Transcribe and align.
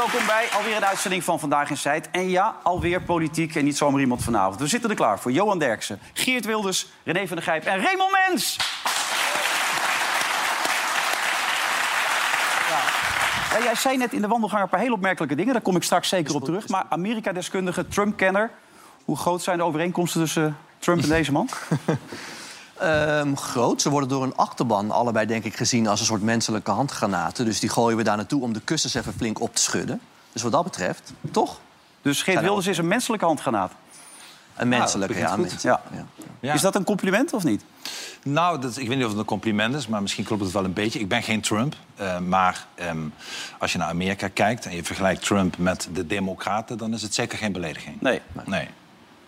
Welkom 0.00 0.26
bij 0.26 0.48
alweer 0.52 0.76
een 0.76 0.84
uitzending 0.84 1.24
van 1.24 1.40
Vandaag 1.40 1.70
in 1.70 1.76
Zuid. 1.76 2.10
En 2.10 2.28
ja, 2.28 2.56
alweer 2.62 3.02
politiek 3.02 3.54
en 3.54 3.64
niet 3.64 3.76
zomaar 3.76 4.00
iemand 4.00 4.24
vanavond. 4.24 4.60
We 4.60 4.66
zitten 4.66 4.90
er 4.90 4.96
klaar 4.96 5.18
voor. 5.18 5.32
Johan 5.32 5.58
Derksen, 5.58 5.98
Geert 6.12 6.44
Wilders, 6.44 6.86
René 7.04 7.26
van 7.26 7.36
der 7.36 7.44
Gijp 7.44 7.64
en 7.64 7.82
Raymond 7.82 8.10
Mens. 8.10 8.56
Ja. 12.68 13.58
Ja, 13.58 13.64
jij 13.64 13.74
zei 13.74 13.96
net 13.96 14.12
in 14.12 14.20
de 14.20 14.28
wandelgang 14.28 14.62
een 14.62 14.68
paar 14.68 14.80
heel 14.80 14.92
opmerkelijke 14.92 15.34
dingen. 15.34 15.52
Daar 15.52 15.62
kom 15.62 15.76
ik 15.76 15.82
straks 15.82 16.08
zeker 16.08 16.34
op 16.34 16.44
terug. 16.44 16.68
Maar 16.68 16.84
Amerika-deskundige, 16.88 17.88
Trump-kenner... 17.88 18.50
hoe 19.04 19.16
groot 19.16 19.42
zijn 19.42 19.58
de 19.58 19.64
overeenkomsten 19.64 20.20
tussen 20.20 20.56
Trump 20.78 21.02
en 21.02 21.08
deze 21.18 21.32
man? 21.32 21.48
Ehm, 22.80 23.34
groot. 23.34 23.82
Ze 23.82 23.90
worden 23.90 24.08
door 24.08 24.22
een 24.22 24.36
achterban 24.36 24.90
allebei 24.90 25.26
denk 25.26 25.44
ik 25.44 25.56
gezien 25.56 25.86
als 25.86 26.00
een 26.00 26.06
soort 26.06 26.22
menselijke 26.22 26.70
handgranaten. 26.70 27.44
Dus 27.44 27.60
die 27.60 27.68
gooien 27.68 27.96
we 27.96 28.02
daar 28.02 28.16
naartoe 28.16 28.42
om 28.42 28.52
de 28.52 28.60
kussens 28.60 28.94
even 28.94 29.12
flink 29.12 29.40
op 29.40 29.54
te 29.54 29.62
schudden. 29.62 30.00
Dus 30.32 30.42
wat 30.42 30.52
dat 30.52 30.64
betreft, 30.64 31.12
toch? 31.30 31.60
Dus 32.02 32.22
Geert 32.22 32.40
Wilders 32.40 32.66
is 32.66 32.78
een 32.78 32.88
menselijke 32.88 33.24
handgranaat. 33.24 33.72
Een 34.56 34.68
menselijke, 34.68 35.12
begint 35.14 35.28
ja. 35.30 35.36
goed. 35.36 35.48
mens- 35.50 35.62
Ja. 35.62 35.82
ja. 35.92 36.06
Ja. 36.40 36.52
Is 36.54 36.60
dat 36.60 36.74
een 36.74 36.84
compliment 36.84 37.32
of 37.32 37.44
niet? 37.44 37.64
Nou, 38.22 38.60
dat, 38.60 38.76
ik 38.76 38.88
weet 38.88 38.96
niet 38.96 39.04
of 39.04 39.10
het 39.10 39.20
een 39.20 39.26
compliment 39.26 39.74
is, 39.74 39.86
maar 39.86 40.02
misschien 40.02 40.24
klopt 40.24 40.42
het 40.42 40.52
wel 40.52 40.64
een 40.64 40.72
beetje. 40.72 40.98
Ik 40.98 41.08
ben 41.08 41.22
geen 41.22 41.40
Trump, 41.40 41.74
eh, 41.96 42.18
maar 42.18 42.66
ehm, 42.74 42.98
als 43.58 43.72
je 43.72 43.78
naar 43.78 43.88
Amerika 43.88 44.28
kijkt... 44.28 44.66
en 44.66 44.74
je 44.74 44.84
vergelijkt 44.84 45.24
Trump 45.24 45.58
met 45.58 45.88
de 45.92 46.06
Democraten... 46.06 46.78
dan 46.78 46.92
is 46.94 47.02
het 47.02 47.14
zeker 47.14 47.38
geen 47.38 47.52
belediging. 47.52 48.00
Nee. 48.00 48.20
Nee. 48.44 48.68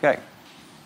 Kijk. 0.00 0.19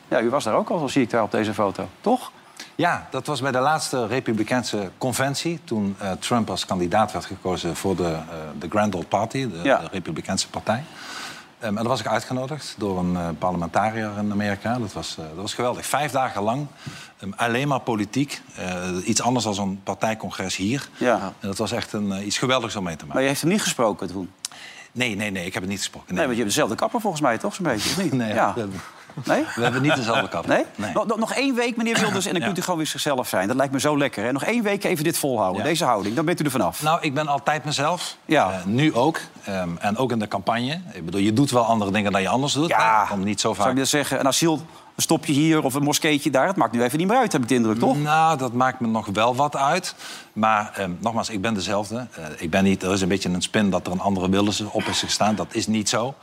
Ja, 0.08 0.20
u 0.20 0.30
was 0.30 0.44
daar 0.44 0.54
ook 0.54 0.70
al, 0.70 0.78
zo 0.78 0.86
zie 0.86 1.02
ik 1.02 1.10
daar 1.10 1.22
op 1.22 1.30
deze 1.30 1.54
foto. 1.54 1.88
Toch? 2.00 2.32
Ja, 2.76 3.06
dat 3.10 3.26
was 3.26 3.40
bij 3.40 3.52
de 3.52 3.58
laatste 3.58 4.06
Republikeinse 4.06 4.90
conventie... 4.98 5.60
toen 5.64 5.96
eh, 5.98 6.10
Trump 6.12 6.50
als 6.50 6.66
kandidaat 6.66 7.12
werd 7.12 7.24
gekozen 7.24 7.76
voor 7.76 7.96
de, 7.96 8.02
eh, 8.12 8.18
de 8.58 8.68
Grand 8.68 8.94
Old 8.94 9.08
Party... 9.08 9.48
de, 9.50 9.58
Ja. 9.62 9.78
de 9.78 9.88
Republikeinse 9.92 10.48
partij. 10.48 10.84
Ehm, 11.58 11.68
en 11.68 11.74
daar 11.74 11.84
was 11.88 12.00
ik 12.00 12.06
uitgenodigd 12.06 12.74
door 12.78 12.98
een 12.98 13.16
eh, 13.16 13.28
parlementariër 13.38 14.10
in 14.18 14.30
Amerika. 14.32 14.78
Dat 14.78 14.92
was, 14.92 15.14
dat 15.16 15.26
was 15.36 15.54
geweldig. 15.54 15.86
Vijf 15.86 16.10
dagen 16.12 16.42
lang 16.42 16.66
ehm, 17.18 17.30
alleen 17.36 17.68
maar 17.68 17.80
politiek. 17.80 18.42
Iets 19.04 19.22
anders 19.22 19.44
dan 19.44 19.58
een 19.68 19.80
partijcongres 19.82 20.56
hier. 20.56 20.88
Ja. 20.96 21.20
En 21.40 21.48
dat 21.48 21.58
was 21.58 21.72
echt 21.72 21.92
een, 21.92 22.26
iets 22.26 22.38
geweldigs 22.38 22.76
om 22.76 22.84
mee 22.84 22.96
te 22.96 22.98
Maar 22.98 23.06
maken. 23.08 23.22
je 23.22 23.28
heeft 23.28 23.40
hem 23.40 23.50
niet 23.50 23.62
gesproken 23.62 24.06
toen. 24.08 24.30
Nee, 24.92 25.16
nee, 25.16 25.30
nee, 25.30 25.46
ik 25.46 25.52
heb 25.52 25.62
het 25.62 25.70
niet 25.70 25.80
gesproken. 25.80 26.14
Nee, 26.14 26.24
want 26.24 26.36
je 26.36 26.42
hebt 26.42 26.54
dezelfde 26.54 26.76
kapper 26.76 27.00
volgens 27.00 27.22
mij, 27.22 27.38
toch? 27.38 27.54
Zo'n 27.54 27.64
beetje, 27.64 27.90
of 27.90 28.02
niet? 28.02 28.12
Nee, 28.22 28.34
ja. 28.34 28.54
Nee? 29.24 29.44
we 29.54 29.62
hebben 29.62 29.82
niet 29.82 29.96
dezelfde 29.96 30.28
kap. 30.28 30.46
Nee? 30.46 30.64
nee. 30.74 30.92
Nog, 30.92 31.16
nog- 31.16 31.32
één 31.34 31.54
week, 31.54 31.76
meneer 31.76 31.98
Wilders, 32.00 32.26
en 32.26 32.32
dan 32.32 32.42
kunt 32.42 32.58
u 32.58 32.60
gewoon 32.60 32.76
weer 32.76 32.86
zichzelf 32.86 33.28
zijn. 33.28 33.48
Dat 33.48 33.56
lijkt 33.56 33.72
me 33.72 33.80
zo 33.80 33.98
lekker. 33.98 34.24
Hè? 34.24 34.32
Nog 34.32 34.44
één 34.44 34.62
week 34.62 34.84
even 34.84 35.04
dit 35.04 35.18
volhouden, 35.18 35.62
deze 35.64 35.84
houding. 35.84 36.14
Dan 36.14 36.24
bent 36.24 36.40
u 36.40 36.44
er 36.44 36.50
vanaf. 36.50 36.82
Nou, 36.82 36.98
ik 37.00 37.14
ben 37.14 37.26
altijd 37.28 37.64
mezelf. 37.64 38.16
Ja. 38.24 38.50
Eh, 38.52 38.64
nu 38.64 38.94
ook. 38.94 39.20
Ehm, 39.44 39.68
en 39.78 39.96
ook 39.96 40.12
in 40.12 40.18
de 40.18 40.28
campagne. 40.28 40.80
Ik 40.92 41.04
bedoel, 41.04 41.20
je 41.20 41.32
doet 41.32 41.50
wel 41.50 41.64
andere 41.64 41.90
dingen 41.90 42.12
dan 42.12 42.22
je 42.22 42.28
anders 42.28 42.52
doet. 42.52 42.68
ja? 42.68 43.08
Om 43.12 43.24
niet 43.24 43.40
zo 43.40 43.48
zou 43.48 43.62
vaak... 43.62 43.72
ik 43.72 43.78
dat 43.78 43.88
zeggen? 43.88 44.20
Een 44.20 44.26
asiel, 44.26 44.60
een 44.96 45.02
stopje 45.02 45.32
hier 45.32 45.62
of 45.64 45.74
een 45.74 45.82
moskeetje 45.82 46.30
daar. 46.30 46.46
Het 46.46 46.56
maakt 46.56 46.72
nu 46.72 46.82
even 46.82 46.98
niet 46.98 47.06
meer 47.08 47.16
uit, 47.16 47.32
heb 47.32 47.42
ik 47.42 47.48
de 47.48 47.54
indruk, 47.54 47.78
toch? 47.78 47.98
Nou, 47.98 48.38
dat 48.38 48.52
maakt 48.52 48.80
me 48.80 48.86
nog 48.86 49.06
wel 49.12 49.34
wat 49.34 49.56
uit. 49.56 49.94
Maar 50.32 50.72
ehm, 50.74 50.90
nogmaals, 50.98 51.28
ik 51.30 51.40
ben 51.40 51.54
dezelfde. 51.54 52.06
Eh, 52.14 52.24
ik 52.38 52.50
ben 52.50 52.64
niet, 52.64 52.82
er 52.82 52.92
is 52.92 53.00
een 53.00 53.08
beetje 53.08 53.28
een 53.28 53.42
spin 53.42 53.70
dat 53.70 53.86
er 53.86 53.92
een 53.92 54.00
andere 54.00 54.28
Wilders 54.30 54.60
op 54.60 54.82
is 54.82 55.00
gestaan. 55.00 55.34
Dat 55.34 55.46
is 55.54 55.66
niet 55.66 55.88
zo. 55.88 56.14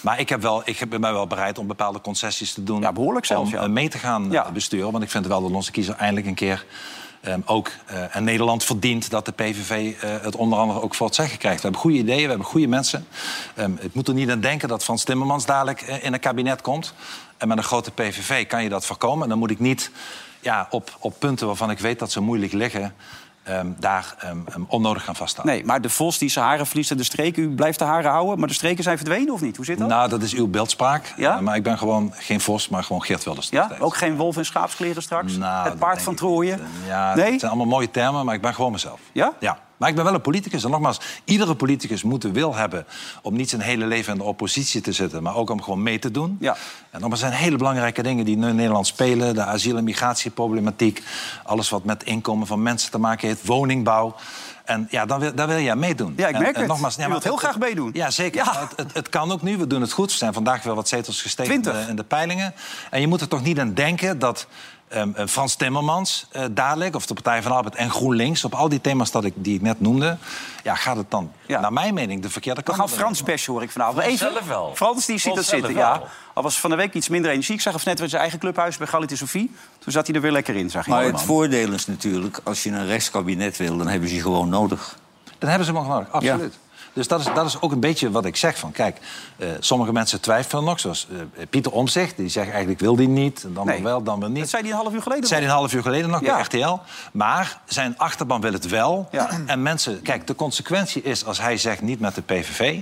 Maar 0.00 0.20
ik, 0.20 0.28
heb 0.28 0.42
wel, 0.42 0.62
ik 0.64 0.88
ben 0.90 1.00
wel 1.00 1.26
bereid 1.26 1.58
om 1.58 1.66
bepaalde 1.66 2.00
concessies 2.00 2.52
te 2.52 2.64
doen. 2.64 2.80
Ja, 2.80 2.92
behoorlijk 2.92 3.26
zelfs, 3.26 3.50
Om 3.52 3.56
ja. 3.58 3.62
eh, 3.62 3.68
mee 3.70 3.88
te 3.88 3.98
gaan 3.98 4.24
eh, 4.26 4.32
Ja. 4.32 4.50
besturen. 4.52 4.92
Want 4.92 5.04
ik 5.04 5.10
vind 5.10 5.26
wel 5.26 5.42
dat 5.42 5.50
onze 5.50 5.70
kiezer 5.70 5.94
eindelijk 5.94 6.26
een 6.26 6.34
keer... 6.34 6.64
ehm, 7.20 7.40
ook 7.44 7.70
eh, 7.86 8.16
en 8.16 8.24
Nederland 8.24 8.64
verdient 8.64 9.10
dat 9.10 9.24
de 9.26 9.32
PVV 9.32 9.94
het 10.22 10.36
onder 10.36 10.58
andere 10.58 10.82
ook 10.82 10.94
voor 10.94 11.06
het 11.06 11.14
zeggen 11.14 11.38
krijgt. 11.38 11.56
We 11.56 11.62
hebben 11.62 11.80
goede 11.80 11.96
ideeën, 11.98 12.22
we 12.22 12.28
hebben 12.28 12.46
goede 12.46 12.66
mensen. 12.66 13.06
Ehm, 13.54 13.72
ik 13.80 13.94
moet 13.94 14.08
er 14.08 14.14
niet 14.14 14.30
aan 14.30 14.40
denken 14.40 14.68
dat 14.68 14.84
Frans 14.84 15.04
Timmermans 15.04 15.46
dadelijk 15.46 15.80
in 15.80 16.12
een 16.12 16.20
kabinet 16.20 16.60
komt. 16.60 16.94
En 17.42 17.48
met 17.48 17.58
een 17.58 17.64
grote 17.64 17.90
PVV 17.90 18.46
kan 18.46 18.62
je 18.62 18.68
dat 18.68 18.86
voorkomen. 18.86 19.22
En 19.22 19.28
dan 19.28 19.38
moet 19.38 19.50
ik 19.50 19.58
niet 19.58 19.90
ja, 20.40 20.66
op, 20.70 20.96
op 20.98 21.14
punten 21.18 21.46
waarvan 21.46 21.70
ik 21.70 21.78
weet 21.78 21.98
dat 21.98 22.12
ze 22.12 22.20
moeilijk 22.20 22.52
liggen... 22.52 22.94
ehm, 23.42 23.66
daar 23.78 24.14
ehm, 24.18 24.38
ehm, 24.46 24.62
onnodig 24.66 25.04
gaan 25.04 25.16
vasthouden. 25.16 25.56
Nee, 25.56 25.64
maar 25.64 25.80
de 25.80 25.90
vos 25.90 26.18
die 26.18 26.28
zijn 26.28 26.44
haren 26.44 26.66
verliest 26.66 26.90
en 26.90 26.96
de 26.96 27.02
streken... 27.02 27.42
u 27.42 27.54
blijft 27.54 27.78
de 27.78 27.84
haren 27.84 28.10
houden, 28.10 28.38
maar 28.38 28.48
de 28.48 28.54
streken 28.54 28.84
zijn 28.84 28.96
verdwenen 28.96 29.32
of 29.32 29.40
niet? 29.40 29.56
Hoe 29.56 29.64
zit 29.64 29.78
dat? 29.78 29.88
Nou, 29.88 30.08
dat 30.08 30.22
is 30.22 30.34
uw 30.34 30.46
beeldspraak. 30.46 31.14
Ja? 31.16 31.36
Eh, 31.36 31.40
maar 31.40 31.56
ik 31.56 31.62
ben 31.62 31.78
gewoon 31.78 32.12
geen 32.16 32.40
Vos, 32.40 32.68
maar 32.68 32.84
gewoon 32.84 33.02
Geert 33.02 33.24
Wilders. 33.24 33.48
ja? 33.48 33.64
steeds. 33.64 33.80
Ook 33.80 33.96
geen 33.96 34.16
wolf 34.16 34.36
in 34.36 34.44
schaapskleren 34.44 35.02
straks? 35.02 35.36
Nou, 35.36 35.68
het 35.68 35.78
paard 35.78 36.02
van 36.02 36.14
Trooien? 36.14 36.60
Ja, 36.86 37.14
nee? 37.14 37.30
het 37.30 37.40
zijn 37.40 37.52
allemaal 37.52 37.70
mooie 37.70 37.90
termen, 37.90 38.24
maar 38.24 38.34
ik 38.34 38.40
ben 38.42 38.54
gewoon 38.54 38.72
mezelf. 38.72 39.00
Ja? 39.12 39.32
Ja. 39.38 39.58
Maar 39.82 39.90
ik 39.90 39.96
ben 39.96 40.06
wel 40.06 40.14
een 40.14 40.20
politicus. 40.20 40.64
En 40.64 40.70
nogmaals, 40.70 41.00
iedere 41.24 41.54
politicus 41.54 42.02
moet 42.02 42.22
de 42.22 42.32
wil 42.32 42.54
hebben... 42.54 42.86
om 43.22 43.36
niet 43.36 43.50
zijn 43.50 43.60
hele 43.60 43.86
leven 43.86 44.12
in 44.12 44.18
de 44.18 44.24
oppositie 44.24 44.80
te 44.80 44.92
zitten... 44.92 45.22
maar 45.22 45.36
ook 45.36 45.50
om 45.50 45.62
gewoon 45.62 45.82
mee 45.82 45.98
te 45.98 46.10
doen. 46.10 46.36
Ja. 46.40 46.56
En 46.90 47.00
nogmaals, 47.00 47.22
er 47.22 47.28
zijn 47.28 47.40
hele 47.40 47.56
belangrijke 47.56 48.02
dingen 48.02 48.24
die 48.24 48.36
nu 48.36 48.48
in 48.48 48.54
Nederland 48.54 48.86
spelen. 48.86 49.34
De 49.34 49.44
asiel- 49.44 49.76
en 49.76 49.84
migratieproblematiek. 49.84 51.02
Alles 51.44 51.68
wat 51.68 51.84
met 51.84 52.04
inkomen 52.04 52.46
van 52.46 52.62
mensen 52.62 52.90
te 52.90 52.98
maken 52.98 53.28
heeft. 53.28 53.46
Woningbouw. 53.46 54.14
En 54.64 54.86
ja, 54.90 55.06
dan 55.06 55.20
wil, 55.20 55.34
daar 55.34 55.46
wil 55.46 55.56
je 55.56 55.70
aan 55.70 55.78
meedoen. 55.78 56.14
Ja, 56.16 56.28
ik 56.28 56.38
merk 56.38 56.54
en 56.54 56.60
het. 56.60 56.68
Nogmaals, 56.68 56.96
Je 56.96 57.08
wilt 57.08 57.24
heel 57.24 57.36
graag 57.36 57.58
meedoen. 57.58 57.90
Ja, 57.92 58.10
zeker. 58.10 58.44
Ja. 58.44 58.60
Het, 58.60 58.72
het, 58.76 58.94
het 58.94 59.08
kan 59.08 59.32
ook 59.32 59.42
nu. 59.42 59.56
We 59.56 59.66
doen 59.66 59.80
het 59.80 59.92
goed. 59.92 60.10
We 60.10 60.16
zijn 60.16 60.32
vandaag 60.32 60.62
weer 60.62 60.74
wat 60.74 60.88
zetels 60.88 61.22
gestegen 61.22 61.54
in 61.54 61.62
20. 61.62 61.84
de, 61.84 61.90
in 61.90 61.96
de 61.96 62.04
peilingen. 62.04 62.54
En 62.90 63.00
je 63.00 63.06
moet 63.06 63.20
er 63.20 63.28
toch 63.28 63.42
niet 63.42 63.58
aan 63.58 63.74
denken 63.74 64.18
dat 64.18 64.46
ehm, 64.92 65.10
eh, 65.14 65.26
Frans 65.26 65.54
Timmermans 65.54 66.26
eh, 66.30 66.44
dadelijk... 66.50 66.94
of 66.94 67.06
de 67.06 67.14
Partij 67.14 67.42
van 67.42 67.50
de 67.50 67.56
Arbeid 67.56 67.74
en 67.74 67.90
GroenLinks... 67.90 68.44
op 68.44 68.54
al 68.54 68.68
die 68.68 68.80
thema's 68.80 69.10
dat 69.10 69.24
ik, 69.24 69.32
die 69.36 69.54
ik 69.54 69.62
net 69.62 69.80
noemde... 69.80 70.16
ja, 70.62 70.74
gaat 70.74 70.96
het 70.96 71.10
dan, 71.10 71.32
Ja. 71.46 71.60
naar 71.60 71.72
mijn 71.72 71.94
mening, 71.94 72.22
de 72.22 72.30
verkeerde 72.30 72.60
We 72.60 72.66
kant 72.66 72.78
gaan 72.78 72.88
op. 72.88 72.92
Frans 72.94 73.22
persen, 73.22 73.52
hoor 73.52 73.62
ik 73.62 73.70
vanavond. 73.70 73.96
Frans 73.98 74.12
Even, 74.20 74.32
zelf 74.32 74.46
wel. 74.46 74.72
Frans 74.74 75.06
die 75.06 75.18
ziet 75.18 75.34
dat 75.34 75.44
zitten, 75.44 75.74
wel. 75.74 75.82
ja. 75.82 76.02
Al 76.34 76.42
was 76.42 76.60
van 76.60 76.70
de 76.70 76.76
week 76.76 76.94
iets 76.94 77.08
minder 77.08 77.30
energie. 77.30 77.54
Ik 77.54 77.60
zag 77.60 77.72
hem 77.72 77.82
net 77.84 78.00
in 78.00 78.08
zijn 78.08 78.20
eigen 78.22 78.38
clubhuis 78.38 78.76
bij 78.76 78.86
Galit 78.86 79.10
en 79.10 79.16
Sofie. 79.16 79.54
Toen 79.78 79.92
zat 79.92 80.06
hij 80.06 80.16
er 80.16 80.22
weer 80.22 80.32
lekker 80.32 80.56
in, 80.56 80.70
zag 80.70 80.84
je. 80.84 80.90
Maar 80.90 81.02
het 81.04 81.12
man. 81.12 81.20
voordeel 81.20 81.72
is 81.72 81.86
natuurlijk, 81.86 82.40
als 82.44 82.62
je 82.62 82.70
een 82.70 82.86
rechtskabinet 82.86 83.56
wil, 83.56 83.76
dan 83.76 83.86
hebben 83.88 84.08
ze 84.08 84.14
je 84.14 84.20
gewoon 84.22 84.48
nodig. 84.48 84.96
Dan 85.38 85.48
hebben 85.48 85.66
ze 85.66 85.72
hem 85.72 85.82
nog 85.82 85.92
nodig, 85.92 86.10
absoluut. 86.12 86.58
Dus 86.92 87.08
dat 87.08 87.20
is, 87.20 87.26
dat 87.34 87.46
is 87.46 87.60
ook 87.60 87.72
een 87.72 87.80
beetje 87.80 88.10
wat 88.10 88.24
ik 88.24 88.36
zeg. 88.36 88.58
Van, 88.58 88.72
kijk, 88.72 88.96
eh, 89.36 89.48
sommige 89.60 89.92
mensen 89.92 90.20
twijfelen 90.20 90.64
nog. 90.64 90.80
Zoals 90.80 91.06
eh, 91.10 91.46
Pieter 91.50 91.72
Omzicht, 91.72 92.16
die 92.16 92.28
zegt 92.28 92.50
eigenlijk 92.50 92.80
wil 92.80 92.96
die 92.96 93.08
niet. 93.08 93.44
Dan 93.48 93.66
Nee. 93.66 93.82
wel, 93.82 94.02
dan 94.02 94.20
weer 94.20 94.30
niet. 94.30 94.38
Dat 94.40 94.48
zei 94.48 94.62
hij 94.62 94.70
een 94.70 94.76
half 94.76 94.92
uur 94.92 95.02
geleden. 95.02 95.20
Dat 95.20 95.30
zei 95.30 95.42
hij 95.42 95.50
een 95.50 95.56
half 95.56 95.72
uur 95.72 95.82
geleden 95.82 96.10
nog 96.10 96.20
Ja. 96.20 96.34
bij 96.34 96.42
RTL. 96.42 96.78
Maar 97.12 97.60
zijn 97.64 97.98
achterban 97.98 98.40
wil 98.40 98.52
het 98.52 98.68
wel. 98.68 99.08
Ja. 99.10 99.30
En 99.46 99.62
mensen, 99.62 100.02
kijk, 100.02 100.26
de 100.26 100.34
consequentie 100.34 101.02
is 101.02 101.24
als 101.24 101.40
hij 101.40 101.56
zegt 101.56 101.80
niet 101.80 102.00
met 102.00 102.14
de 102.14 102.22
PVV... 102.22 102.80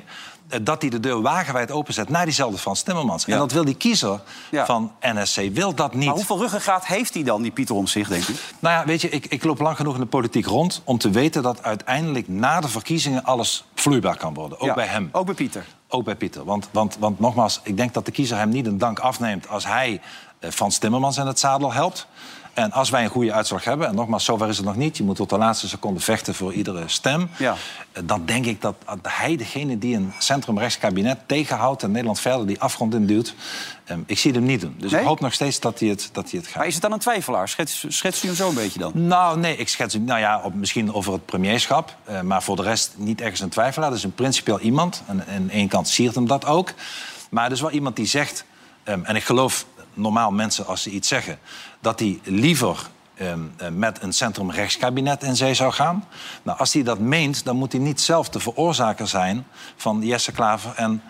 eh, 0.50 0.58
dat 0.62 0.80
hij 0.80 0.90
de 0.90 1.00
deur 1.00 1.20
wagenwijd 1.22 1.70
openzet 1.70 2.08
naar 2.08 2.24
diezelfde 2.24 2.58
Frans 2.58 2.82
Timmermans. 2.82 3.24
En 3.26 3.38
dat 3.38 3.52
wil 3.52 3.64
die 3.64 3.74
kiezer 3.74 4.20
Ja. 4.50 4.64
van 4.66 4.92
NSC, 5.00 5.40
wil 5.52 5.74
dat 5.74 5.94
niet. 5.94 6.04
Maar 6.06 6.14
hoeveel 6.14 6.38
ruggengraat 6.38 6.86
heeft 6.86 7.14
hij 7.14 7.22
dan, 7.22 7.42
die 7.42 7.50
Pieter 7.50 7.74
om 7.74 7.86
zich, 7.86 8.08
denk 8.08 8.24
ik? 8.24 8.36
Nou 8.58 8.74
ja, 8.74 8.84
weet 8.86 9.00
je, 9.00 9.08
ik, 9.08 9.26
ik 9.26 9.44
loop 9.44 9.60
lang 9.60 9.76
genoeg 9.76 9.94
in 9.94 10.00
de 10.00 10.06
politiek 10.06 10.46
rond... 10.46 10.80
om 10.84 10.98
te 10.98 11.10
weten 11.10 11.42
dat 11.42 11.62
uiteindelijk 11.62 12.28
na 12.28 12.60
de 12.60 12.68
verkiezingen 12.68 13.24
alles 13.24 13.64
vloeibaar 13.74 14.16
kan 14.16 14.34
worden. 14.34 14.60
Ook 14.60 14.66
Ja, 14.66 14.74
bij 14.74 14.86
hem. 14.86 15.08
Ook 15.12 15.26
bij 15.26 15.34
Pieter. 15.34 15.64
Ook 15.88 16.04
bij 16.04 16.14
Pieter. 16.16 16.44
Want, 16.44 16.68
want, 16.70 16.96
want 16.98 17.20
nogmaals, 17.20 17.60
ik 17.62 17.76
denk 17.76 17.94
dat 17.94 18.04
de 18.04 18.10
kiezer 18.12 18.36
hem 18.36 18.48
niet 18.48 18.66
een 18.66 18.78
dank 18.78 18.98
afneemt... 18.98 19.48
als 19.48 19.66
hij 19.66 20.00
eh, 20.38 20.50
Frans 20.50 20.78
Timmermans 20.78 21.16
in 21.16 21.26
het 21.26 21.38
zadel 21.38 21.72
helpt. 21.72 22.06
En 22.54 22.72
als 22.72 22.90
wij 22.90 23.04
een 23.04 23.10
goede 23.10 23.32
uitslag 23.32 23.64
hebben, 23.64 23.88
en 23.88 23.94
nogmaals, 23.94 24.24
zover 24.24 24.48
is 24.48 24.56
het 24.56 24.66
nog 24.66 24.76
niet... 24.76 24.96
je 24.96 25.02
moet 25.02 25.16
tot 25.16 25.30
de 25.30 25.38
laatste 25.38 25.68
seconde 25.68 26.00
vechten 26.00 26.34
voor 26.34 26.52
iedere 26.52 26.82
stem... 26.86 27.28
Ja. 27.38 27.54
eh, 27.92 28.02
dan 28.06 28.24
denk 28.24 28.46
ik 28.46 28.60
dat 28.60 28.74
hij 29.02 29.36
degene 29.36 29.78
die 29.78 29.96
een 29.96 30.12
centrumrechts 30.18 30.78
kabinet 30.78 31.18
tegenhoudt... 31.26 31.82
en 31.82 31.90
Nederland 31.90 32.20
verder 32.20 32.46
die 32.46 32.60
afgrond 32.60 32.94
induwt, 32.94 33.34
eh, 33.84 33.96
ik 34.06 34.18
zie 34.18 34.32
hem 34.32 34.42
niet 34.44 34.60
doen. 34.60 34.74
Dus 34.78 34.90
Nee? 34.90 35.00
ik 35.00 35.06
hoop 35.06 35.20
nog 35.20 35.32
steeds 35.32 35.60
dat 35.60 35.78
hij 35.80 35.88
het, 35.88 36.08
dat 36.12 36.30
hij 36.30 36.38
het 36.38 36.48
gaat. 36.48 36.56
Maar 36.56 36.66
is 36.66 36.72
het 36.72 36.82
dan 36.82 36.92
een 36.92 36.98
twijfelaar? 36.98 37.48
Schets, 37.48 37.84
schetst 37.88 38.22
u 38.24 38.26
hem 38.26 38.36
zo 38.36 38.48
een 38.48 38.54
beetje 38.54 38.78
dan? 38.78 38.92
Nou, 38.94 39.38
nee, 39.38 39.56
ik 39.56 39.68
schets 39.68 39.94
hem 39.94 40.04
nou 40.04 40.20
ja, 40.20 40.40
op, 40.44 40.54
misschien 40.54 40.94
over 40.94 41.12
het 41.12 41.26
premierschap. 41.26 41.96
eh, 42.04 42.20
maar 42.20 42.42
voor 42.42 42.56
de 42.56 42.62
rest 42.62 42.92
niet 42.96 43.20
ergens 43.20 43.40
een 43.40 43.48
twijfelaar. 43.48 43.88
Dat 43.88 43.98
is 43.98 44.04
een 44.04 44.14
principieel 44.14 44.60
iemand. 44.60 45.02
En 45.06 45.24
aan 45.28 45.46
de 45.46 45.52
ene 45.52 45.68
kant 45.68 45.88
siert 45.88 46.14
hem 46.14 46.26
dat 46.26 46.46
ook. 46.46 46.72
Maar 47.30 47.52
is 47.52 47.60
wel 47.60 47.70
iemand 47.70 47.96
die 47.96 48.06
zegt... 48.06 48.44
ehm, 48.84 49.04
en 49.04 49.16
ik 49.16 49.24
geloof 49.24 49.66
normaal 49.94 50.30
mensen 50.30 50.66
als 50.66 50.82
ze 50.82 50.90
iets 50.90 51.08
zeggen... 51.08 51.38
dat 51.80 51.98
die 51.98 52.20
liever 52.24 52.88
ehm, 53.14 53.40
eh, 53.56 53.68
met 53.68 54.02
een 54.02 54.12
centrum-rechtskabinet 54.12 55.22
in 55.22 55.36
zee 55.36 55.54
zou 55.54 55.72
gaan. 55.72 56.04
Nou, 56.42 56.58
als 56.58 56.72
hij 56.72 56.82
dat 56.82 56.98
meent, 56.98 57.44
dan 57.44 57.56
moet 57.56 57.72
hij 57.72 57.80
niet 57.80 58.00
zelf 58.00 58.28
de 58.28 58.40
veroorzaker 58.40 59.08
zijn 59.08 59.46
van 59.76 60.02
Jesse 60.02 60.32
Klaver 60.32 60.72
en 60.74 61.02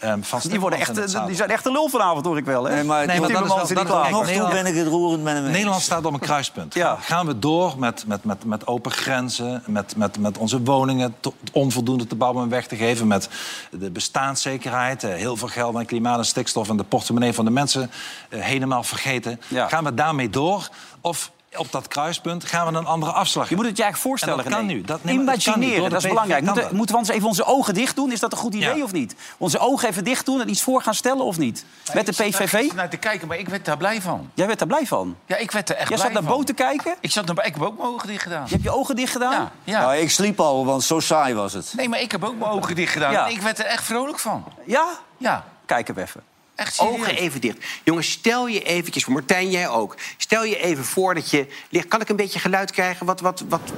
ehm, 0.00 0.22
van 0.22 0.40
Die, 0.42 0.60
worden 0.60 0.78
echt, 0.78 1.26
die 1.26 1.36
zijn 1.36 1.50
echt 1.50 1.66
een 1.66 1.72
lul 1.72 1.88
vanavond, 1.88 2.24
hoor 2.26 2.36
ik 2.38 2.44
wel. 2.44 2.64
Hè? 2.64 2.74
Nee, 2.74 2.84
maar 2.84 3.06
Nee, 3.06 3.20
maar 3.20 3.28
dat 3.28 3.42
is 3.42 3.48
wel- 3.72 3.84
dat 3.84 4.10
nog 4.10 4.26
toe 4.30 4.48
ben 4.48 4.66
ik 4.66 4.74
het 4.74 4.86
roerend 4.86 5.22
met 5.22 5.34
hem 5.34 5.44
eens. 5.44 5.52
Nederland 5.52 5.82
staat 5.82 6.04
op 6.04 6.12
een 6.12 6.18
kruispunt. 6.20 6.74
Ja. 6.74 6.96
Gaan 7.00 7.26
we 7.26 7.38
door 7.38 7.74
met, 7.78 8.04
met, 8.06 8.24
met, 8.24 8.44
met 8.44 8.66
open 8.66 8.90
grenzen, 8.90 9.62
met, 9.66 9.96
met, 9.96 10.18
met 10.18 10.38
onze 10.38 10.62
woningen 10.62 11.14
onvoldoende 11.52 12.06
te 12.06 12.14
bouwen 12.14 12.42
en 12.42 12.48
weg 12.48 12.66
te 12.66 12.76
geven, 12.76 13.06
met 13.06 13.28
de 13.70 13.90
bestaanszekerheid, 13.90 15.04
eh, 15.04 15.14
heel 15.14 15.36
veel 15.36 15.48
geld 15.48 15.76
aan 15.76 15.84
klimaat 15.86 16.18
en 16.18 16.24
stikstof 16.24 16.68
en 16.68 16.76
de 16.76 16.84
portemonnee 16.84 17.32
van 17.32 17.44
de 17.44 17.50
mensen 17.50 17.90
eh, 18.28 18.40
helemaal 18.40 18.82
vergeten. 18.82 19.40
Ja. 19.48 19.68
Gaan 19.68 19.84
we 19.84 19.94
daarmee 19.94 20.30
door? 20.30 20.68
Of 21.00 21.30
op 21.56 21.72
dat 21.72 21.88
kruispunt 21.88 22.44
gaan 22.44 22.72
we 22.72 22.78
een 22.78 22.86
andere 22.86 23.12
afslag 23.12 23.48
Je 23.48 23.54
moet 23.56 23.64
het 23.66 23.76
je 23.76 23.82
eigenlijk 23.82 24.10
voorstellen. 24.10 24.44
En 24.44 24.50
dat 24.50 24.58
kan 24.58 24.66
nu. 24.66 24.82
Dat- 24.82 25.04
nee, 25.04 25.14
maar 25.20 25.34
dat 25.34 25.44
kan 25.44 25.58
niet. 25.58 25.68
Imagineren, 25.68 25.84
de 25.84 25.90
dat 25.94 26.02
is 26.04 26.08
belangrijk. 26.08 26.44
Moeten, 26.44 26.62
dat. 26.62 26.72
moeten 26.72 26.94
we 26.94 27.00
ons 27.00 27.10
even 27.10 27.28
onze 27.28 27.44
ogen 27.44 27.74
dicht 27.74 27.96
doen? 27.96 28.12
Is 28.12 28.20
dat 28.20 28.32
een 28.32 28.38
goed 28.38 28.54
idee 28.54 28.76
Ja. 28.76 28.82
of 28.84 28.92
niet? 28.92 29.14
Onze 29.38 29.58
ogen 29.58 29.88
even 29.88 30.04
dicht 30.04 30.26
doen 30.26 30.40
en 30.40 30.48
iets 30.50 30.62
voor 30.62 30.82
gaan 30.82 30.94
stellen 30.94 31.24
of 31.24 31.38
niet? 31.38 31.64
Met 31.94 32.06
de 32.06 32.10
Ik 32.12 32.16
zat 32.16 32.16
daar 32.38 32.48
PVV? 32.48 32.72
naar 32.72 32.88
te 32.90 32.96
kijken, 32.96 33.28
maar 33.28 33.38
ik 33.38 33.48
werd 33.48 33.64
daar 33.64 33.76
blij 33.76 34.02
van. 34.02 34.30
Jij 34.34 34.46
werd 34.46 34.58
daar 34.58 34.68
blij 34.68 34.86
van. 34.86 35.16
Ja, 35.26 35.36
ik 35.36 35.50
werd 35.50 35.68
er 35.70 35.76
echt 35.76 35.88
Jij 35.88 35.96
blij 35.96 36.10
zat 36.12 36.20
naar 36.20 36.28
van. 36.30 36.36
boot 36.38 36.46
te 36.46 36.52
kijken. 36.54 36.94
Ik, 37.00 37.10
zat 37.10 37.26
naar, 37.26 37.46
ik 37.46 37.52
heb 37.54 37.62
ook 37.62 37.76
mijn 37.78 37.88
ogen 37.88 38.08
dicht 38.08 38.22
gedaan. 38.22 38.42
Je 38.44 38.50
hebt 38.50 38.62
je 38.62 38.70
ogen 38.70 38.96
dicht 38.96 39.12
gedaan. 39.12 39.32
Ja, 39.32 39.50
ja. 39.64 39.80
Nou, 39.80 39.96
ik 39.96 40.10
sliep 40.10 40.40
al, 40.40 40.64
want 40.66 40.82
zo 40.82 41.00
saai 41.00 41.34
was 41.34 41.52
het. 41.52 41.72
Nee, 41.76 41.88
maar 41.88 42.00
ik 42.00 42.10
heb 42.12 42.24
ook 42.24 42.38
mijn 42.38 42.50
ogen 42.50 42.74
dicht 42.74 42.92
gedaan. 42.92 43.12
Ja. 43.12 43.26
En 43.26 43.32
ik 43.32 43.40
werd 43.40 43.58
er 43.58 43.64
echt 43.64 43.84
vrolijk 43.84 44.18
van. 44.18 44.44
Ja? 44.66 44.84
Ja, 45.16 45.44
Kijk 45.66 45.86
hem 45.86 45.98
even. 45.98 46.22
Echt 46.54 46.74
serieus. 46.74 46.94
Ogen 46.94 47.14
even 47.16 47.40
dicht. 47.40 47.58
Jongens, 47.84 48.10
stel 48.10 48.46
je 48.48 48.62
eventjes, 48.62 49.06
Martijn, 49.06 49.50
jij 49.50 49.68
ook. 49.68 49.96
Stel 50.16 50.44
je 50.44 50.56
even 50.62 50.84
voor 50.84 51.14
dat 51.14 51.30
je 51.30 51.46
ligt. 51.68 51.88
Kan 51.88 52.00
ik 52.00 52.08
een 52.08 52.16
beetje 52.16 52.38
geluid 52.38 52.70
krijgen? 52.70 53.06
Wat, 53.06 53.20
wat, 53.20 53.44
wat, 53.48 53.72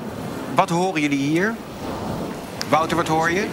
wat 0.55 0.69
horen 0.71 1.01
jullie 1.01 1.19
hier? 1.19 1.55
Wouter, 2.69 2.97
wat 2.97 3.09
hoor 3.09 3.31
je? 3.31 3.47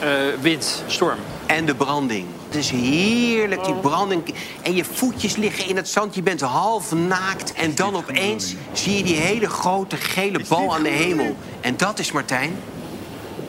Eh, 0.00 0.08
wind, 0.40 0.82
storm. 0.86 1.18
En 1.46 1.64
de 1.66 1.74
branding. 1.74 2.26
Het 2.46 2.54
is 2.58 2.70
heerlijk, 2.70 3.64
die 3.64 3.74
branding. 3.74 4.34
En 4.62 4.74
je 4.74 4.84
voetjes 4.84 5.36
liggen 5.36 5.66
in 5.66 5.76
het 5.76 5.88
zand, 5.88 6.14
je 6.14 6.22
bent 6.22 6.40
half 6.40 6.92
naakt. 6.92 7.52
En 7.52 7.74
dan 7.74 7.96
opeens 7.96 8.54
zie 8.72 8.96
je 8.96 9.02
die 9.02 9.16
hele 9.16 9.48
grote 9.48 9.96
gele 9.96 10.40
bal 10.48 10.74
aan 10.74 10.82
de 10.82 10.88
hemel. 10.88 11.36
En 11.60 11.76
dat 11.76 11.98
is, 11.98 12.12
Martijn, 12.12 12.56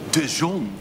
de 0.10 0.28
zon. 0.28 0.72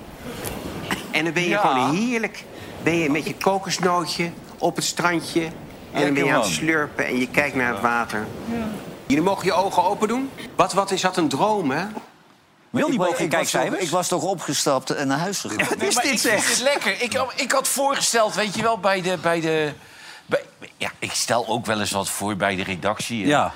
En 1.11 1.25
dan 1.25 1.33
ben 1.33 1.43
je 1.43 1.49
Ja. 1.49 1.61
gewoon 1.61 1.95
heerlijk. 1.97 2.45
Ben 2.83 2.97
je 2.99 3.11
met 3.11 3.27
je 3.27 3.35
kokosnootje 3.35 4.31
op 4.59 4.77
het 4.77 4.85
strandje. 4.85 5.43
En 5.93 6.03
dan 6.05 6.15
ben 6.15 6.25
je 6.25 6.33
aan 6.33 6.41
het 6.41 6.49
slurpen 6.51 7.07
en 7.07 7.19
je 7.19 7.29
kijkt 7.29 7.57
naar 7.57 7.73
het 7.73 7.81
water. 7.81 8.27
Jullie 9.07 9.25
mogen 9.25 9.45
je 9.45 9.53
ogen 9.53 9.85
open 9.85 10.09
doen. 10.09 10.31
Wat, 10.57 10.73
wat 10.73 10.91
is 10.91 11.01
dat 11.01 11.17
een 11.17 11.29
droom, 11.29 11.71
hè? 11.71 11.87
Wil 12.71 12.89
die 12.89 12.99
boven 12.99 13.17
toch, 13.17 13.29
kijkcijfers? 13.29 13.83
ik 13.83 13.89
was 13.91 14.09
toch 14.09 14.23
opgestapt 14.23 14.91
en 14.91 15.07
naar 15.07 15.19
huis 15.19 15.41
gegaan. 15.41 15.57
Wat 15.69 15.83
is 15.83 15.95
dit 15.95 16.05
ik 16.05 16.19
vind 16.19 16.21
zeg? 16.21 16.49
het 16.49 16.61
lekker. 16.61 17.03
Ik, 17.03 17.25
ik 17.37 17.53
had 17.53 17.69
voorgesteld, 17.69 18.35
weet 18.35 18.55
je 18.55 18.63
wel, 18.63 18.79
bij 18.79 19.03
de... 19.03 19.19
Bij 19.23 19.41
de 19.41 19.73
bij, 20.27 20.43
ja, 20.77 20.91
ik 20.99 21.13
stel 21.13 21.47
ook 21.49 21.67
wel 21.67 21.81
eens 21.81 21.91
wat 21.91 22.09
voor 22.09 22.37
bij 22.37 22.57
de 22.57 22.63
redactie. 22.63 23.27
Ja. 23.27 23.53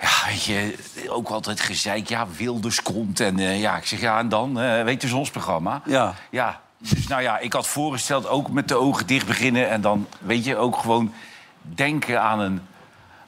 Ja, 0.00 0.08
weet 0.26 0.44
je, 0.44 0.74
ook 1.08 1.28
altijd 1.28 1.60
gezeik. 1.60 2.08
Ja, 2.08 2.26
Wilders 2.36 2.82
komt. 2.82 3.20
En 3.20 3.38
eh, 3.38 3.60
ja, 3.60 3.76
ik 3.76 3.86
zeg, 3.86 4.00
ja, 4.00 4.18
en 4.18 4.28
dan? 4.28 4.60
eh 4.60 4.82
weet 4.82 5.02
je, 5.02 5.16
ons 5.16 5.30
programma. 5.30 5.82
Ja. 5.84 6.14
Ja, 6.30 6.60
dus 6.94 7.06
nou 7.06 7.22
ja, 7.22 7.38
ik 7.38 7.52
had 7.52 7.66
voorgesteld 7.66 8.28
ook 8.28 8.50
met 8.50 8.68
de 8.68 8.74
ogen 8.74 9.06
dicht 9.06 9.26
beginnen. 9.26 9.68
En 9.68 9.80
dan, 9.80 10.06
weet 10.20 10.44
je, 10.44 10.56
ook 10.56 10.76
gewoon 10.76 11.12
denken 11.60 12.22
aan 12.22 12.40
een... 12.40 12.60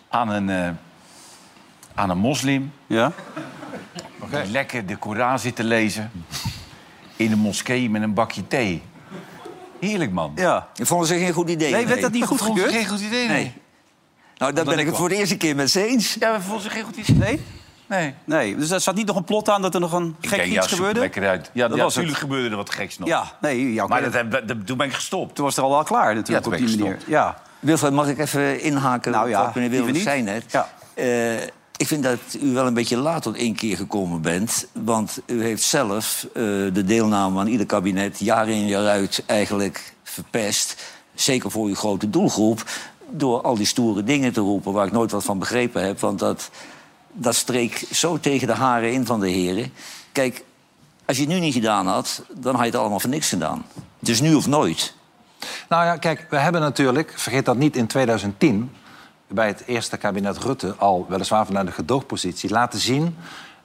Aan 0.09 0.29
een, 0.29 0.51
eh, 0.51 0.71
aan 1.95 2.11
een 2.11 2.19
moslim 2.19 2.73
Ja? 2.87 3.13
die 4.31 4.51
lekker 4.51 4.87
de 4.87 4.97
Koran 4.97 5.39
zit 5.39 5.57
te 5.57 5.65
lezen... 5.65 6.11
in 7.17 7.33
een 7.33 7.39
moskee 7.39 7.91
met 7.91 8.03
een 8.03 8.15
bakje 8.15 8.47
thee. 8.47 8.83
Heerlijk, 9.81 10.13
man. 10.13 10.33
Ja. 10.35 10.69
Ik 10.77 10.87
vond 10.87 11.09
het 11.09 11.19
geen 11.19 11.33
goed 11.33 11.51
idee. 11.51 11.73
Nee, 11.73 11.87
werd 11.87 12.01
dat 12.01 12.13
niet 12.13 12.25
Vond 12.25 12.41
je 12.41 12.47
goedgekeurd? 12.47 12.75
geen 12.75 12.87
goed 12.87 13.01
idee, 13.01 13.29
nee? 13.29 13.53
Nou, 14.37 14.53
daar 14.53 14.65
ben 14.65 14.79
ik 14.79 14.87
het 14.87 14.97
voor 14.97 15.09
de 15.09 15.17
eerste 15.17 15.37
keer 15.37 15.57
met 15.57 15.71
ze 15.71 15.87
eens. 15.87 16.17
Ja, 16.21 16.33
we 16.33 16.43
vonden 16.43 16.63
ze 16.63 16.71
geen 16.71 16.83
goed 16.83 16.97
idee. 16.97 17.17
Nee? 17.17 17.41
Nee. 17.89 18.15
Nee. 18.25 18.57
Dus 18.57 18.71
er 18.71 18.81
zat 18.81 18.95
niet 18.95 19.07
nog 19.07 19.17
een 19.17 19.25
plot 19.25 19.49
aan 19.49 19.63
dat 19.63 19.75
er 19.75 19.81
nog 19.81 19.93
een 19.93 20.17
Ik 20.21 20.29
gek 20.29 20.45
ja, 20.45 20.63
iets 20.63 20.67
gebeurde? 20.73 21.01
lekker 21.01 21.29
uit. 21.29 21.51
Ja, 21.53 21.69
Dat 21.69 21.77
ja, 21.77 21.83
was 21.83 21.95
het. 21.95 22.05
natuurlijk 22.05 22.33
gebeurde 22.33 22.51
er 22.51 22.57
wat 22.57 22.71
geks 22.75 22.99
nog. 22.99 23.09
Ja, 23.09 23.33
nee. 23.41 23.73
Jouw 23.73 23.87
Maar 23.87 24.03
dat 24.03 24.13
heb, 24.13 24.31
dat, 24.49 24.67
toen 24.67 24.77
ben 24.77 24.87
ik 24.87 24.93
gestopt. 24.93 25.35
Toen 25.35 25.45
was 25.45 25.57
het 25.57 25.65
er 25.65 25.71
al 25.71 25.77
wel 25.77 25.85
klaar 25.87 26.09
Ja, 26.09 26.15
natuurlijk 26.15 26.45
toen 26.45 26.53
op 26.53 26.59
ben 26.59 26.69
die 26.69 26.77
ik 26.77 26.81
manier. 26.83 26.95
gestopt. 26.95 27.17
Ja. 27.17 27.43
Wilfred, 27.61 27.93
mag 27.93 28.09
ik 28.09 28.19
even 28.19 28.61
inhaken 28.61 29.13
Nou 29.13 29.29
ja, 29.29 29.39
op 29.41 29.45
wat 29.47 29.55
meneer 29.55 29.91
niet. 29.93 30.03
zei 30.03 30.23
net? 30.23 30.45
Ja. 30.51 30.69
Eh, 30.95 31.43
ik 31.77 31.87
vind 31.87 32.03
dat 32.03 32.19
u 32.43 32.53
wel 32.53 32.67
een 32.67 32.75
beetje 32.75 32.97
laat 32.97 33.23
tot 33.23 33.37
één 33.37 33.55
keer 33.55 33.77
gekomen 33.77 34.21
bent. 34.23 34.67
Want 34.73 35.21
u 35.27 35.43
heeft 35.43 35.63
zelf 35.63 36.27
eh, 36.35 36.43
de 36.73 36.85
deelname 36.85 37.41
aan 37.41 37.47
ieder 37.47 37.67
kabinet 37.67 38.19
jaar 38.19 38.49
in 38.49 38.67
jaar 38.67 38.87
uit 38.87 39.23
eigenlijk 39.27 39.95
verpest. 40.03 40.83
Zeker 41.15 41.51
voor 41.51 41.67
uw 41.67 41.75
grote 41.75 42.11
doelgroep. 42.11 42.65
Door 43.11 43.41
al 43.43 43.55
die 43.57 43.67
stoere 43.67 44.05
dingen 44.05 44.33
te 44.33 44.41
roepen 44.41 44.73
waar 44.73 44.87
ik 44.87 44.93
nooit 44.93 45.11
wat 45.11 45.25
van 45.25 45.39
begrepen 45.39 45.85
heb. 45.85 46.01
Want 46.01 46.19
dat, 46.19 46.51
dat 47.13 47.35
streek 47.35 47.87
zo 47.93 48.21
tegen 48.21 48.47
de 48.47 48.55
haren 48.55 48.93
in 48.93 49.07
van 49.07 49.21
de 49.21 49.29
heren. 49.29 49.73
Kijk, 50.13 50.45
als 51.05 51.17
je 51.17 51.23
het 51.23 51.33
nu 51.33 51.39
niet 51.41 51.55
gedaan 51.55 51.87
had, 51.87 52.23
dan 52.33 52.55
had 52.55 52.65
je 52.65 52.71
het 52.71 52.81
allemaal 52.81 53.01
voor 53.01 53.11
niks 53.11 53.29
gedaan. 53.29 53.65
Is 54.01 54.21
nu 54.21 54.35
of 54.35 54.47
nooit. 54.47 54.95
Nou 55.69 55.85
ja, 55.85 55.97
kijk, 55.97 56.27
we 56.31 56.37
hebben 56.37 56.61
natuurlijk, 56.61 57.13
vergeet 57.17 57.45
dat 57.45 57.57
niet, 57.57 57.77
in 57.77 57.87
2010... 57.87 58.73
bij 59.29 59.47
het 59.47 59.63
eerste 59.67 59.97
kabinet 59.97 60.39
Rutte 60.39 60.75
al 60.79 61.07
weliswaar 61.09 61.47
vanuit 61.47 61.67
de 61.67 61.73
gedoogpositie... 61.73 62.51
laten 62.51 62.79
zien 62.79 63.17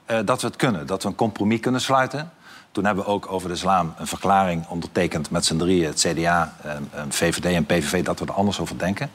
eh, 0.06 0.19
dat 0.25 0.42
we 0.42 0.48
het 0.48 0.56
kunnen, 0.56 0.88
dat 0.88 1.04
we 1.04 1.10
een 1.10 1.16
compromis 1.16 1.60
kunnen 1.60 1.81
sluiten. 1.81 2.31
Toen 2.72 2.86
hebben 2.86 3.04
we 3.04 3.10
ook 3.10 3.31
over 3.31 3.48
de 3.48 3.54
islam 3.54 3.94
een 3.98 4.07
verklaring 4.07 4.68
ondertekend 4.68 5.30
met 5.30 5.45
z'n 5.45 5.57
drieën... 5.57 5.88
het 5.88 6.06
CDA, 6.07 6.54
VVD 7.10 7.45
en 7.45 7.66
PVV, 7.66 8.04
dat 8.04 8.19
we 8.19 8.25
er 8.25 8.34
anders 8.34 8.60
over 8.60 8.78
denken. 8.78 9.12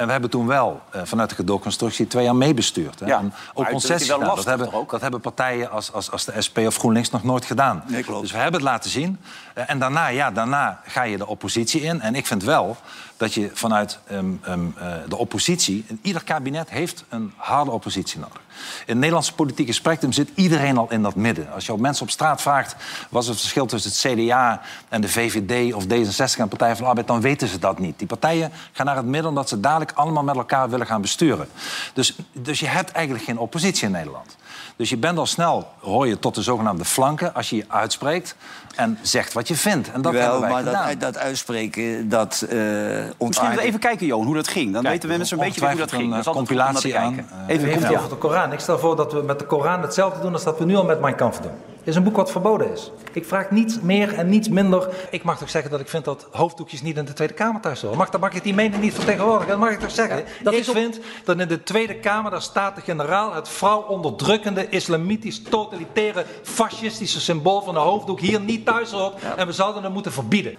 En 0.00 0.06
we 0.06 0.12
hebben 0.12 0.30
toen 0.30 0.46
wel 0.46 0.80
eh, 0.90 1.00
vanuit 1.04 1.28
de 1.28 1.34
gedoogconstructie 1.34 2.06
twee 2.06 2.24
jaar 2.24 2.36
meebestuurd. 2.36 3.00
Hè? 3.00 3.06
Ja, 3.06 3.18
En 3.18 3.32
ook 3.54 3.68
concessies 3.68 4.08
wel 4.08 4.18
gedaan. 4.18 4.34
lastig 4.34 4.50
dat, 4.56 4.58
hebben, 4.58 4.86
dat 4.90 5.00
hebben 5.00 5.20
partijen 5.20 5.70
als, 5.70 5.92
als, 5.92 6.10
als 6.10 6.24
de 6.24 6.40
SP 6.46 6.58
of 6.58 6.76
GroenLinks 6.76 7.10
nog 7.10 7.24
nooit 7.24 7.44
gedaan. 7.44 7.82
Nee. 7.86 8.04
Dus 8.20 8.32
we 8.32 8.38
hebben 8.38 8.60
het 8.60 8.70
laten 8.70 8.90
zien. 8.90 9.18
Eh, 9.60 9.70
en 9.70 9.78
daarna, 9.78 10.06
ja, 10.06 10.30
daarna 10.30 10.80
ga 10.86 11.02
je 11.02 11.16
de 11.16 11.26
oppositie 11.26 11.80
in. 11.80 12.00
En 12.00 12.14
ik 12.14 12.26
vind 12.26 12.42
wel 12.42 12.76
dat 13.16 13.34
je 13.34 13.50
vanuit 13.52 13.98
ehm, 14.06 14.26
ehm, 14.42 14.66
eh, 14.78 14.92
de 15.08 15.16
oppositie... 15.16 15.86
ieder 16.02 16.24
kabinet 16.24 16.70
heeft 16.70 17.04
een 17.08 17.32
harde 17.36 17.70
oppositie 17.70 18.20
nodig. 18.20 18.40
In 18.60 18.86
het 18.86 18.96
Nederlandse 18.96 19.34
politieke 19.34 19.72
spectrum 19.72 20.12
zit 20.12 20.28
iedereen 20.34 20.76
al 20.76 20.90
in 20.90 21.02
dat 21.02 21.14
midden. 21.14 21.52
Als 21.52 21.66
je 21.66 21.72
ook 21.72 21.78
mensen 21.78 22.02
op 22.02 22.10
straat 22.10 22.42
vraagt... 22.42 22.76
wat 23.08 23.22
is 23.22 23.28
het 23.28 23.40
verschil 23.40 23.66
tussen 23.66 24.12
het 24.12 24.20
CDA 24.20 24.60
en 24.88 25.00
de 25.00 25.08
VVD 25.08 25.74
of 25.74 25.84
D66 25.84 26.38
en 26.38 26.48
Partij 26.48 26.72
van 26.74 26.82
de 26.82 26.88
Arbeid... 26.88 27.06
dan 27.06 27.20
weten 27.20 27.48
ze 27.48 27.58
dat 27.58 27.78
niet. 27.78 27.98
Die 27.98 28.06
partijen 28.06 28.52
gaan 28.72 28.86
naar 28.86 28.96
het 28.96 29.06
midden 29.06 29.28
omdat 29.28 29.48
ze 29.48 29.60
dadelijk 29.60 29.92
allemaal 29.92 30.24
met 30.24 30.36
elkaar 30.36 30.70
willen 30.70 30.86
gaan 30.86 31.00
besturen. 31.00 31.48
Dus, 31.92 32.16
dus 32.32 32.60
je 32.60 32.66
hebt 32.66 32.92
eigenlijk 32.92 33.24
geen 33.24 33.38
oppositie 33.38 33.86
in 33.86 33.92
Nederland. 33.92 34.36
Dus 34.76 34.90
je 34.90 34.96
bent 34.96 35.18
al 35.18 35.26
snel, 35.26 35.72
hoor 35.80 36.06
je 36.06 36.18
tot 36.18 36.34
de 36.34 36.42
zogenaamde 36.42 36.84
flanken... 36.84 37.34
als 37.34 37.50
je 37.50 37.56
je 37.56 37.64
uitspreekt 37.68 38.36
en 38.76 38.98
zegt 39.02 39.32
wat 39.32 39.48
je 39.48 39.54
vindt. 39.56 39.92
En 39.92 40.02
dat 40.02 40.12
Wel, 40.12 40.22
hebben 40.22 40.40
wij 40.40 40.50
maar 40.50 40.62
gedaan. 40.62 40.88
dat, 40.88 41.00
dat 41.00 41.18
uitspreken, 41.18 42.08
dat 42.08 42.46
uh, 42.52 42.58
Misschien 42.58 43.14
moeten 43.18 43.50
we 43.54 43.60
even 43.60 43.80
kijken, 43.80 44.06
Johan, 44.06 44.26
hoe 44.26 44.34
dat 44.34 44.48
ging. 44.48 44.72
Dan 44.72 44.82
Kijk, 44.82 44.94
weten 44.94 45.08
we 45.08 45.16
mensen 45.16 45.38
een 45.38 45.44
beetje 45.44 45.66
hoe 45.68 45.76
dat 45.76 45.90
ging. 45.92 46.02
een, 46.02 46.10
Dat 46.10 46.18
is 46.20 46.26
altijd 46.26 46.46
compilatie 46.46 46.98
aan, 46.98 47.14
kijken. 47.14 47.30
eh, 47.48 47.54
Even 47.56 47.70
komt 47.70 47.82
het 47.82 47.96
over 47.96 48.08
de 48.08 48.16
Koran. 48.16 48.52
Ik 48.52 48.60
stel 48.60 48.78
voor 48.78 48.96
dat 48.96 49.12
we 49.12 49.22
met 49.22 49.38
de 49.38 49.44
Koran 49.46 49.82
hetzelfde 49.82 50.20
doen 50.20 50.32
als 50.32 50.44
dat 50.44 50.58
we 50.58 50.64
nu 50.64 50.76
al 50.76 50.84
met 50.84 51.00
Mein 51.00 51.14
Kampf 51.14 51.38
doen. 51.38 51.50
Het 51.80 51.88
is 51.88 51.96
een 51.96 52.02
boek 52.02 52.16
wat 52.16 52.30
verboden 52.30 52.72
is. 52.72 52.90
Ik 53.12 53.24
vraag 53.26 53.50
niets 53.50 53.80
meer 53.80 54.14
en 54.14 54.28
niets 54.28 54.48
minder. 54.48 54.88
Ik 55.10 55.22
mag 55.22 55.38
toch 55.38 55.50
zeggen 55.50 55.70
dat 55.70 55.80
ik 55.80 55.88
vind 55.88 56.04
dat 56.04 56.26
hoofddoekjes 56.30 56.82
niet 56.82 56.96
in 56.96 57.04
de 57.04 57.12
Tweede 57.12 57.34
Kamer 57.34 57.60
thuis 57.60 57.80
horen. 57.82 57.98
Mag, 57.98 58.10
dan 58.10 58.20
mag 58.20 58.32
ik 58.32 58.42
die 58.42 58.54
mening 58.54 58.82
niet 58.82 58.94
vertegenwoordigen. 58.94 59.48
Dat 59.48 59.58
mag 59.58 59.70
ik 59.70 59.78
toch 59.80 59.90
zeggen. 59.90 60.24
dat 60.42 60.52
ik 60.52 60.58
is 60.58 60.68
op- 60.68 60.74
vind 60.74 61.00
dat 61.24 61.38
in 61.38 61.48
de 61.48 61.62
Tweede 61.62 61.94
Kamer, 61.94 62.30
daar 62.30 62.42
staat 62.42 62.74
de 62.76 62.80
generaal 62.82 63.34
het 63.34 63.48
vrouwonderdrukkende, 63.48 64.68
islamitisch, 64.68 65.42
totalitaire, 65.42 66.24
fascistische 66.42 67.20
symbool 67.20 67.62
van 67.62 67.74
de 67.74 67.80
hoofddoek 67.80 68.20
hier 68.20 68.40
niet 68.40 68.64
thuis 68.66 68.90
hoort. 68.90 69.14
En 69.36 69.46
we 69.46 69.52
zouden 69.52 69.82
het 69.82 69.92
moeten 69.92 70.12
verbieden. 70.12 70.56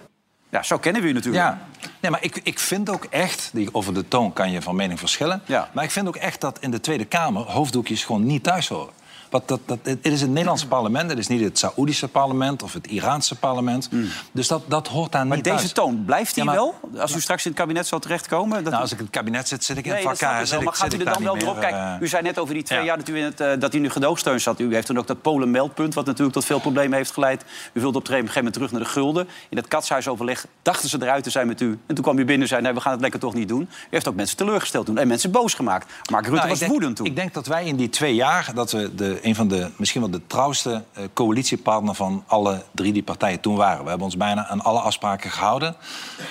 Ja, 0.48 0.62
zo 0.62 0.78
kennen 0.78 1.02
we 1.02 1.08
u 1.08 1.12
natuurlijk. 1.12 1.44
Ja, 1.44 1.58
nee, 2.00 2.10
maar 2.10 2.22
ik, 2.22 2.40
ik 2.42 2.58
vind 2.58 2.90
ook 2.90 3.04
echt, 3.04 3.50
die, 3.52 3.68
over 3.72 3.94
de 3.94 4.08
toon 4.08 4.32
kan 4.32 4.50
je 4.50 4.62
van 4.62 4.76
mening 4.76 4.98
verschillen. 4.98 5.42
Ja. 5.46 5.68
Maar 5.72 5.84
ik 5.84 5.90
vind 5.90 6.08
ook 6.08 6.16
echt 6.16 6.40
dat 6.40 6.58
in 6.60 6.70
de 6.70 6.80
Tweede 6.80 7.04
Kamer 7.04 7.42
hoofddoekjes 7.42 8.04
gewoon 8.04 8.26
niet 8.26 8.42
thuis 8.42 8.68
horen. 8.68 8.92
Wat 9.32 9.48
dat, 9.48 9.60
dat, 9.66 9.78
het 9.82 9.98
is 10.02 10.20
het 10.20 10.30
Nederlandse 10.30 10.66
parlement, 10.68 11.10
het 11.10 11.18
is 11.18 11.26
niet 11.26 11.40
het 11.40 11.58
Saoedische 11.58 12.08
parlement 12.08 12.62
of 12.62 12.72
het 12.72 12.86
Iraanse 12.86 13.34
parlement. 13.38 13.88
Dus 14.32 14.48
dat, 14.48 14.62
dat 14.66 14.88
hoort 14.88 15.12
daar 15.12 15.20
Hmm. 15.20 15.28
Maar 15.28 15.36
niet 15.36 15.46
deze 15.46 15.58
thuis. 15.58 15.72
toon, 15.72 16.04
blijft 16.04 16.34
die 16.34 16.44
Ja, 16.44 16.50
maar- 16.50 16.58
wel? 16.58 17.00
Als 17.00 17.14
u 17.14 17.20
straks 17.20 17.44
in 17.44 17.50
het 17.50 17.60
kabinet 17.60 17.86
zal 17.86 17.98
terechtkomen? 17.98 18.62
Dat 18.62 18.72
Nou, 18.72 18.82
als 18.82 18.92
ik 18.92 18.98
in 18.98 19.04
het 19.04 19.12
kabinet 19.14 19.48
zit, 19.48 19.64
zit 19.64 19.76
ik 19.76 19.84
in 19.84 19.92
Nee, 19.92 20.02
dat 20.02 20.10
het 20.10 20.18
vak. 20.20 20.62
Maar 20.62 20.74
gaat 20.74 20.94
u 20.94 20.98
er 20.98 21.04
dan 21.04 21.22
wel 21.22 21.34
weer 21.34 21.48
op? 21.48 21.60
Kijk, 21.60 22.00
u 22.00 22.08
zei 22.08 22.22
net 22.22 22.38
over 22.38 22.54
die 22.54 22.62
twee 22.62 22.78
ja. 22.78 22.84
jaar 22.84 22.96
dat 22.96 23.08
u, 23.08 23.16
in 23.16 23.24
het, 23.24 23.40
eh, 23.40 23.50
dat 23.58 23.74
u 23.74 23.78
nu 23.78 23.90
gedoogsteun 23.90 24.40
zat. 24.40 24.60
U 24.60 24.74
heeft 24.74 24.86
toen 24.86 24.98
ook 24.98 25.06
dat 25.06 25.22
Polen-meldpunt, 25.22 25.94
wat 25.94 26.06
natuurlijk 26.06 26.32
tot 26.32 26.44
veel 26.44 26.60
problemen 26.60 26.96
heeft 26.96 27.12
geleid. 27.12 27.44
U 27.72 27.80
wilde 27.80 27.98
op 27.98 28.04
een 28.04 28.12
gegeven 28.12 28.34
moment 28.34 28.54
terug 28.54 28.70
naar 28.70 28.80
de 28.80 28.86
gulden. 28.86 29.28
In 29.48 29.56
het 29.56 29.68
katshuisoverleg 29.68 30.46
dachten 30.62 30.88
ze 30.88 30.98
eruit 31.00 31.24
te 31.24 31.30
zijn 31.30 31.46
met 31.46 31.60
u. 31.60 31.78
En 31.86 31.94
toen 31.94 32.04
kwam 32.04 32.18
u 32.18 32.24
binnen 32.24 32.40
en 32.42 32.48
zei, 32.48 32.62
nee, 32.62 32.72
we 32.72 32.80
gaan 32.80 32.92
het 32.92 33.00
lekker 33.00 33.20
toch 33.20 33.34
niet 33.34 33.48
doen. 33.48 33.60
U 33.62 33.68
heeft 33.90 34.08
ook 34.08 34.14
mensen 34.14 34.36
teleurgesteld 34.36 34.86
toen 34.86 34.98
en 34.98 35.08
mensen 35.08 35.30
boos 35.30 35.54
gemaakt. 35.54 35.92
Mark 36.10 36.24
Rutte 36.24 36.36
Nou, 36.38 36.48
was 36.48 36.58
denk, 36.58 36.70
woedend 36.70 36.96
toen. 36.96 37.06
Ik 37.06 37.16
denk 37.16 37.34
dat 37.34 37.46
wij 37.46 37.64
in 37.64 37.76
die 37.76 37.88
twee 37.88 38.14
jaar... 38.14 38.50
dat 38.54 38.72
we 38.72 38.94
de, 38.94 39.20
een 39.22 39.34
van 39.34 39.48
de, 39.48 39.70
misschien 39.76 40.00
wel 40.00 40.10
de 40.10 40.26
trouwste 40.26 40.84
eh, 40.92 41.04
coalitiepartner... 41.12 41.94
van 41.94 42.24
alle 42.26 42.62
drie 42.70 42.92
die 42.92 43.02
partijen 43.02 43.40
toen 43.40 43.56
waren. 43.56 43.82
We 43.82 43.88
hebben 43.88 44.06
ons 44.06 44.16
bijna 44.16 44.46
aan 44.46 44.60
alle 44.60 44.80
afspraken 44.80 45.30
gehouden. 45.30 45.76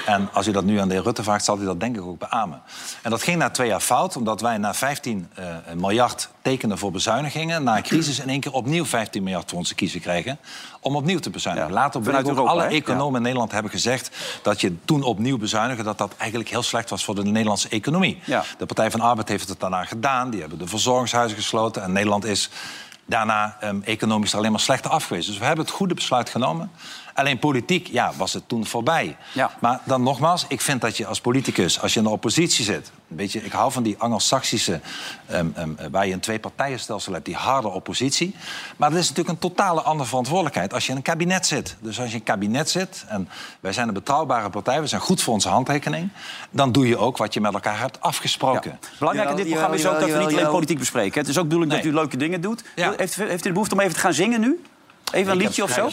En 0.06 0.30
als 0.34 0.48
u 0.48 0.52
dat 0.52 0.64
nu 0.64 0.80
aan 0.80 0.88
de 0.88 0.94
heer 0.94 1.04
Rutte 1.04 1.24
vraagt... 1.24 1.46
zal 1.46 1.58
hij 1.58 1.66
dat 1.66 1.80
denk 1.80 1.96
ik 1.96 2.04
ook 2.04 2.20
beamen. 2.20 2.62
En 3.04 3.10
dat 3.10 3.24
ging 3.24 3.38
na 3.38 3.50
twee 3.50 3.68
jaar 3.68 3.80
fout... 3.80 4.16
omdat 4.16 4.42
wij 4.42 4.58
na 4.58 4.74
15 4.74 5.30
eh, 5.34 5.46
miljard 5.76 6.30
tekenden 6.42 6.78
voor 6.78 6.92
bezuinigingen... 6.92 7.64
na 7.64 7.78
een 7.78 7.84
crisis 7.84 8.20
in 8.20 8.30
één 8.30 8.40
keer 8.40 8.54
opnieuw 8.54 8.86
15 8.86 9.24
miljard 9.24 9.50
voor 9.50 9.58
onze 9.58 9.76
kiezen 9.76 10.02
kregen... 10.02 10.40
om 10.82 10.96
opnieuw 10.96 11.20
te 11.20 11.30
bezuinigen. 11.30 11.70
Ja, 11.70 11.76
Later 11.76 12.04
vanuit 12.04 12.28
Europa, 12.28 12.50
alle 12.50 12.64
economen 12.64 13.16
in 13.16 13.22
Nederland 13.22 13.52
hebben 13.52 13.72
gezegd... 13.72 14.12
dat 14.42 14.62
je 14.62 14.76
toen 14.86 15.04
opnieuw 15.04 15.38
bezuinigen... 15.38 15.84
dat 15.84 15.98
dat 15.98 16.14
eigenlijk 16.18 16.50
heel 16.50 16.64
slecht 16.64 16.90
was 16.90 17.04
voor 17.04 17.16
de 17.16 17.24
Nederlandse 17.24 17.70
economie. 17.70 18.22
De 18.58 18.66
Partij 18.66 18.92
van 18.92 19.02
Arbeid 19.02 19.28
heeft 19.28 19.50
het 19.50 19.60
daarna 19.60 19.86
gedaan. 19.86 20.30
Die 20.30 20.40
hebben 20.40 20.58
de 20.58 20.68
verzorgingshuizen 20.68 21.38
gesloten. 21.38 21.84
En 21.84 21.92
Nederland 21.92 22.26
is 22.26 22.50
daarna 23.06 23.58
ehm, 23.60 23.82
economisch 23.84 24.36
alleen 24.36 24.52
maar 24.52 24.60
slechter 24.60 24.92
af 24.92 25.06
geweest. 25.06 25.28
Dus 25.28 25.38
we 25.38 25.46
hebben 25.46 25.66
het 25.66 25.74
goede 25.74 25.94
besluit 25.94 26.30
genomen. 26.30 26.72
Alleen 27.14 27.40
politiek, 27.40 27.88
ja, 27.88 28.12
was 28.18 28.34
het 28.34 28.48
toen 28.48 28.66
voorbij. 28.66 29.18
Ja. 29.34 29.52
Maar 29.60 29.80
dan 29.84 30.04
nogmaals, 30.04 30.46
ik 30.48 30.62
vind 30.62 30.82
dat 30.82 30.98
je 30.98 31.06
als 31.06 31.22
politicus, 31.22 31.82
als 31.82 31.94
je 31.94 32.00
in 32.00 32.06
de 32.06 32.12
oppositie 32.12 32.66
zit... 32.66 32.92
Weet 33.08 33.32
je, 33.32 33.44
ik 33.44 33.52
hou 33.52 33.72
van 33.72 33.84
die 33.84 33.96
Anglo-Saxische, 33.98 34.80
ehm, 35.26 35.48
ehm, 35.56 35.70
waar 35.92 36.08
je 36.08 36.14
een 36.14 36.20
twee-partijenstelsel 36.20 37.14
hebt... 37.14 37.26
die 37.26 37.36
harde 37.36 37.68
oppositie. 37.68 38.36
Maar 38.78 38.90
dat 38.90 39.00
is 39.00 39.10
natuurlijk 39.10 39.44
een 39.44 39.50
totale 39.50 39.82
andere 39.82 40.10
verantwoordelijkheid 40.10 40.74
als 40.74 40.86
je 40.86 40.92
in 40.92 40.98
een 40.98 41.04
kabinet 41.04 41.46
zit. 41.46 41.76
Dus 41.80 42.00
als 42.00 42.08
je 42.08 42.14
in 42.14 42.20
een 42.20 42.26
kabinet 42.26 42.70
zit, 42.70 43.06
en 43.08 43.30
wij 43.60 43.74
zijn 43.74 43.88
een 43.88 43.94
betrouwbare 43.94 44.50
partij... 44.50 44.82
we 44.82 44.88
zijn 44.88 45.02
goed 45.02 45.22
voor 45.22 45.34
onze 45.34 45.50
handtekening... 45.50 46.10
dan 46.52 46.72
doe 46.72 46.88
je 46.88 46.98
ook 46.98 47.18
wat 47.18 47.34
je 47.34 47.42
met 47.42 47.54
elkaar 47.54 47.80
hebt 47.80 48.02
afgesproken. 48.02 48.80
Belangrijk 49.00 49.30
in 49.30 49.36
dit 49.36 49.48
programma 49.48 49.76
is 49.76 49.88
ook 49.88 50.00
dat 50.00 50.10
we 50.10 50.18
niet 50.18 50.28
alleen 50.28 50.50
politiek 50.50 50.80
bespreken. 50.80 51.20
Het 51.20 51.30
is 51.30 51.38
ook 51.38 51.44
bedoeling 51.44 51.72
dat 51.72 51.86
u 51.86 51.94
leuke 51.94 52.18
dingen 52.18 52.42
doet. 52.42 52.64
Ja. 52.76 52.94
Heeft, 52.98 53.16
heeft 53.16 53.46
u 53.46 53.48
de 53.48 53.52
behoefte 53.52 53.76
om 53.76 53.82
even 53.82 53.94
te 53.94 54.00
gaan 54.00 54.14
zingen 54.14 54.42
nu? 54.42 54.62
Even 55.12 55.32
een 55.32 55.38
liedje 55.38 55.64
of 55.64 55.72
zo? 55.72 55.90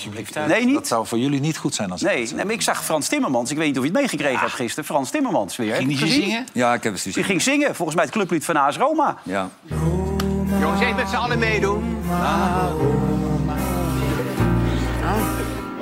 Nee, 0.46 0.64
niet? 0.64 0.74
Dat 0.74 0.86
zou 0.86 1.06
voor 1.06 1.18
jullie 1.18 1.40
niet 1.40 1.56
goed 1.56 1.74
zijn 1.74 1.90
als 1.90 2.02
ik 2.02 2.08
Nee, 2.08 2.28
nee, 2.34 2.44
maar 2.44 2.54
ik 2.54 2.62
zag 2.62 2.84
Frans 2.84 3.08
Timmermans. 3.08 3.50
Ik 3.50 3.56
weet 3.56 3.66
niet 3.66 3.76
of 3.78 3.82
je 3.84 3.90
het 3.90 3.98
meegekregen 4.00 4.40
hebt 4.40 4.52
gisteren. 4.52 4.84
Frans 4.84 5.10
Timmermans 5.10 5.56
weer. 5.56 5.74
Ging 5.74 5.88
die 5.98 6.06
zingen? 6.08 6.46
Ja, 6.52 6.74
ik 6.74 6.82
heb 6.82 6.92
het 6.92 7.02
Die 7.02 7.12
gezien. 7.12 7.28
ging 7.28 7.42
zingen. 7.42 7.74
Volgens 7.74 7.96
mij 7.96 8.04
het 8.04 8.14
clublied 8.14 8.44
van 8.44 8.56
AS 8.56 8.76
Roma. 8.76 9.16
Ja. 9.22 9.48
Jongens, 10.60 10.80
even 10.80 10.96
met 10.96 11.08
z'n 11.08 11.16
allen 11.16 11.38
meedoen. 11.38 11.96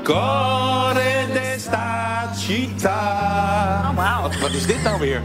Core 0.03 1.27
d'esta 1.33 2.31
città. 2.35 3.93
Wat, 4.23 4.39
wat 4.39 4.51
is 4.51 4.67
dit 4.67 4.83
nou 4.83 5.01
weer? 5.01 5.23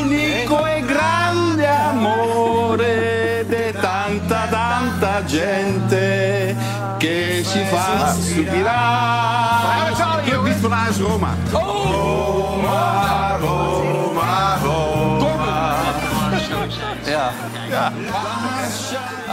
Unico 0.00 0.64
e 0.64 0.82
grande 0.86 1.66
amore 1.68 3.11
tanta 5.02 5.24
gente 5.24 6.56
che 6.98 7.42
si 7.44 7.64
fa 7.64 8.14
stupirare. 8.14 9.94
Club 10.24 10.44
niet 10.44 10.56
van 10.60 10.72
AS 10.72 10.98
Roma. 10.98 11.34
Roma, 11.50 13.36
Roma, 13.40 14.58
Roma. 14.62 15.80
Ja. 17.04 17.32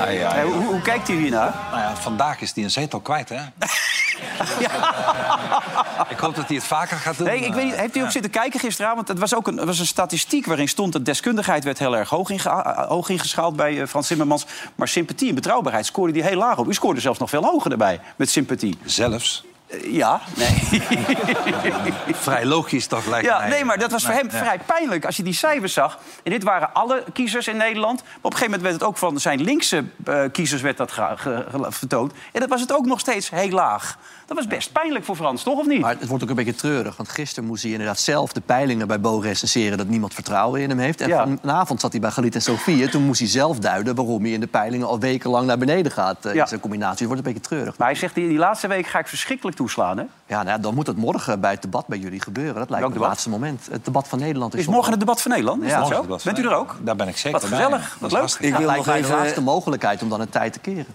Eh, 0.08 0.44
hoe, 0.44 0.66
hoe 0.66 0.82
kijkt 0.82 1.10
u 1.10 1.20
hiernaar? 1.20 1.54
Nou 1.72 1.82
ja, 1.82 1.96
vandaag 1.96 2.42
is 2.42 2.52
hij 2.56 2.64
een 2.64 2.72
zetel 2.72 3.00
kwijt, 3.00 3.30
hè? 3.30 3.40
Ik 6.10 6.18
hoop 6.18 6.36
dat 6.36 6.48
hij 6.48 6.56
het 6.56 6.66
vaker 6.66 6.98
gaat 6.98 7.18
doen. 7.18 7.28
Nee, 7.28 7.40
ik 7.40 7.54
weet 7.54 7.64
niet, 7.64 7.74
Eh, 7.74 7.80
heeft 7.80 7.96
u 7.96 8.00
ook 8.00 8.06
ja. 8.06 8.12
zitten 8.12 8.32
kijken 8.32 8.60
gisteravond? 8.60 9.08
Het 9.08 9.20
was 9.20 9.36
ook 9.36 9.48
een, 9.48 9.66
was 9.66 9.80
een 9.80 9.86
statistiek 9.86 10.46
waarin 10.46 10.68
stond 10.68 10.94
dat 10.94 11.06
deskundigheid 11.06 11.64
werd 11.64 11.80
heel 11.80 11.98
erg 11.98 12.10
hoog, 12.10 12.30
inge, 12.30 12.50
eh, 12.50 12.88
hoog 12.88 13.10
ingeschaald 13.10 13.56
bij 13.56 13.82
eh, 13.82 13.88
Frans 13.88 14.08
Timmermans. 14.08 14.46
Maar 14.76 14.88
sympathie 14.88 15.30
en 15.30 15.36
betrouwbaarheid 15.36 15.86
scoorde 15.86 16.14
die 16.14 16.24
heel 16.24 16.38
laag 16.38 16.58
op. 16.58 16.68
U 16.68 16.74
scoorde 16.74 17.00
zelfs 17.00 17.20
nog 17.20 17.30
veel 17.30 17.44
hoger 17.44 17.72
erbij 17.72 18.00
met 18.16 18.30
sympathie. 18.30 18.78
Zelfs. 18.86 19.44
Eh, 19.70 19.94
ja, 19.94 20.22
nee. 20.38 20.82
Vrij 22.14 22.46
logisch 22.46 22.88
toch 22.88 23.06
lijkt 23.06 23.26
Ja, 23.28 23.40
mij. 23.40 23.50
nee, 23.50 23.66
maar 23.66 23.78
dat 23.80 23.92
was 23.92 24.04
voor 24.06 24.14
Nee, 24.14 24.22
hem 24.22 24.32
vrij 24.32 24.60
pijnlijk 24.66 25.06
als 25.06 25.18
je 25.18 25.24
die 25.24 25.34
cijfers 25.34 25.74
zag. 25.74 26.00
En 26.24 26.32
dit 26.32 26.44
waren 26.44 26.74
alle 26.74 27.04
kiezers 27.14 27.48
in 27.48 27.58
Nederland. 27.58 28.02
Maar 28.04 28.12
op 28.22 28.32
een 28.32 28.38
gegeven 28.38 28.46
moment 28.46 28.62
werd 28.62 28.74
het 28.74 28.84
ook 28.84 28.98
van 28.98 29.20
zijn 29.20 29.42
linkse 29.42 29.84
eh, 30.06 30.24
kiezers 30.32 30.62
werd 30.62 30.78
dat 30.78 30.92
vertoond. 31.70 32.14
En 32.32 32.40
dat 32.40 32.50
was 32.50 32.62
het 32.62 32.74
ook 32.74 32.86
nog 32.86 33.00
steeds 33.00 33.30
heel 33.30 33.50
laag. 33.50 33.98
Dat 34.26 34.38
was 34.38 34.48
best 34.48 34.72
pijnlijk 34.72 35.06
voor 35.06 35.16
Frans, 35.16 35.44
toch 35.44 35.60
of 35.60 35.66
niet? 35.68 35.82
Maar 35.82 35.96
het 36.00 36.08
wordt 36.08 36.24
ook 36.24 36.30
een 36.30 36.36
beetje 36.36 36.56
treurig. 36.56 36.98
Want 36.98 37.10
gisteren 37.10 37.50
moest 37.50 37.64
hij 37.64 37.72
inderdaad 37.72 38.00
zelf 38.00 38.32
de 38.34 38.42
peilingen 38.42 38.88
bij 38.88 39.00
Bo 39.00 39.20
recenseren... 39.20 39.78
dat 39.78 39.88
niemand 39.88 40.14
vertrouwen 40.14 40.62
in 40.62 40.70
hem 40.70 40.80
heeft. 40.80 41.02
En 41.02 41.08
Ja. 41.08 41.28
vanavond 41.42 41.82
zat 41.82 41.92
hij 41.92 42.02
bij 42.02 42.12
Galit 42.12 42.36
en 42.36 42.42
Sofie. 42.42 42.90
Toen 42.90 43.04
moest 43.04 43.20
hij 43.20 43.30
zelf 43.30 43.60
duiden 43.60 43.96
waarom 43.96 44.22
hij 44.22 44.32
in 44.32 44.40
de 44.40 44.48
peilingen... 44.48 44.88
al 44.88 45.00
wekenlang 45.00 45.48
naar 45.48 45.58
beneden 45.58 45.92
gaat 45.92 46.26
eh, 46.26 46.34
Ja. 46.34 46.42
in 46.42 46.48
zijn 46.48 46.60
combinatie. 46.60 46.98
Het 46.98 47.08
wordt 47.08 47.28
een 47.28 47.34
beetje 47.34 47.48
treurig. 47.50 47.78
Maar 47.78 47.88
hij 47.88 47.96
zegt, 47.96 48.16
die, 48.16 48.28
die 48.28 48.38
laatste 48.38 48.68
week 48.68 48.88
ga 48.88 49.00
ik 49.00 49.08
verschrikkelijk 49.08 49.58
toeslaan. 49.64 49.98
Hè? 49.98 50.04
Ja, 50.26 50.36
nou 50.44 50.48
ja, 50.48 50.58
dan 50.58 50.74
moet 50.76 50.88
het 50.88 50.98
morgen 50.98 51.40
bij 51.40 51.52
het 51.52 51.62
debat 51.62 51.88
bij 51.88 51.98
jullie 51.98 52.22
gebeuren. 52.22 52.56
Dat 52.56 52.70
lijkt 52.70 52.76
me 52.80 52.84
het 52.84 52.94
debat? 52.94 53.08
laatste 53.10 53.30
moment. 53.30 53.68
Het 53.72 53.86
debat 53.86 54.08
van 54.08 54.20
Nederland 54.20 54.54
is, 54.54 54.60
Is 54.60 54.68
morgen 54.68 54.92
het 54.92 55.00
debat 55.00 55.22
van 55.22 55.32
Nederland? 55.32 55.64
Is 55.64 55.70
Ja. 55.70 55.80
dat 55.80 55.88
zo? 55.88 56.18
Bent 56.24 56.40
u 56.40 56.44
er 56.44 56.56
ook? 56.56 56.76
Daar 56.82 56.96
ben 56.96 57.08
ik 57.08 57.18
zeker 57.18 57.40
Wat 57.40 57.50
bij. 57.50 57.60
gezellig, 57.60 57.98
Dat 58.00 58.12
wat 58.12 58.24
is 58.24 58.40
leuk. 58.40 58.52
Ik 58.52 58.58
wil 58.58 58.66
lijkt 58.66 58.78
nog 58.78 58.86
mij 58.86 59.02
de 59.02 59.08
even- 59.08 59.18
laatste 59.18 59.42
mogelijkheid 59.42 60.02
om 60.02 60.10
dan 60.10 60.20
het 60.20 60.32
tijd 60.32 60.54
te 60.54 60.60
keren. 60.60 60.86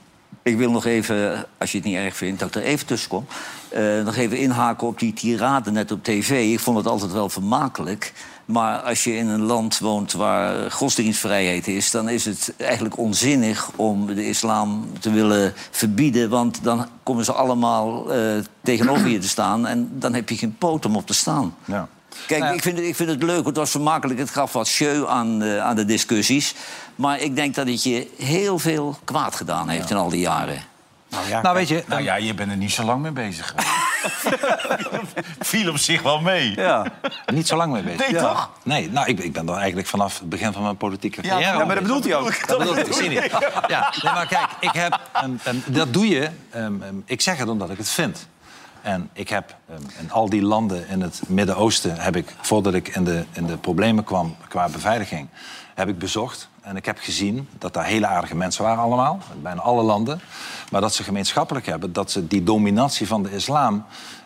Ik 0.43 0.57
wil 0.57 0.71
nog 0.71 0.85
even, 0.85 1.47
als 1.59 1.73
je 1.73 1.79
het 1.79 1.87
niet 1.87 1.97
erg 1.97 2.17
vindt, 2.17 2.41
dat 2.41 2.49
ik 2.49 2.55
er 2.55 2.63
even 2.63 2.87
tussen 2.87 3.09
kom. 3.11 3.27
eh, 3.69 3.83
nog 4.05 4.17
even 4.17 4.39
inhaken 4.39 4.87
op 4.87 4.99
die 4.99 5.13
tirade 5.13 5.71
net 5.71 5.91
op 5.93 6.05
tv. 6.05 6.53
Ik 6.53 6.61
vond 6.61 6.77
het 6.77 6.87
altijd 6.87 7.13
wel 7.13 7.29
vermakelijk. 7.29 8.13
Maar 8.45 8.79
als 8.79 9.05
je 9.05 9.17
in 9.17 9.29
een 9.29 9.43
land 9.43 9.79
woont 9.79 10.13
waar 10.13 10.71
godsdienstvrijheid 10.71 11.69
is... 11.69 11.91
dan 11.91 12.09
is 12.09 12.25
het 12.25 12.55
eigenlijk 12.57 12.99
onzinnig 12.99 13.71
om 13.77 14.07
de 14.07 14.29
islam 14.29 14.89
te 15.01 15.11
willen 15.11 15.53
verbieden. 15.71 16.31
Want 16.31 16.65
dan 16.65 16.87
komen 17.03 17.25
ze 17.25 17.33
allemaal 17.33 18.13
eh, 18.13 18.21
tegenover 18.63 19.09
je 19.09 19.19
te 19.19 19.29
staan... 19.29 19.67
en 19.67 19.91
dan 19.93 20.15
heb 20.15 20.29
je 20.29 20.37
geen 20.37 20.57
poot 20.59 20.85
om 20.87 20.97
op 20.97 21.07
te 21.07 21.15
staan. 21.15 21.55
Ja. 21.65 21.89
Kijk, 22.27 22.41
Nou 22.41 22.53
ja. 22.53 22.57
ik, 22.57 22.63
vind 22.63 22.77
het, 22.77 22.87
ik 22.87 22.97
vind 22.97 23.09
het 23.09 23.23
leuk, 23.23 23.47
het 23.47 23.57
was 23.57 23.71
vermakelijk. 23.71 24.19
Het 24.19 24.31
gaf 24.31 24.53
wat 24.53 24.67
show 24.67 25.09
aan, 25.09 25.43
eh, 25.43 25.59
aan 25.59 25.77
de 25.77 25.85
discussies. 25.85 26.55
Maar 26.95 27.21
ik 27.21 27.37
denk 27.37 27.55
dat 27.55 27.67
het 27.67 27.83
je 27.83 28.11
heel 28.19 28.59
veel 28.59 28.99
kwaad 29.05 29.35
gedaan 29.37 29.69
heeft 29.69 29.91
in 29.91 29.97
al 29.97 30.09
die 30.09 30.21
jaren. 30.21 30.63
Nou, 31.43 31.55
weet 31.55 31.69
je, 31.69 31.85
Nou 31.87 32.03
ja, 32.03 32.15
je 32.15 32.35
bent 32.35 32.51
er 32.51 32.57
niet 32.57 32.73
zo 32.73 32.83
lang 32.83 33.03
mee 33.03 33.13
bezig. 33.13 33.55
Viel 35.41 35.71
op 35.71 35.79
zich 35.79 36.03
wel 36.03 36.21
mee. 36.21 36.57
Ja. 36.57 36.85
niet 37.27 37.47
zo 37.47 37.57
lang 37.57 37.73
mee 37.73 37.83
bezig. 37.83 38.11
Nee, 38.11 38.21
toch? 38.21 38.51
Nee, 38.63 38.91
nou, 38.91 39.07
ik, 39.09 39.21
ik 39.21 39.33
ben 39.33 39.49
er 39.49 39.55
eigenlijk 39.57 39.87
vanaf 39.87 40.19
het 40.19 40.29
begin 40.29 40.53
van 40.53 40.63
mijn 40.63 40.77
politieke 40.77 41.21
carrière. 41.21 41.59
ja, 41.59 41.65
maar 41.65 41.75
dat 41.75 41.85
bedoelt 41.85 42.05
hij 42.05 42.17
ook. 42.17 42.47
Dat 42.47 42.59
bedoel 42.59 42.77
ik, 42.77 42.93
zie. 42.93 43.11
Ja, 43.67 43.93
nee, 44.03 44.13
maar 44.13 44.27
kijk, 44.27 44.49
ik 44.61 44.73
heb, 44.73 45.01
ehm, 45.13 45.57
dat 45.67 45.93
doe 45.93 46.09
je. 46.09 46.29
ehm, 46.51 46.83
ehm, 46.83 46.95
ik 47.05 47.21
zeg 47.21 47.39
het 47.39 47.49
omdat 47.49 47.71
ik 47.71 47.79
het 47.79 47.89
vind. 47.89 48.27
En 48.83 49.11
ik 49.13 49.29
heb 49.29 49.57
ehm, 49.69 49.83
in 50.01 50.13
al 50.13 50.29
die 50.29 50.43
landen 50.43 50.89
in 50.89 51.01
het 51.01 51.21
Midden-Oosten... 51.27 51.97
heb 51.99 52.17
ik, 52.17 52.35
voordat 52.41 52.75
ik 52.75 52.89
in 52.89 53.05
de, 53.05 53.25
in 53.33 53.47
de 53.47 53.57
problemen 53.57 54.05
kwam 54.05 54.37
qua 54.49 54.69
beveiliging... 54.69 55.29
heb 55.75 55.89
ik 55.89 55.99
bezocht 55.99 56.49
en 56.65 56.77
ik 56.77 56.85
heb 56.85 56.99
gezien 56.99 57.49
dat 57.59 57.75
daar 57.75 57.85
hele 57.85 58.07
aardige 58.07 58.37
mensen 58.37 58.65
waren 58.65 58.83
allemaal. 58.83 59.19
In 59.35 59.43
bijna 59.43 59.61
alle 59.61 59.83
landen. 59.83 60.21
Maar 60.71 60.81
dat 60.81 60.95
ze 60.95 61.03
gemeenschappelijk 61.03 61.67
hebben 61.67 61.93
dat 61.93 62.11
ze 62.11 62.27
die 62.27 62.43
dominatie 62.43 63.07
van 63.07 63.23
de 63.23 63.31
islam... 63.31 63.85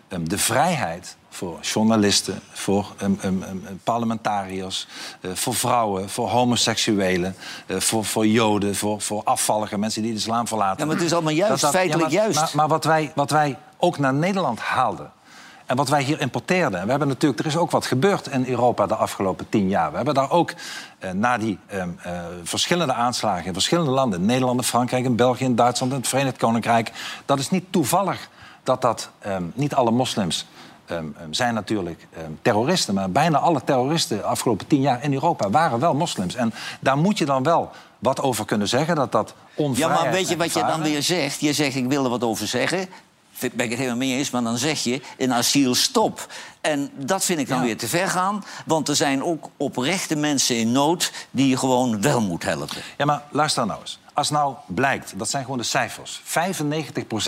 ehm, 0.09 0.25
de 0.25 0.39
vrijheid 0.39 1.17
voor 1.29 1.59
journalisten, 1.61 2.41
voor 2.53 2.95
ehm, 2.99 3.13
ehm, 3.21 3.37
parlementariërs... 3.85 4.87
eh, 5.21 5.31
voor 5.35 5.55
vrouwen, 5.55 6.09
voor 6.09 6.29
homoseksuelen, 6.29 7.37
eh, 7.67 7.77
voor, 7.77 8.05
voor 8.05 8.27
joden... 8.27 8.77
Voor, 8.77 9.01
voor 9.01 9.25
afvallige 9.25 9.79
mensen 9.79 10.03
die 10.03 10.13
de 10.13 10.19
islam 10.19 10.47
verlaten. 10.47 10.79
Ja, 10.79 10.85
maar 10.85 10.95
het 10.95 11.05
is 11.05 11.13
allemaal 11.13 11.33
juist, 11.33 11.67
feitelijk 11.67 12.13
maar, 12.13 12.23
juist. 12.23 12.41
Maar, 12.41 12.51
maar 12.55 12.69
wat, 12.69 12.85
wij, 12.85 13.13
wat 13.15 13.31
wij 13.31 13.59
ook 13.79 13.99
naar 13.99 14.15
Nederland 14.15 14.61
haalden... 14.61 15.13
en 15.69 15.77
wat 15.77 15.89
wij 15.89 16.03
hier 16.03 16.21
importeerden... 16.21 16.79
en 16.79 16.85
we 16.85 16.91
hebben 16.91 17.09
natuurlijk, 17.09 17.41
er 17.41 17.47
is 17.47 17.57
ook 17.57 17.71
wat 17.71 17.87
gebeurd 17.87 18.27
in 18.27 18.47
Europa 18.47 18.87
de 18.87 18.95
afgelopen 18.95 19.49
tien 19.49 19.69
jaar. 19.69 19.91
We 19.91 19.97
hebben 19.97 20.15
daar 20.15 20.31
ook 20.31 20.55
eh, 20.99 21.11
na 21.11 21.39
die 21.39 21.59
ehm, 21.67 21.89
eh, 22.03 22.13
verschillende 22.43 22.93
aanslagen... 22.93 23.47
in 23.47 23.53
verschillende 23.53 23.91
landen, 23.91 24.25
Nederland, 24.25 24.67
Frankrijk, 24.67 25.05
in 25.05 25.17
België, 25.17 25.45
in 25.45 25.55
Duitsland... 25.55 25.93
en 25.93 25.99
het 25.99 26.09
Verenigd 26.09 26.37
Koninkrijk... 26.37 26.93
dat 27.25 27.39
is 27.39 27.51
niet 27.51 27.65
toevallig 27.71 28.29
dat 28.63 28.83
dat 28.83 29.11
ehm, 29.19 29.43
niet 29.55 29.75
alle 29.75 29.91
moslims 29.91 30.47
ehm, 30.87 31.07
zijn 31.31 31.55
natuurlijk 31.55 32.07
terroristen. 32.43 32.95
Maar 32.95 33.11
bijna 33.11 33.39
alle 33.39 33.65
terroristen 33.65 34.17
de 34.17 34.23
afgelopen 34.23 34.67
tien 34.67 34.81
jaar 34.81 35.05
in 35.05 35.13
Europa 35.13 35.51
waren 35.51 35.81
wel 35.81 35.95
moslims. 35.95 36.35
En 36.35 36.53
daar 36.81 36.99
moet 36.99 37.19
je 37.19 37.25
dan 37.25 37.43
wel 37.43 37.71
wat 37.99 38.21
over 38.21 38.45
kunnen 38.45 38.69
zeggen. 38.69 38.95
Dat 38.95 39.13
dat 39.13 39.35
Ja, 39.55 39.89
maar 39.89 40.11
weet 40.11 40.29
je 40.29 40.37
wat 40.37 40.53
je 40.53 40.65
dan 40.65 40.83
weer 40.83 41.03
zegt? 41.03 41.41
Je 41.41 41.53
zegt, 41.53 41.77
ik 41.77 41.89
wil 41.89 42.05
er 42.05 42.11
wat 42.11 42.25
over 42.25 42.47
zeggen. 42.47 42.89
Ben 43.41 43.51
ik 43.65 43.71
het 43.71 43.79
helemaal 43.79 43.97
mee 43.97 44.17
eens, 44.17 44.31
maar 44.31 44.43
dan 44.43 44.59
zeg 44.59 44.83
je 44.85 45.01
een 45.19 45.33
asiel 45.33 45.75
stop. 45.75 46.27
En 46.61 46.91
dat 46.97 47.25
vind 47.25 47.39
ik 47.41 47.49
dan 47.49 47.59
Ja. 47.59 47.65
weer 47.65 47.77
te 47.77 47.89
ver 47.89 48.09
gaan. 48.09 48.45
Want 48.67 48.89
er 48.89 48.97
zijn 48.97 49.25
ook 49.25 49.49
oprechte 49.57 50.17
mensen 50.17 50.57
in 50.57 50.73
nood 50.73 51.13
die 51.31 51.49
je 51.49 51.57
gewoon 51.57 52.01
wel 52.01 52.21
moet 52.21 52.43
helpen. 52.43 52.77
Ja, 52.97 53.05
maar 53.05 53.23
luister 53.31 53.67
nou 53.67 53.81
eens. 53.81 53.99
Als 54.13 54.31
nou 54.31 54.55
blijkt, 54.67 55.13
dat 55.17 55.31
zijn 55.31 55.43
gewoon 55.43 55.59
de 55.59 55.65
cijfers... 55.65 56.21
95% 56.25 56.25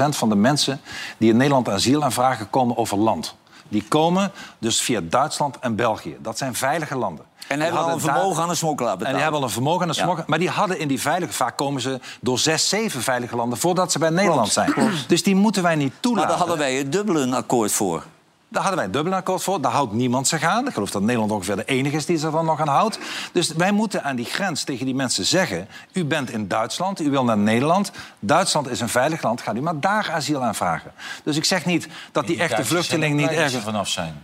van 0.08 0.28
de 0.28 0.34
mensen 0.34 0.80
die 1.18 1.30
in 1.30 1.36
Nederland 1.36 1.68
asiel 1.68 2.04
aanvragen... 2.04 2.50
komen 2.50 2.76
over 2.76 2.98
land. 2.98 3.34
Die 3.68 3.84
komen 3.88 4.32
dus 4.58 4.80
via 4.80 5.00
Duitsland 5.02 5.58
en 5.58 5.76
België. 5.76 6.16
Dat 6.20 6.38
zijn 6.38 6.54
veilige 6.54 6.96
landen. 6.96 7.24
En 7.50 7.56
Die 7.56 7.64
hebben 7.64 7.84
al 7.84 7.92
een 7.92 8.00
vermogen 8.00 8.42
aan 8.42 8.48
een 8.50 8.56
smokkelaar 8.56 8.96
betaald. 8.96 9.08
En 9.08 9.14
die 9.14 9.22
hebben 9.22 9.40
al 9.40 9.46
een 9.46 9.52
vermogen 9.52 9.82
aan 9.82 9.88
de 9.88 9.94
Ja. 9.98 10.02
smokkel. 10.02 10.24
Maar 10.26 10.38
die 10.38 10.48
hadden 10.48 10.78
in 10.78 10.88
die 10.88 11.00
veilige... 11.00 11.32
Vaak 11.32 11.56
komen 11.56 11.80
ze 11.80 12.00
door 12.20 12.38
zes, 12.38 12.68
zeven 12.68 13.02
veilige 13.02 13.36
landen... 13.36 13.58
voordat 13.58 13.92
ze 13.92 13.98
bij 13.98 14.10
Nederland 14.10 14.48
zijn. 14.52 14.74
Dus 15.06 15.22
die 15.22 15.34
moeten 15.34 15.62
wij 15.62 15.74
niet 15.74 15.90
Maar 15.92 16.00
toelaten. 16.00 16.28
daar 16.28 16.38
hadden 16.38 16.58
wij 16.58 16.74
het 16.74 16.92
Dublin-akkoord 16.92 17.72
voor. 17.72 18.04
Daar 18.48 18.62
hadden 18.62 18.76
wij 18.76 18.84
een 18.86 18.92
Dublin-akkoord 18.94 19.42
voor. 19.42 19.60
Daar 19.60 19.72
houdt 19.72 19.92
niemand 19.92 20.28
zich 20.28 20.42
aan. 20.42 20.66
Ik 20.66 20.72
geloof 20.72 20.90
dat 20.90 21.02
Nederland 21.02 21.30
ongeveer 21.32 21.56
de 21.56 21.64
enige 21.64 21.96
is 21.96 22.06
die 22.06 22.18
zich 22.18 22.30
dan 22.30 22.44
nog 22.44 22.60
aan 22.60 22.68
houdt. 22.68 22.98
Dus 23.32 23.52
wij 23.54 23.72
moeten 23.72 24.02
aan 24.04 24.16
die 24.16 24.24
grens 24.24 24.62
tegen 24.64 24.84
die 24.86 24.94
mensen 24.94 25.24
zeggen... 25.24 25.68
u 25.92 26.04
bent 26.04 26.30
in 26.30 26.48
Duitsland, 26.48 27.00
u 27.00 27.10
wil 27.10 27.24
naar 27.24 27.38
Nederland. 27.38 27.90
Duitsland 28.20 28.68
is 28.70 28.80
een 28.80 28.88
veilig 28.88 29.22
land, 29.22 29.40
gaat 29.40 29.56
u 29.56 29.60
maar 29.60 29.80
daar 29.80 30.10
asiel 30.12 30.42
aanvragen. 30.42 30.92
Dus 31.24 31.36
ik 31.36 31.44
zeg 31.44 31.64
niet 31.64 31.88
dat 32.12 32.26
die, 32.26 32.38
echte 32.40 32.64
vluchteling 32.64 33.16
niet 33.16 33.30
ergens... 33.30 33.64
vanaf 33.64 33.88
zijn. 33.88 34.22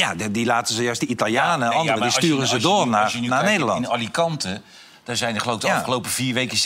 Ja, 0.00 0.14
die, 0.14 0.30
die 0.30 0.46
laten 0.46 0.74
ze 0.74 0.82
juist, 0.82 1.00
die 1.00 1.08
Italianen 1.08 1.62
en 1.62 1.68
Nee, 1.68 1.78
anderen... 1.78 2.00
die 2.00 2.10
je- 2.10 2.26
sturen 2.26 2.46
ze 2.46 2.54
je 2.56 2.60
door 2.62 2.84
nu- 2.84 2.90
naar, 2.90 3.44
Nederland. 3.44 3.84
In 3.84 3.90
Alicante, 3.90 4.60
daar 5.04 5.16
zijn 5.16 5.34
er 5.34 5.40
geloof 5.40 5.56
ik 5.56 5.60
de 5.62 5.66
Ja. 5.66 5.76
afgelopen 5.76 6.10
vier 6.10 6.34
weken 6.34 6.58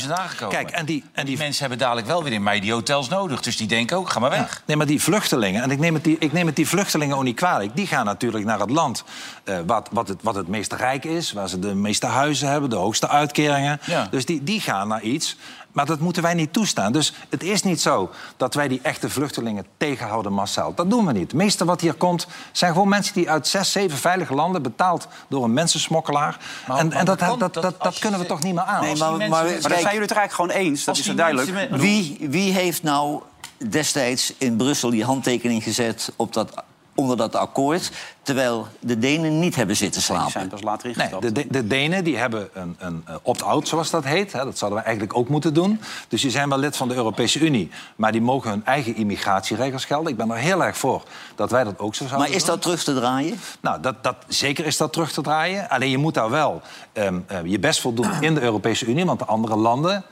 16.000 0.00 0.12
aangekomen. 0.12 0.54
Kijk, 0.54 0.70
en 0.70 0.84
die, 0.86 1.02
en 1.02 1.10
die 1.14 1.24
die 1.24 1.36
mensen 1.44 1.60
hebben 1.60 1.78
dadelijk 1.78 2.06
wel 2.06 2.22
weer 2.22 2.32
in 2.32 2.42
mei 2.42 2.60
die 2.60 2.72
hotels 2.72 3.08
nodig. 3.08 3.40
Dus 3.40 3.56
die 3.56 3.66
denken 3.66 3.96
ook, 3.96 4.10
ga 4.10 4.20
maar 4.20 4.30
weg. 4.30 4.62
Nee, 4.66 4.76
maar 4.76 4.86
die 4.86 5.02
vluchtelingen, 5.02 5.62
en 5.62 5.70
ik 5.70 5.78
neem 5.78 5.94
het 5.94 6.04
die, 6.04 6.16
ik 6.18 6.32
neem 6.32 6.46
het 6.46 6.56
die 6.56 6.68
vluchtelingen 6.68 7.16
ook 7.16 7.22
niet 7.22 7.36
kwalijk... 7.36 7.76
die 7.76 7.86
gaan 7.86 8.04
natuurlijk 8.04 8.44
naar 8.44 8.60
het 8.60 8.70
land 8.70 9.04
eh, 9.44 9.56
wat, 9.66 9.88
wat, 9.92 10.08
het, 10.08 10.22
wat 10.22 10.34
het 10.34 10.48
meest 10.48 10.72
rijk 10.72 11.04
is... 11.04 11.32
waar 11.32 11.48
ze 11.48 11.58
de 11.58 11.74
meeste 11.74 12.06
huizen 12.06 12.48
hebben, 12.50 12.70
de 12.70 12.76
hoogste 12.76 13.08
uitkeringen. 13.08 13.80
Ja. 13.84 14.06
Dus 14.10 14.24
die, 14.26 14.42
die 14.44 14.60
gaan 14.60 14.88
naar 14.88 15.02
iets. 15.02 15.36
Maar 15.78 15.86
dat 15.86 15.98
moeten 15.98 16.22
wij 16.22 16.34
niet 16.34 16.52
toestaan. 16.52 16.92
Dus 16.92 17.12
het 17.28 17.42
is 17.42 17.62
niet 17.62 17.80
zo 17.80 18.10
dat 18.36 18.54
wij 18.54 18.68
die 18.68 18.80
echte 18.82 19.10
vluchtelingen 19.10 19.66
tegenhouden 19.76 20.32
massaal. 20.32 20.74
Dat 20.74 20.90
doen 20.90 21.06
we 21.06 21.12
niet. 21.12 21.22
Het 21.22 21.32
meeste 21.32 21.64
wat 21.64 21.80
hier 21.80 21.94
komt 21.94 22.26
zijn 22.52 22.72
gewoon 22.72 22.88
mensen 22.88 23.14
die 23.14 23.30
uit 23.30 23.46
zes, 23.46 23.72
zeven 23.72 23.98
veilige 23.98 24.34
landen... 24.34 24.62
betaald 24.62 25.08
door 25.28 25.44
een 25.44 25.52
mensensmokkelaar. 25.52 26.38
Maar- 26.66 26.78
en 26.78 26.88
maar 26.88 26.96
en 26.96 27.04
dat, 27.04 27.18
dat 27.18 27.38
dat, 27.54 27.74
dat, 27.78 27.98
kunnen 27.98 28.20
we 28.20 28.26
toch 28.26 28.42
niet 28.42 28.54
meer 28.54 28.62
aan? 28.62 28.80
Nee, 28.80 28.96
maar, 28.96 29.10
mensen- 29.10 29.30
Maar 29.30 29.48
zijn 29.48 29.82
jullie 29.82 30.00
het 30.00 30.10
er 30.10 30.16
eigenlijk 30.16 30.32
gewoon 30.32 30.50
eens. 30.50 30.84
Dat 30.84 30.96
is 30.96 31.08
er 31.08 31.16
duidelijk. 31.16 31.52
mensen 31.52 31.78
wie, 31.78 32.16
wie 32.20 32.52
heeft 32.52 32.82
nou 32.82 33.22
destijds 33.68 34.32
in 34.38 34.56
Brussel 34.56 34.90
die 34.90 35.04
handtekening 35.04 35.62
gezet 35.62 36.12
op 36.16 36.32
dat, 36.32 36.64
onder 36.98 37.16
dat 37.16 37.36
akkoord... 37.36 37.90
terwijl 38.22 38.66
de 38.80 38.98
Denen 38.98 39.38
niet 39.38 39.54
hebben 39.56 39.76
zitten 39.76 40.00
Die 40.00 40.10
zijn 40.10 40.30
slapen? 40.30 40.48
pas 40.48 40.62
later 40.62 40.86
Nee, 40.86 40.94
ingestapt. 40.96 41.22
de, 41.22 41.32
de, 41.32 41.46
de 41.50 41.66
Denen 41.66 42.04
die 42.04 42.16
hebben 42.16 42.48
een, 42.52 42.76
een 42.78 43.04
opt-out, 43.22 43.68
zoals 43.68 43.90
dat 43.90 44.04
heet. 44.04 44.32
Hè. 44.32 44.44
Dat 44.44 44.58
zouden 44.58 44.78
we 44.80 44.84
eigenlijk 44.84 45.18
ook 45.18 45.28
moeten 45.28 45.54
doen. 45.54 45.80
Dus 46.08 46.20
die 46.22 46.30
zijn 46.30 46.48
wel 46.48 46.58
lid 46.58 46.76
van 46.76 46.88
de 46.88 46.94
Europese 46.94 47.38
Unie. 47.38 47.70
Maar 47.96 48.12
die 48.12 48.20
mogen 48.20 48.50
hun 48.50 48.64
eigen 48.64 48.94
immigratieregels 48.96 49.84
gelden. 49.84 50.10
Ik 50.12 50.16
ben 50.18 50.30
er 50.30 50.36
heel 50.36 50.64
erg 50.64 50.76
voor 50.78 51.02
dat 51.34 51.50
wij 51.50 51.64
dat 51.64 51.78
ook 51.78 51.94
zo 51.94 52.04
zouden 52.06 52.28
Maar 52.28 52.36
is 52.36 52.44
doen. 52.44 52.52
dat 52.54 52.62
terug 52.62 52.84
te 52.84 52.94
draaien? 52.94 53.38
Nou, 53.60 53.80
dat, 53.80 54.02
dat, 54.02 54.16
zeker 54.28 54.66
is 54.66 54.76
dat 54.76 54.92
terug 54.92 55.12
te 55.12 55.20
draaien. 55.22 55.68
Alleen 55.68 55.90
je 55.90 55.98
moet 55.98 56.14
daar 56.14 56.30
wel 56.30 56.62
ehm, 56.92 57.18
eh, 57.26 57.38
je 57.44 57.58
best 57.58 57.80
voor 57.80 57.94
doen 57.94 58.10
in 58.20 58.34
de 58.34 58.40
Europese 58.40 58.86
Unie. 58.86 59.04
Want 59.04 59.18
de 59.18 59.24
andere 59.24 59.56
landen... 59.56 60.04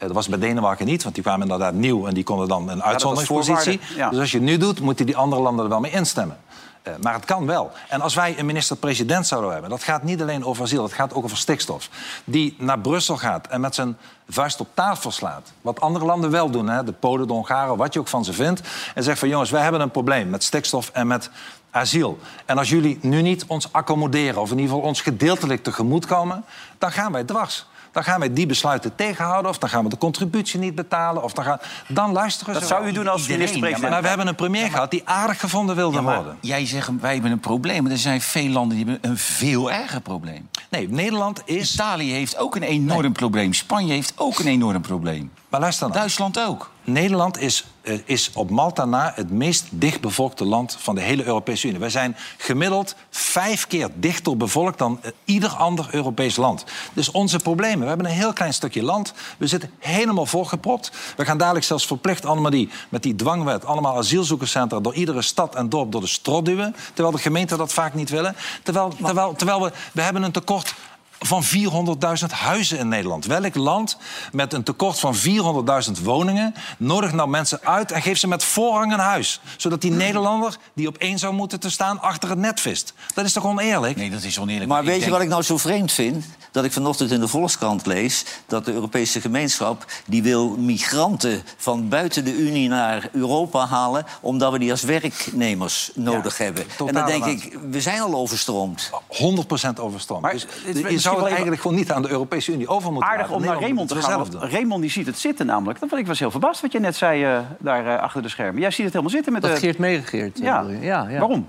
eh, 0.00 0.06
Dat 0.06 0.12
was 0.12 0.28
bij 0.28 0.38
Denemarken 0.38 0.86
niet, 0.86 1.02
want 1.02 1.14
die 1.14 1.24
kwamen 1.24 1.42
inderdaad 1.42 1.74
nieuw... 1.74 2.06
en 2.06 2.14
die 2.14 2.24
konden 2.24 2.48
dan 2.48 2.68
een 2.68 2.82
uitzonderingspositie. 2.82 3.80
ja. 3.96 4.10
Dus 4.10 4.18
als 4.18 4.30
je 4.30 4.36
het 4.36 4.46
nu 4.46 4.56
doet, 4.56 4.80
moeten 4.80 5.06
die 5.06 5.16
andere 5.16 5.42
landen 5.42 5.64
er 5.64 5.70
wel 5.70 5.80
mee 5.80 5.92
instemmen. 5.92 6.38
Eh, 6.82 6.92
maar 7.00 7.14
het 7.14 7.24
kan 7.24 7.46
wel. 7.46 7.70
En 7.88 8.00
als 8.00 8.14
wij 8.14 8.38
een 8.38 8.46
minister-president 8.46 9.26
zouden 9.26 9.52
hebben... 9.52 9.70
dat 9.70 9.82
gaat 9.82 10.02
niet 10.02 10.22
alleen 10.22 10.44
over 10.44 10.62
asiel, 10.62 10.82
dat 10.82 10.92
gaat 10.92 11.14
ook 11.14 11.24
over 11.24 11.36
stikstof... 11.36 11.88
die 12.24 12.54
naar 12.58 12.78
Brussel 12.78 13.16
gaat 13.16 13.46
en 13.46 13.60
met 13.60 13.74
zijn 13.74 13.96
vuist 14.28 14.60
op 14.60 14.68
tafel 14.74 15.10
slaat... 15.10 15.52
wat 15.60 15.80
andere 15.80 16.04
landen 16.04 16.30
wel 16.30 16.50
doen, 16.50 16.68
hè, 16.68 16.84
de 16.84 16.92
Polen, 16.92 17.26
de 17.26 17.32
Hongaren... 17.32 17.76
wat 17.76 17.92
je 17.92 18.00
ook 18.00 18.08
van 18.08 18.24
ze 18.24 18.32
vindt, 18.32 18.60
en 18.94 19.02
zegt 19.02 19.18
van... 19.18 19.28
jongens, 19.28 19.50
wij 19.50 19.62
hebben 19.62 19.80
een 19.80 19.90
probleem 19.90 20.30
met 20.30 20.42
stikstof 20.42 20.90
en 20.92 21.06
met 21.06 21.30
asiel. 21.70 22.18
En 22.44 22.58
als 22.58 22.68
jullie 22.68 22.98
nu 23.02 23.22
niet 23.22 23.44
ons 23.46 23.72
accommoderen... 23.72 24.40
of 24.40 24.50
in 24.50 24.58
ieder 24.58 24.74
geval 24.74 24.88
ons 24.88 25.00
gedeeltelijk 25.00 25.62
tegemoetkomen... 25.62 26.44
dan 26.78 26.92
gaan 26.92 27.12
wij 27.12 27.24
dwars. 27.24 27.66
Dan 27.92 28.04
gaan 28.04 28.20
wij 28.20 28.32
die 28.32 28.46
besluiten 28.46 28.94
tegenhouden... 28.94 29.50
of 29.50 29.58
dan 29.58 29.68
gaan 29.68 29.84
we 29.84 29.90
de 29.90 29.98
contributie 29.98 30.58
niet 30.60 30.74
betalen... 30.74 31.22
of 31.22 31.32
dan, 31.32 31.44
gaan... 31.44 31.58
dan 31.88 32.12
luisteren 32.12 32.54
ze 32.54 32.60
Dat 32.60 32.68
zou 32.68 32.86
u 32.86 32.92
doen 32.92 33.08
als 33.08 33.26
minister-president. 33.28 33.82
ja, 33.82 33.88
Maar 33.88 34.02
we 34.02 34.08
hebben 34.08 34.26
een 34.26 34.34
premier 34.34 34.70
gehad 34.70 34.90
die 34.90 35.02
aardig 35.04 35.40
gevonden 35.40 35.76
wilde 35.76 35.96
Ja, 35.96 36.02
worden. 36.02 36.36
jij 36.40 36.66
zegt, 36.66 36.90
wij 37.00 37.12
hebben 37.12 37.30
een 37.30 37.40
probleem. 37.40 37.82
Maar 37.82 37.92
er 37.92 37.98
zijn 37.98 38.20
veel 38.20 38.48
landen 38.48 38.76
die 38.76 38.86
hebben 38.86 39.10
een 39.10 39.18
veel 39.18 39.70
erger 39.72 40.00
probleem. 40.00 40.48
Nee, 40.70 40.88
Nederland 40.88 41.42
is... 41.44 41.74
Italië 41.74 42.12
heeft 42.12 42.36
ook 42.36 42.56
een 42.56 42.62
enorm 42.62 43.12
probleem. 43.12 43.52
Spanje 43.52 43.92
heeft 43.92 44.12
ook 44.16 44.38
een 44.38 44.46
enorm 44.46 44.80
probleem. 44.80 45.30
Maar 45.50 45.60
luister 45.60 45.86
nou. 45.86 45.98
Duitsland 45.98 46.40
ook. 46.40 46.70
Nederland 46.84 47.38
is, 47.38 47.64
eh, 47.82 47.98
is 48.04 48.30
op 48.34 48.50
Malta 48.50 48.84
na 48.84 49.12
het 49.14 49.30
meest 49.30 49.64
dichtbevolkte 49.70 50.44
land 50.44 50.76
van 50.80 50.94
de 50.94 51.00
hele 51.00 51.24
Europese 51.24 51.66
Unie. 51.66 51.80
Wij 51.80 51.90
zijn 51.90 52.16
gemiddeld 52.36 52.94
vijf 53.10 53.66
keer 53.66 53.88
dichter 53.94 54.36
bevolkt 54.36 54.78
dan 54.78 54.98
eh, 55.02 55.10
ieder 55.24 55.48
ander 55.48 55.88
Europees 55.90 56.36
land. 56.36 56.64
Dus 56.92 57.10
onze 57.10 57.38
problemen. 57.38 57.80
We 57.80 57.86
hebben 57.86 58.06
een 58.06 58.12
heel 58.12 58.32
klein 58.32 58.54
stukje 58.54 58.82
land. 58.82 59.12
We 59.38 59.46
zitten 59.46 59.70
helemaal 59.78 60.26
volgepropt. 60.26 60.90
We 61.16 61.24
gaan 61.24 61.38
dadelijk 61.38 61.64
zelfs 61.64 61.86
verplicht 61.86 62.26
allemaal 62.26 62.50
die, 62.50 62.68
met 62.88 63.02
die 63.02 63.14
dwangwet... 63.14 63.64
allemaal 63.64 63.96
asielzoekerscentra 63.96 64.80
door 64.80 64.94
iedere 64.94 65.22
stad 65.22 65.54
en 65.54 65.68
dorp 65.68 65.92
door 65.92 66.00
de 66.00 66.06
strot 66.06 66.44
duwen. 66.44 66.76
Terwijl 66.94 67.16
de 67.16 67.22
gemeenten 67.22 67.58
dat 67.58 67.72
vaak 67.72 67.94
niet 67.94 68.10
willen. 68.10 68.36
Terwijl, 68.62 68.94
terwijl, 69.04 69.34
terwijl 69.34 69.62
we, 69.62 69.72
we 69.92 70.02
hebben 70.02 70.22
een 70.22 70.32
tekort 70.32 70.74
van 71.22 71.44
400.000 71.44 72.26
huizen 72.30 72.78
in 72.78 72.88
Nederland. 72.88 73.24
Welk 73.24 73.54
land 73.54 73.96
met 74.32 74.52
een 74.52 74.62
tekort 74.62 74.98
van 74.98 75.14
400.000 75.16 76.02
woningen 76.02 76.54
nodigt 76.78 77.12
nou 77.12 77.28
mensen 77.28 77.60
uit 77.62 77.92
en 77.92 78.02
geeft 78.02 78.20
ze 78.20 78.28
met 78.28 78.44
voorrang 78.44 78.92
een 78.92 78.98
huis? 78.98 79.40
Zodat 79.56 79.80
die 79.80 79.90
Nederlander 79.90 80.56
die 80.74 80.88
op 80.88 80.96
één 80.96 81.18
zou 81.18 81.34
moeten 81.34 81.60
te 81.60 81.70
staan 81.70 82.00
achter 82.00 82.28
het 82.28 82.38
net 82.38 82.60
vist. 82.60 82.92
Dat 83.14 83.24
is 83.24 83.32
toch 83.32 83.44
oneerlijk? 83.44 83.96
Nee, 83.96 84.10
dat 84.10 84.22
is 84.22 84.38
oneerlijk. 84.38 84.68
Maar 84.70 84.82
Ik 84.82 84.88
weet 84.88 85.04
je 85.04 85.10
wat 85.10 85.20
ik 85.20 85.28
nou 85.28 85.42
zo 85.42 85.56
vreemd 85.56 85.92
vind? 85.92 86.24
Dat 86.50 86.64
ik 86.64 86.72
vanochtend 86.72 87.10
in 87.10 87.20
de 87.20 87.28
Volkskrant 87.28 87.86
lees 87.86 88.24
dat 88.46 88.64
de 88.64 88.72
Europese 88.72 89.20
gemeenschap... 89.20 89.84
die 90.06 90.22
wil 90.22 90.48
migranten 90.48 91.42
van 91.56 91.88
buiten 91.88 92.24
de 92.24 92.36
Unie 92.36 92.68
naar 92.68 93.08
Europa 93.12 93.66
halen... 93.66 94.06
omdat 94.20 94.52
we 94.52 94.58
die 94.58 94.70
als 94.70 94.82
werknemers 94.82 95.90
nodig 95.94 96.38
hebben. 96.38 96.64
En 96.86 96.94
dan 96.94 97.06
denk 97.06 97.24
ik, 97.24 97.58
we 97.70 97.80
zijn 97.80 98.00
al 98.00 98.14
overstroomd. 98.14 98.90
100% 98.90 99.80
overstroomd. 99.80 100.22
Maar 100.22 100.32
Dus 100.72 101.06
zou 101.10 101.16
het 101.16 101.26
even 101.26 101.36
eigenlijk 101.36 101.62
gewoon 101.62 101.76
niet 101.76 101.92
aan 101.92 102.02
de 102.02 102.10
Europese 102.10 102.52
Unie 102.52 102.68
over 102.68 102.92
moeten 102.92 103.10
Aardig 103.10 103.30
om 103.30 103.42
naar 103.44 103.60
Raymond 103.60 103.88
te 103.88 104.02
gaan. 104.02 104.26
Raymond 104.38 104.80
die 104.80 104.90
ziet 104.90 105.06
het 105.06 105.18
zitten 105.18 105.46
namelijk. 105.46 105.80
Dat 105.80 105.88
vond 105.88 106.00
ik 106.00 106.06
was 106.06 106.18
heel 106.18 106.30
verbaasd 106.30 106.60
wat 106.60 106.72
je 106.72 106.80
net 106.80 106.96
zei 106.96 107.24
eh, 107.24 107.38
daar 107.58 107.86
eh, 107.86 108.02
achter 108.02 108.22
de 108.22 108.28
schermen. 108.28 108.60
Jij 108.60 108.70
ziet 108.70 108.84
het 108.84 108.92
helemaal 108.92 109.14
zitten 109.14 109.32
met 109.32 109.42
Dat 109.42 109.50
de... 109.50 109.56
Geert 109.56 109.78
meegegeerd. 109.78 110.38
eh, 110.38 110.44
Ja. 110.44 110.60
bedoel 110.62 110.76
je? 110.76 110.84
ja, 110.84 111.08
ja. 111.08 111.18
Waarom? 111.18 111.46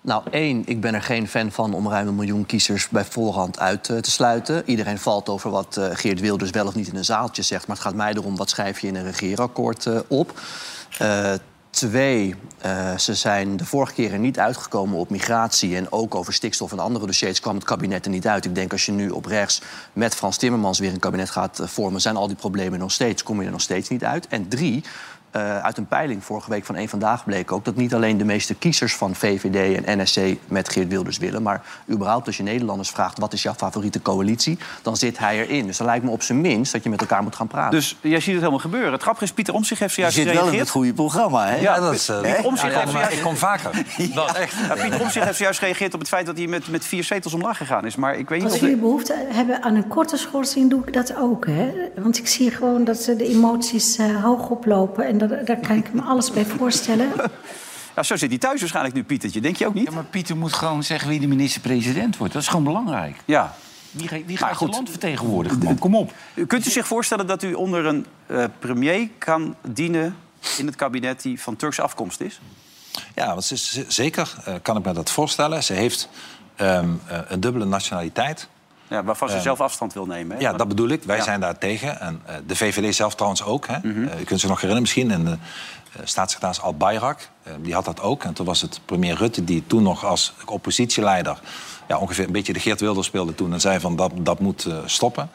Nou, 0.00 0.22
één, 0.30 0.62
ik 0.66 0.80
ben 0.80 0.94
er 0.94 1.02
geen 1.02 1.28
fan 1.28 1.50
van 1.50 1.74
om 1.74 1.88
ruim 1.88 2.08
een 2.08 2.14
miljoen 2.14 2.46
kiezers 2.46 2.88
bij 2.88 3.04
voorhand 3.04 3.58
uit 3.58 3.82
te 3.82 4.10
sluiten. 4.10 4.62
Iedereen 4.66 4.98
valt 4.98 5.28
over 5.28 5.50
wat 5.50 5.76
eh, 5.76 5.86
Geert 5.92 6.20
Wilders 6.20 6.50
wel 6.50 6.66
of 6.66 6.74
niet 6.74 6.88
in 6.88 6.96
een 6.96 7.04
zaaltje 7.04 7.42
zegt. 7.42 7.66
Maar 7.66 7.76
het 7.76 7.84
gaat 7.84 7.94
mij 7.94 8.12
erom, 8.12 8.36
wat 8.36 8.50
schrijf 8.50 8.80
je 8.80 8.86
in 8.86 8.94
een 8.96 9.04
regeerakkoord 9.04 9.86
eh, 9.86 9.98
op? 10.08 10.40
Twee, 11.76 12.34
eh, 12.58 12.98
ze 12.98 13.14
zijn 13.14 13.56
de 13.56 13.64
vorige 13.64 13.92
keren 13.92 14.20
niet 14.20 14.38
uitgekomen 14.38 14.98
op 14.98 15.10
migratie... 15.10 15.76
en 15.76 15.92
ook 15.92 16.14
over 16.14 16.32
stikstof 16.32 16.72
en 16.72 16.78
andere 16.78 17.06
dossiers 17.06 17.40
kwam 17.40 17.54
het 17.54 17.64
kabinet 17.64 18.04
er 18.04 18.10
niet 18.10 18.26
uit. 18.26 18.44
Ik 18.44 18.54
denk 18.54 18.72
als 18.72 18.86
je 18.86 18.92
nu 18.92 19.10
op 19.10 19.24
rechts 19.26 19.62
met 19.92 20.14
Frans 20.14 20.36
Timmermans 20.36 20.78
weer 20.78 20.92
een 20.92 20.98
kabinet 20.98 21.30
gaat 21.30 21.60
eh, 21.60 21.66
vormen... 21.66 22.00
zijn 22.00 22.16
al 22.16 22.26
die 22.26 22.36
problemen 22.36 22.78
nog 22.78 22.92
steeds, 22.92 23.22
kom 23.22 23.40
je 23.40 23.46
er 23.46 23.52
nog 23.52 23.60
steeds 23.60 23.88
niet 23.88 24.04
uit. 24.04 24.28
En 24.28 24.48
drie, 24.48 24.84
eh, 25.36 25.58
uit 25.58 25.76
een 25.76 25.86
peiling 25.86 26.24
vorige 26.24 26.50
week 26.50 26.64
van 26.64 26.76
één 26.76 26.88
Vandaag 26.88 27.24
bleek 27.24 27.52
ook... 27.52 27.64
dat 27.64 27.76
niet 27.76 27.94
alleen 27.94 28.18
de 28.18 28.24
meeste 28.24 28.54
kiezers 28.54 28.96
van 28.96 29.14
VVD 29.14 29.84
en 29.84 29.98
NSC 29.98 30.20
met 30.48 30.68
Geert 30.68 30.88
Wilders 30.88 31.18
willen... 31.18 31.42
maar 31.42 31.62
überhaupt 31.90 32.26
als 32.26 32.36
je 32.36 32.42
Nederlanders 32.42 32.90
vraagt... 32.90 33.18
wat 33.18 33.32
is 33.32 33.42
jouw 33.42 33.54
favoriete 33.54 34.02
coalitie, 34.02 34.58
dan 34.82 34.96
zit 34.96 35.18
hij 35.18 35.40
erin. 35.40 35.66
Dus 35.66 35.76
dan 35.76 35.86
lijkt 35.86 36.04
me 36.04 36.10
op 36.10 36.22
zijn 36.22 36.40
minst 36.40 36.72
dat 36.72 36.82
je 36.82 36.90
met 36.90 37.00
elkaar 37.00 37.22
moet 37.22 37.36
gaan 37.36 37.46
praten. 37.46 37.70
Dus 37.70 37.96
jij 38.00 38.20
ziet 38.20 38.26
het 38.26 38.38
helemaal 38.38 38.58
gebeuren. 38.58 38.92
Het 38.92 39.02
grappige 39.02 39.24
is, 39.24 39.32
Pieter 39.32 39.54
Omtzigt 39.54 39.80
heeft 39.80 39.94
Je 39.94 40.10
zojuist 40.10 40.16
zit 40.16 40.24
wel 40.24 40.34
in 40.34 40.40
het 40.40 40.48
gereageerd. 40.48 40.70
goede 40.70 40.92
programma, 40.92 41.46
hè? 41.46 41.56
Ja, 41.56 41.80
dat 41.80 41.94
is, 41.94 42.08
eh, 42.08 42.20
Pieter 42.20 42.44
Omtzigt 42.44 42.72
ja, 42.72 42.86
heeft 42.86 43.12
ik 43.12 43.22
kom 43.22 43.36
vaker. 43.36 43.70
Dat 44.14 44.36
echt. 44.36 44.54
Ja, 44.68 44.74
Pieter 44.74 45.00
Omtzigt 45.00 45.24
heeft 45.24 45.36
zojuist 45.36 45.58
gereageerd 45.58 45.94
op 45.94 46.00
het 46.00 46.08
feit 46.08 46.26
dat 46.26 46.36
hij 46.36 46.46
met, 46.46 46.68
met 46.68 46.84
vier 46.84 47.04
zetels 47.04 47.34
omlaag 47.34 47.56
gegaan 47.56 47.86
is. 47.86 47.96
Maar 47.96 48.18
ik 48.18 48.28
weet 48.28 48.38
niet 48.38 48.48
Als 48.48 48.56
of... 48.56 48.60
jullie 48.60 48.76
behoefte 48.76 49.26
hebben 49.28 49.62
aan 49.62 49.74
een 49.74 49.88
korte 49.88 50.16
schorsing, 50.16 50.70
doe 50.70 50.82
ik 50.86 50.92
dat 50.92 51.16
ook. 51.16 51.46
Hè? 51.46 51.72
Want 51.96 52.18
ik 52.18 52.28
zie 52.28 52.50
gewoon 52.50 52.84
dat 52.84 52.96
ze 52.96 53.16
de 53.16 53.28
emoties 53.28 53.96
eh, 53.96 54.24
hoog 54.24 54.48
oplopen. 54.48 55.06
En 55.06 55.18
dat, 55.28 55.46
daar 55.46 55.56
kan 55.60 55.76
ik 55.76 55.92
me 55.92 56.02
alles 56.02 56.30
bij 56.30 56.44
voorstellen. 56.44 57.12
Ja, 57.96 58.02
zo 58.02 58.16
zit 58.16 58.28
hij 58.28 58.38
thuis 58.38 58.60
waarschijnlijk 58.60 58.94
nu, 58.94 59.04
Pietertje. 59.04 59.40
Denk 59.40 59.56
je 59.56 59.66
ook 59.66 59.74
niet? 59.74 59.88
Ja, 59.88 59.94
maar 59.94 60.04
Pieter 60.04 60.36
moet 60.36 60.52
gewoon 60.52 60.82
zeggen 60.82 61.08
wie 61.08 61.20
de 61.20 61.26
minister-president 61.26 62.16
wordt. 62.16 62.32
Dat 62.32 62.42
is 62.42 62.48
gewoon 62.48 62.64
belangrijk. 62.64 63.16
Ja. 63.24 63.54
Wie, 63.90 64.08
ga- 64.08 64.24
wie 64.26 64.36
gaat 64.36 64.60
het 64.60 64.70
land 64.72 64.90
vertegenwoordigen? 64.90 65.58
man? 65.58 65.78
Kom 65.78 65.94
op. 65.94 66.12
Kunt 66.46 66.66
u 66.66 66.70
zich 66.70 66.86
voorstellen 66.86 67.26
dat 67.26 67.42
u 67.42 67.52
onder 67.54 67.86
een 67.86 68.06
eh, 68.26 68.44
premier 68.58 69.08
kan 69.18 69.54
dienen 69.68 70.16
in 70.58 70.66
het 70.66 70.76
kabinet 70.76 71.22
die 71.22 71.40
van 71.40 71.56
Turkse 71.56 71.82
afkomst 71.82 72.20
is? 72.20 72.40
Ja, 73.14 73.26
want 73.26 73.44
ze 73.44 73.84
zeker 73.88 74.34
eh, 74.44 74.54
kan 74.62 74.76
ik 74.76 74.84
me 74.84 74.92
dat 74.92 75.10
voorstellen. 75.10 75.64
Ze 75.64 75.72
heeft 75.72 76.08
ehm, 76.56 76.88
eh, 77.06 77.18
een 77.28 77.40
dubbele 77.40 77.64
nationaliteit. 77.64 78.48
Ja, 78.88 79.04
waarvan 79.04 79.28
ze 79.28 79.34
Ehm, 79.34 79.42
zelf 79.42 79.60
afstand 79.60 79.92
wil 79.92 80.06
nemen. 80.06 80.36
Hè? 80.36 80.42
Ja, 80.42 80.52
dat 80.52 80.68
bedoel 80.68 80.88
ik. 80.88 81.02
Wij 81.02 81.16
Ja. 81.16 81.22
zijn 81.22 81.40
daar 81.40 81.58
tegen. 81.58 82.00
En 82.00 82.20
eh, 82.26 82.34
de 82.46 82.56
VVD 82.56 82.94
zelf 82.94 83.14
trouwens 83.14 83.42
ook. 83.42 83.66
Hè. 83.66 83.78
Mhm. 83.82 84.08
Eh, 84.08 84.20
u 84.20 84.24
kunt 84.24 84.40
zich 84.40 84.48
nog 84.48 84.60
herinneren 84.60 84.82
misschien. 84.82 85.10
En 85.10 85.24
de 85.24 85.30
eh, 85.30 86.00
staatssecretaris 86.04 86.60
Al-Bayrak, 86.62 87.28
die 87.60 87.74
had 87.74 87.84
dat 87.84 88.00
ook. 88.00 88.24
En 88.24 88.32
toen 88.32 88.46
was 88.46 88.60
het 88.60 88.80
premier 88.84 89.14
Rutte 89.16 89.44
die 89.44 89.64
toen 89.66 89.82
nog 89.82 90.04
als 90.04 90.32
oppositieleider... 90.44 91.40
Ja, 91.88 91.98
ongeveer 91.98 92.24
een 92.26 92.32
beetje 92.32 92.52
de 92.52 92.60
Geert 92.60 92.80
Wilders 92.80 93.06
speelde 93.06 93.34
toen... 93.34 93.52
en 93.52 93.60
zei 93.60 93.80
van 93.80 93.96
dat, 93.96 94.12
dat 94.16 94.40
moet 94.40 94.66
stoppen. 94.84 95.30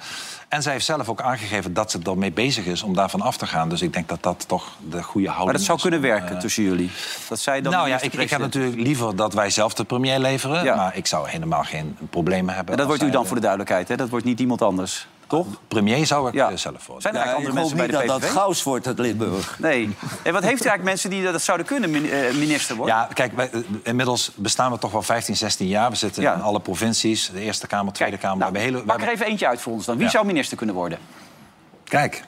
En 0.52 0.62
zij 0.62 0.72
heeft 0.72 0.86
zelf 0.86 1.10
ook 1.10 1.22
aangegeven 1.22 1.74
dat 1.74 1.92
ze 1.92 2.00
ermee 2.04 2.32
bezig 2.32 2.66
is 2.66 2.84
om 2.84 2.94
daarvan 2.94 3.22
af 3.22 3.38
te 3.38 3.48
gaan. 3.48 3.70
Dus 3.70 3.82
ik 3.82 3.94
denk 3.94 4.10
dat 4.10 4.24
dat 4.24 4.48
toch 4.48 4.72
de 4.90 5.04
goede 5.04 5.28
houding 5.28 5.46
Maar 5.46 5.58
dat 5.58 5.64
zou 5.64 5.78
is 5.78 5.84
kunnen 5.84 6.02
werken 6.02 6.36
eh, 6.36 6.42
tussen 6.42 6.64
jullie. 6.64 6.92
Dat 7.30 7.40
zij 7.40 7.62
dan 7.62 7.72
nou 7.72 7.88
ja, 7.88 8.02
ik, 8.02 8.14
ik 8.14 8.30
heb 8.30 8.40
natuurlijk 8.40 8.76
liever 8.76 9.16
dat 9.16 9.34
wij 9.34 9.50
zelf 9.50 9.74
de 9.74 9.84
premier 9.84 10.20
leveren. 10.20 10.64
Ja. 10.64 10.76
Maar 10.76 10.98
ik 10.98 11.08
zou 11.08 11.30
helemaal 11.30 11.64
geen 11.64 11.98
problemen 12.10 12.56
hebben. 12.56 12.74
En 12.74 12.80
dat 12.80 12.88
wordt 12.88 13.04
u 13.04 13.10
dan 13.10 13.26
voor 13.26 13.36
de 13.36 13.42
duidelijkheid, 13.42 13.88
hè? 13.88 13.96
Dat 13.96 14.10
wordt 14.10 14.26
niet 14.26 14.40
iemand 14.40 14.62
anders, 14.62 15.08
toch? 15.32 15.48
Premier 15.68 16.06
zou 16.06 16.28
ik 16.28 16.34
Ja. 16.34 16.50
eh, 16.50 16.58
zelf 16.58 16.86
worden. 16.86 17.02
Zijn 17.02 17.16
er 17.16 17.20
Ja, 17.20 17.26
ik 17.30 17.36
andere 17.36 17.48
hoop 17.52 17.60
mensen 17.60 17.78
bij 17.78 17.86
niet 17.88 17.96
de 18.00 18.08
dat 18.08 18.22
dat 18.22 18.30
Gauws 18.30 18.64
wordt, 18.64 18.86
het 18.86 19.00
Limburg. 19.00 19.60
Nee. 19.60 19.96
En 20.24 20.34
wat 20.34 20.44
heeft 20.44 20.66
u 20.66 20.68
eigenlijk 20.68 20.84
mensen 20.84 21.10
die 21.10 21.24
dat 21.24 21.42
zouden 21.42 21.66
kunnen, 21.66 21.94
eh, 22.12 22.34
minister 22.34 22.76
worden? 22.76 22.96
Ja, 22.96 23.08
kijk, 23.14 23.34
wij, 23.36 23.50
eh, 23.52 23.60
inmiddels 23.84 24.32
bestaan 24.36 24.72
we 24.72 24.78
toch 24.78 24.92
wel 24.92 25.02
15, 25.02 25.36
16 25.38 25.68
jaar. 25.68 25.90
We 25.90 25.96
zitten 25.96 26.24
Ja. 26.24 26.34
in 26.34 26.42
alle 26.42 26.60
provincies, 26.60 27.30
de 27.34 27.40
Eerste 27.40 27.68
Kamer, 27.68 27.94
Tweede 27.94 28.18
Kamer. 28.18 28.38
Nou, 28.38 28.52
we 28.52 28.58
hebben 28.60 28.78
hele, 28.80 28.88
pak 28.88 29.02
er 29.08 29.14
even 29.14 29.26
eentje 29.26 29.48
uit 29.48 29.62
voor 29.62 29.74
ons 29.74 29.86
dan. 29.86 29.96
Wie 29.96 30.06
Ja. 30.06 30.12
zou 30.12 30.26
minister 30.26 30.58
kunnen 30.58 30.76
worden? 30.76 31.00
Kijk, 31.84 32.24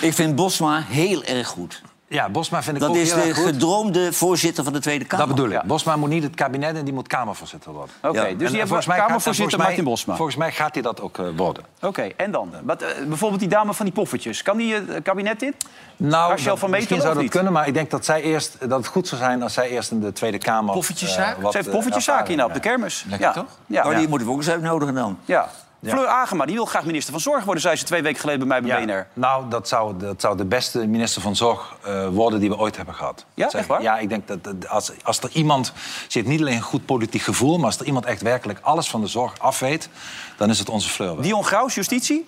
Ik 0.00 0.12
vind 0.14 0.34
Bosma 0.34 0.80
heel 0.88 1.24
erg 1.24 1.48
goed. 1.48 1.82
Ja, 2.08 2.28
Bosma 2.28 2.62
vind 2.62 2.76
ik 2.76 2.82
Dat 2.82 2.90
ook 2.90 2.96
is 2.96 3.12
heel 3.12 3.22
de 3.22 3.28
erg 3.28 3.36
goed. 3.36 3.46
gedroomde 3.46 4.12
voorzitter 4.12 4.64
van 4.64 4.72
de 4.72 4.78
Tweede 4.78 5.04
Kamer. 5.04 5.26
Dat 5.26 5.36
bedoel 5.36 5.50
ik. 5.50 5.62
Bosma 5.62 5.96
moet 5.96 6.08
niet 6.08 6.22
het 6.22 6.34
kabinet 6.34 6.76
en 6.76 6.84
die 6.84 6.94
moet 6.94 7.06
Kamervoorzitter 7.08 7.72
worden. 7.72 7.94
Oké, 8.02 8.08
Ja. 8.08 8.22
dus 8.22 8.30
En, 8.30 8.36
die 8.36 8.44
eh, 8.46 8.50
hebben 8.50 8.66
volgens 8.66 8.86
mij 8.86 8.96
gaat- 8.96 9.06
Kamervoorzitter 9.06 9.50
volgens 9.58 9.68
Martin 9.68 9.84
mij- 9.84 9.92
Bosma. 9.92 10.16
Volgens 10.16 10.36
mij 10.36 10.52
gaat 10.52 10.72
hij 10.74 10.82
dat 10.82 11.00
ook 11.00 11.18
eh, 11.18 11.24
worden. 11.36 11.64
Oké, 11.82 12.02
en 12.16 12.30
dan? 12.30 12.52
Wat, 12.62 12.82
eh, 12.82 12.88
bijvoorbeeld 13.06 13.40
die 13.40 13.48
dame 13.48 13.74
van 13.74 13.86
die 13.86 13.94
poffertjes. 13.94 14.42
Kan 14.42 14.56
die 14.56 14.74
het 14.74 15.02
kabinet 15.02 15.42
in? 15.42 15.54
Nou, 15.96 16.30
Rachel 16.30 16.44
dat- 16.50 16.58
van 16.58 16.70
misschien 16.70 16.96
zou 16.96 17.08
of 17.08 17.14
dat 17.14 17.22
niet? 17.22 17.32
kunnen, 17.32 17.52
maar 17.52 17.66
ik 17.66 17.74
denk 17.74 17.90
dat, 17.90 18.04
zij 18.04 18.22
eerst, 18.22 18.56
dat 18.60 18.78
het 18.78 18.86
goed 18.86 19.08
zou 19.08 19.20
zijn 19.20 19.42
als 19.42 19.52
zij 19.54 19.68
eerst 19.68 19.90
in 19.90 20.00
de 20.00 20.12
Tweede 20.12 20.38
Kamer... 20.38 20.74
Poffertjeszaak? 20.74 21.36
eh, 21.36 21.42
wat, 21.42 21.50
Ze 21.50 21.56
heeft 21.56 21.68
eh, 21.68 21.74
poffertjeszaken 21.74 22.34
in 22.34 22.44
op 22.44 22.54
de 22.54 22.60
kermis. 22.60 23.04
Lekker 23.08 23.26
ja. 23.28 23.32
toch? 23.34 23.58
Ja. 23.66 23.88
Oh, 23.90 23.96
die 23.96 24.08
moeten 24.08 24.26
we 24.26 24.32
ook 24.32 24.38
eens 24.40 24.50
uitnodigen 24.50 24.94
dan. 24.94 25.18
ja. 25.24 25.48
Fleur 25.84 26.06
Agema, 26.06 26.44
die 26.46 26.54
wil 26.54 26.64
graag 26.64 26.84
minister 26.84 27.12
van 27.12 27.20
Zorg 27.20 27.44
worden... 27.44 27.62
zei 27.62 27.76
ze 27.76 27.84
twee 27.84 28.02
weken 28.02 28.20
geleden 28.20 28.48
bij 28.48 28.60
mij 28.60 28.68
bij 28.68 28.80
Ja, 28.80 28.86
BNR. 28.86 29.06
nou, 29.12 29.48
dat 29.48 29.68
zou, 29.68 29.96
dat 29.98 30.20
zou 30.20 30.36
de 30.36 30.44
beste 30.44 30.86
minister 30.86 31.22
van 31.22 31.36
Zorg 31.36 31.76
eh, 31.84 32.08
worden 32.08 32.40
die 32.40 32.48
we 32.48 32.56
ooit 32.58 32.76
hebben 32.76 32.94
gehad. 32.94 33.24
Ja, 33.34 33.50
zeg 33.50 33.60
echt 33.60 33.68
waar? 33.68 33.82
Ja, 33.82 33.98
ik 33.98 34.08
denk 34.08 34.28
dat 34.28 34.44
dat 34.44 34.68
als, 34.68 34.92
als 35.02 35.18
er 35.20 35.30
iemand... 35.32 35.72
Ze 36.08 36.18
heeft 36.18 36.30
niet 36.30 36.40
alleen 36.40 36.56
een 36.56 36.60
goed 36.62 36.86
politiek 36.86 37.22
gevoel... 37.22 37.56
maar 37.56 37.66
als 37.66 37.78
er 37.78 37.86
iemand 37.86 38.04
echt 38.04 38.22
werkelijk 38.22 38.58
alles 38.62 38.88
van 38.90 39.00
de 39.00 39.06
zorg 39.06 39.38
afweet... 39.38 39.88
dan 40.36 40.50
is 40.50 40.58
het 40.58 40.68
onze 40.68 40.88
Fleur. 40.88 41.22
Dion 41.22 41.44
Graus, 41.44 41.74
justitie? 41.74 42.26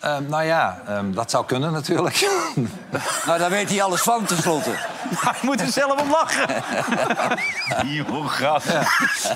Ehm, 0.00 0.22
nou 0.28 0.44
ja, 0.44 0.80
ehm, 0.86 1.12
dat 1.12 1.30
zou 1.30 1.46
kunnen 1.46 1.72
natuurlijk. 1.72 2.16
Nou, 3.26 3.38
daar 3.38 3.50
weet 3.50 3.68
hij 3.70 3.82
alles 3.82 4.00
van 4.00 4.24
tenslotte. 4.24 4.70
Hij 5.26 5.34
moet 5.42 5.60
er 5.60 5.66
zelf 5.72 6.00
om 6.00 6.10
lachen. 6.10 6.46
Dion 7.86 8.28
Graus. 8.28 8.64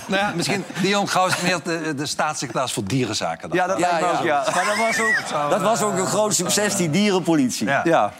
nou 0.06 0.20
ja, 0.22 0.32
misschien 0.34 0.64
Dion 0.80 1.08
Gauws 1.08 1.40
meer 1.40 1.62
de, 1.62 1.94
de 1.94 2.06
staatssecretaris 2.06 2.72
voor 2.72 2.84
dierenzaken. 2.84 3.48
dan. 3.48 3.58
Ja, 3.58 3.66
dat 3.66 3.78
Ja, 3.78 4.00
ook, 4.00 4.24
ja. 4.24 4.44
Maar 4.54 4.64
dat 4.64 4.76
was 4.76 5.00
ook, 5.00 5.50
dat 5.50 5.60
was 5.62 5.82
ook 5.82 5.96
een 5.96 6.06
groot 6.06 6.34
succes, 6.34 6.76
die 6.76 6.90
dierenpolitie. 6.90 7.66
Ja. 7.66 7.80
Ja. 7.84 8.12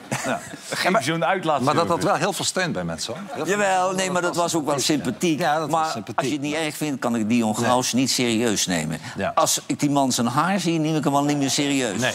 Geef 0.71 1.05
zo'n 1.05 1.25
uitlaat. 1.25 1.61
Maar 1.61 1.75
dat 1.75 1.89
had 1.89 2.03
wel 2.03 2.15
heel 2.15 2.33
veel 2.33 2.45
steun 2.45 2.73
bij 2.73 2.85
mensen. 2.85 3.15
Hoor. 3.35 3.47
Jawel, 3.47 3.93
nee, 3.93 4.11
maar 4.11 4.23
dat 4.23 4.37
was 4.37 4.55
ook 4.55 4.67
wel 4.67 4.79
sympathiek. 4.79 5.39
Ja, 5.39 5.59
dat 5.59 5.71
was 5.71 5.81
maar 5.81 5.91
sympathiek. 5.91 6.19
als 6.19 6.27
je 6.27 6.33
het 6.33 6.43
niet 6.43 6.55
erg 6.55 6.77
vindt, 6.77 7.01
kan 7.01 7.17
ik 7.17 7.29
Dion 7.29 7.55
Graus 7.57 7.93
niet 7.93 8.11
serieus 8.11 8.67
nemen. 8.67 9.01
Ja. 9.17 9.33
Als 9.35 9.61
ik 9.67 9.81
die 9.81 9.91
man 9.91 10.13
zijn 10.13 10.27
haar 10.27 10.61
zie, 10.61 10.79
neem 10.79 10.97
ik 10.97 11.05
hem 11.05 11.15
al 11.15 11.25
niet 11.25 11.39
meer 11.39 11.51
serieus. 11.51 12.01
Nee. 12.01 12.13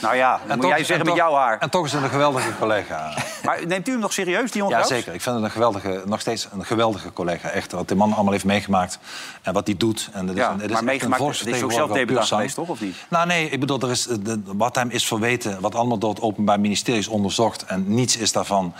Nou 0.00 0.16
ja, 0.16 0.30
dat 0.32 0.48
moet 0.48 0.60
toch- 0.60 0.70
jij 0.70 0.78
zeggen 0.78 0.94
en 0.94 1.04
met 1.04 1.08
toch- 1.08 1.16
jouw 1.16 1.34
haar. 1.34 1.58
En 1.58 1.70
toch 1.70 1.84
is 1.84 1.92
het 1.92 2.02
een 2.02 2.10
geweldige 2.10 2.56
collega. 2.58 3.14
Maar 3.44 3.66
neemt 3.66 3.88
u 3.88 3.90
hem 3.90 4.00
nog 4.00 4.12
serieus, 4.12 4.50
Dion 4.50 4.68
Ja, 4.68 4.84
zeker. 4.84 5.14
Ik 5.14 5.20
vind 5.20 5.34
het 5.36 5.44
een 5.44 5.50
geweldige, 5.50 6.02
nog 6.06 6.20
steeds 6.20 6.48
een 6.52 6.64
geweldige 6.64 7.12
collega. 7.12 7.48
Echt, 7.48 7.72
wat 7.72 7.88
die 7.88 7.96
man 7.96 8.12
allemaal 8.12 8.32
heeft 8.32 8.44
meegemaakt 8.44 8.98
en 9.42 9.52
wat 9.52 9.66
hij 9.66 9.76
doet. 9.76 10.08
En 10.12 10.26
dat 10.26 10.34
is 10.36 10.40
Ja, 10.40 10.50
een, 10.50 10.54
het 10.60 10.64
is 10.64 10.72
maar 10.72 10.84
meegemaakt, 10.84 11.22
een 11.40 11.54
is 11.54 11.62
ook 11.62 11.72
zelf 11.72 11.90
debutant 11.90 12.26
geweest, 12.28 12.54
toch? 12.54 12.68
Of 12.68 12.80
niet? 12.80 12.96
Nou 13.08 13.26
nee, 13.26 13.48
ik 13.48 13.60
bedoel, 13.60 13.80
er 13.80 13.90
is, 13.90 14.02
de, 14.02 14.40
wat 14.44 14.74
hem 14.74 14.90
is 14.90 15.06
verweten, 15.06 15.60
wat 15.60 15.74
allemaal 15.74 15.98
door 15.98 16.10
het 16.10 16.20
Openbaar 16.20 16.60
Ministerie 16.60 17.00
is 17.00 17.08
onderzocht... 17.08 17.64
en 17.64 17.94
niets 17.94 18.16
is 18.16 18.32
daarvan 18.32 18.74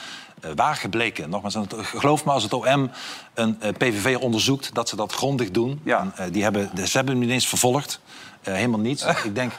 waar 0.54 0.74
gebleken. 0.76 1.30
Nogmaals, 1.30 1.56
geloof 1.82 2.24
me, 2.24 2.32
als 2.32 2.42
het 2.42 2.52
OM 2.52 2.90
een 3.34 3.56
eh, 3.60 3.72
PVV 3.78 4.16
onderzoekt... 4.20 4.74
dat 4.74 4.88
ze 4.88 4.96
dat 4.96 5.12
grondig 5.12 5.50
doen. 5.50 5.80
Ja. 5.84 6.00
En, 6.00 6.12
eh, 6.16 6.32
die 6.32 6.42
hebben, 6.42 6.70
ze 6.74 6.96
hebben 6.96 7.14
hem 7.14 7.24
niet 7.24 7.32
eens 7.32 7.48
vervolgd. 7.48 8.00
Eh, 8.46 8.54
helemaal 8.54 8.80
niets. 8.80 9.04
ik 9.24 9.34
denk... 9.34 9.52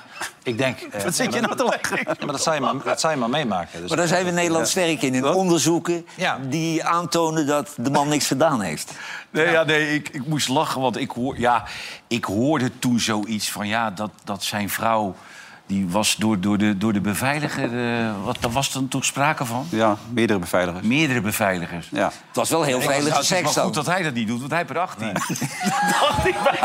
Ik 0.44 0.58
denk 0.58 0.80
eh, 0.92 1.04
Wat 1.04 1.16
zit 1.16 1.34
je 1.34 1.42
nou 1.42 1.56
te 1.56 1.63
lachen? 1.63 1.98
ja, 1.98 2.16
maar 2.26 2.28
dat 2.28 2.44
zou 2.44 2.56
je 2.56 2.62
maar, 2.62 2.74
dat 2.84 3.00
zou 3.00 3.13
je 3.13 3.20
maar 3.20 3.30
meemaken. 3.30 3.80
Dus 3.80 3.90
Maar 3.90 3.98
daar 3.98 4.08
zijn 4.08 4.24
we 4.24 4.30
in 4.30 4.36
Nederland 4.36 4.68
sterk 4.68 5.02
in. 5.02 5.13
In 5.13 5.26
onderzoeken 5.26 6.06
Ja. 6.16 6.40
die 6.50 6.84
aantonen 6.84 7.48
dat 7.48 7.74
de 7.78 7.90
man 7.90 8.08
niks 8.08 8.28
gedaan 8.28 8.62
heeft. 8.62 8.92
Nee, 9.30 9.52
ja, 9.52 9.63
nee 9.63 9.94
ik, 9.94 10.10
ik 10.10 10.26
moest 10.28 10.48
lachen, 10.48 10.82
want 10.82 10.98
ik, 10.98 11.12
hoor, 11.12 11.40
ja, 11.40 11.63
ik 12.08 12.26
hoorde 12.26 12.80
toen 12.80 13.00
zoiets 13.00 13.52
van... 13.52 13.68
Ja, 13.68 13.92
dat, 13.92 14.12
dat 14.24 14.44
zijn 14.44 14.70
vrouw, 14.70 15.16
die 15.67 15.88
was 15.89 16.15
door, 16.15 16.39
door, 16.39 16.58
de, 16.58 16.77
door 16.77 16.93
de 16.93 17.01
beveiliger... 17.01 17.97
eh, 17.99 18.10
wat, 18.23 18.38
daar 18.39 18.51
was 18.51 18.75
er 18.75 18.88
toch 18.88 19.06
sprake 19.06 19.45
van? 19.45 19.67
Ja, 19.69 19.95
meerdere 20.10 20.39
beveiligers. 20.39 20.86
Meerdere 20.88 21.21
beveiligers. 21.21 21.88
Ja. 21.91 22.06
Het 22.06 22.13
was 22.36 22.49
wel 22.49 22.63
heel 22.63 22.77
Ik 22.80 22.84
dacht, 22.84 22.93
veilige 22.93 23.10
nou, 23.10 23.21
het 23.21 23.32
is 23.32 23.38
seks 23.38 23.43
wel 23.43 23.53
dan. 23.53 23.63
goed 23.63 23.73
dat 23.73 23.86
hij 23.95 24.03
dat 24.03 24.13
niet 24.13 24.27
doet, 24.27 24.39
want 24.39 24.51
hij 24.51 24.60
heeft 24.60 24.69
er 24.71 24.80
18. 24.80 25.13
dacht 26.01 26.27
ik 26.27 26.36
bij 26.43 26.60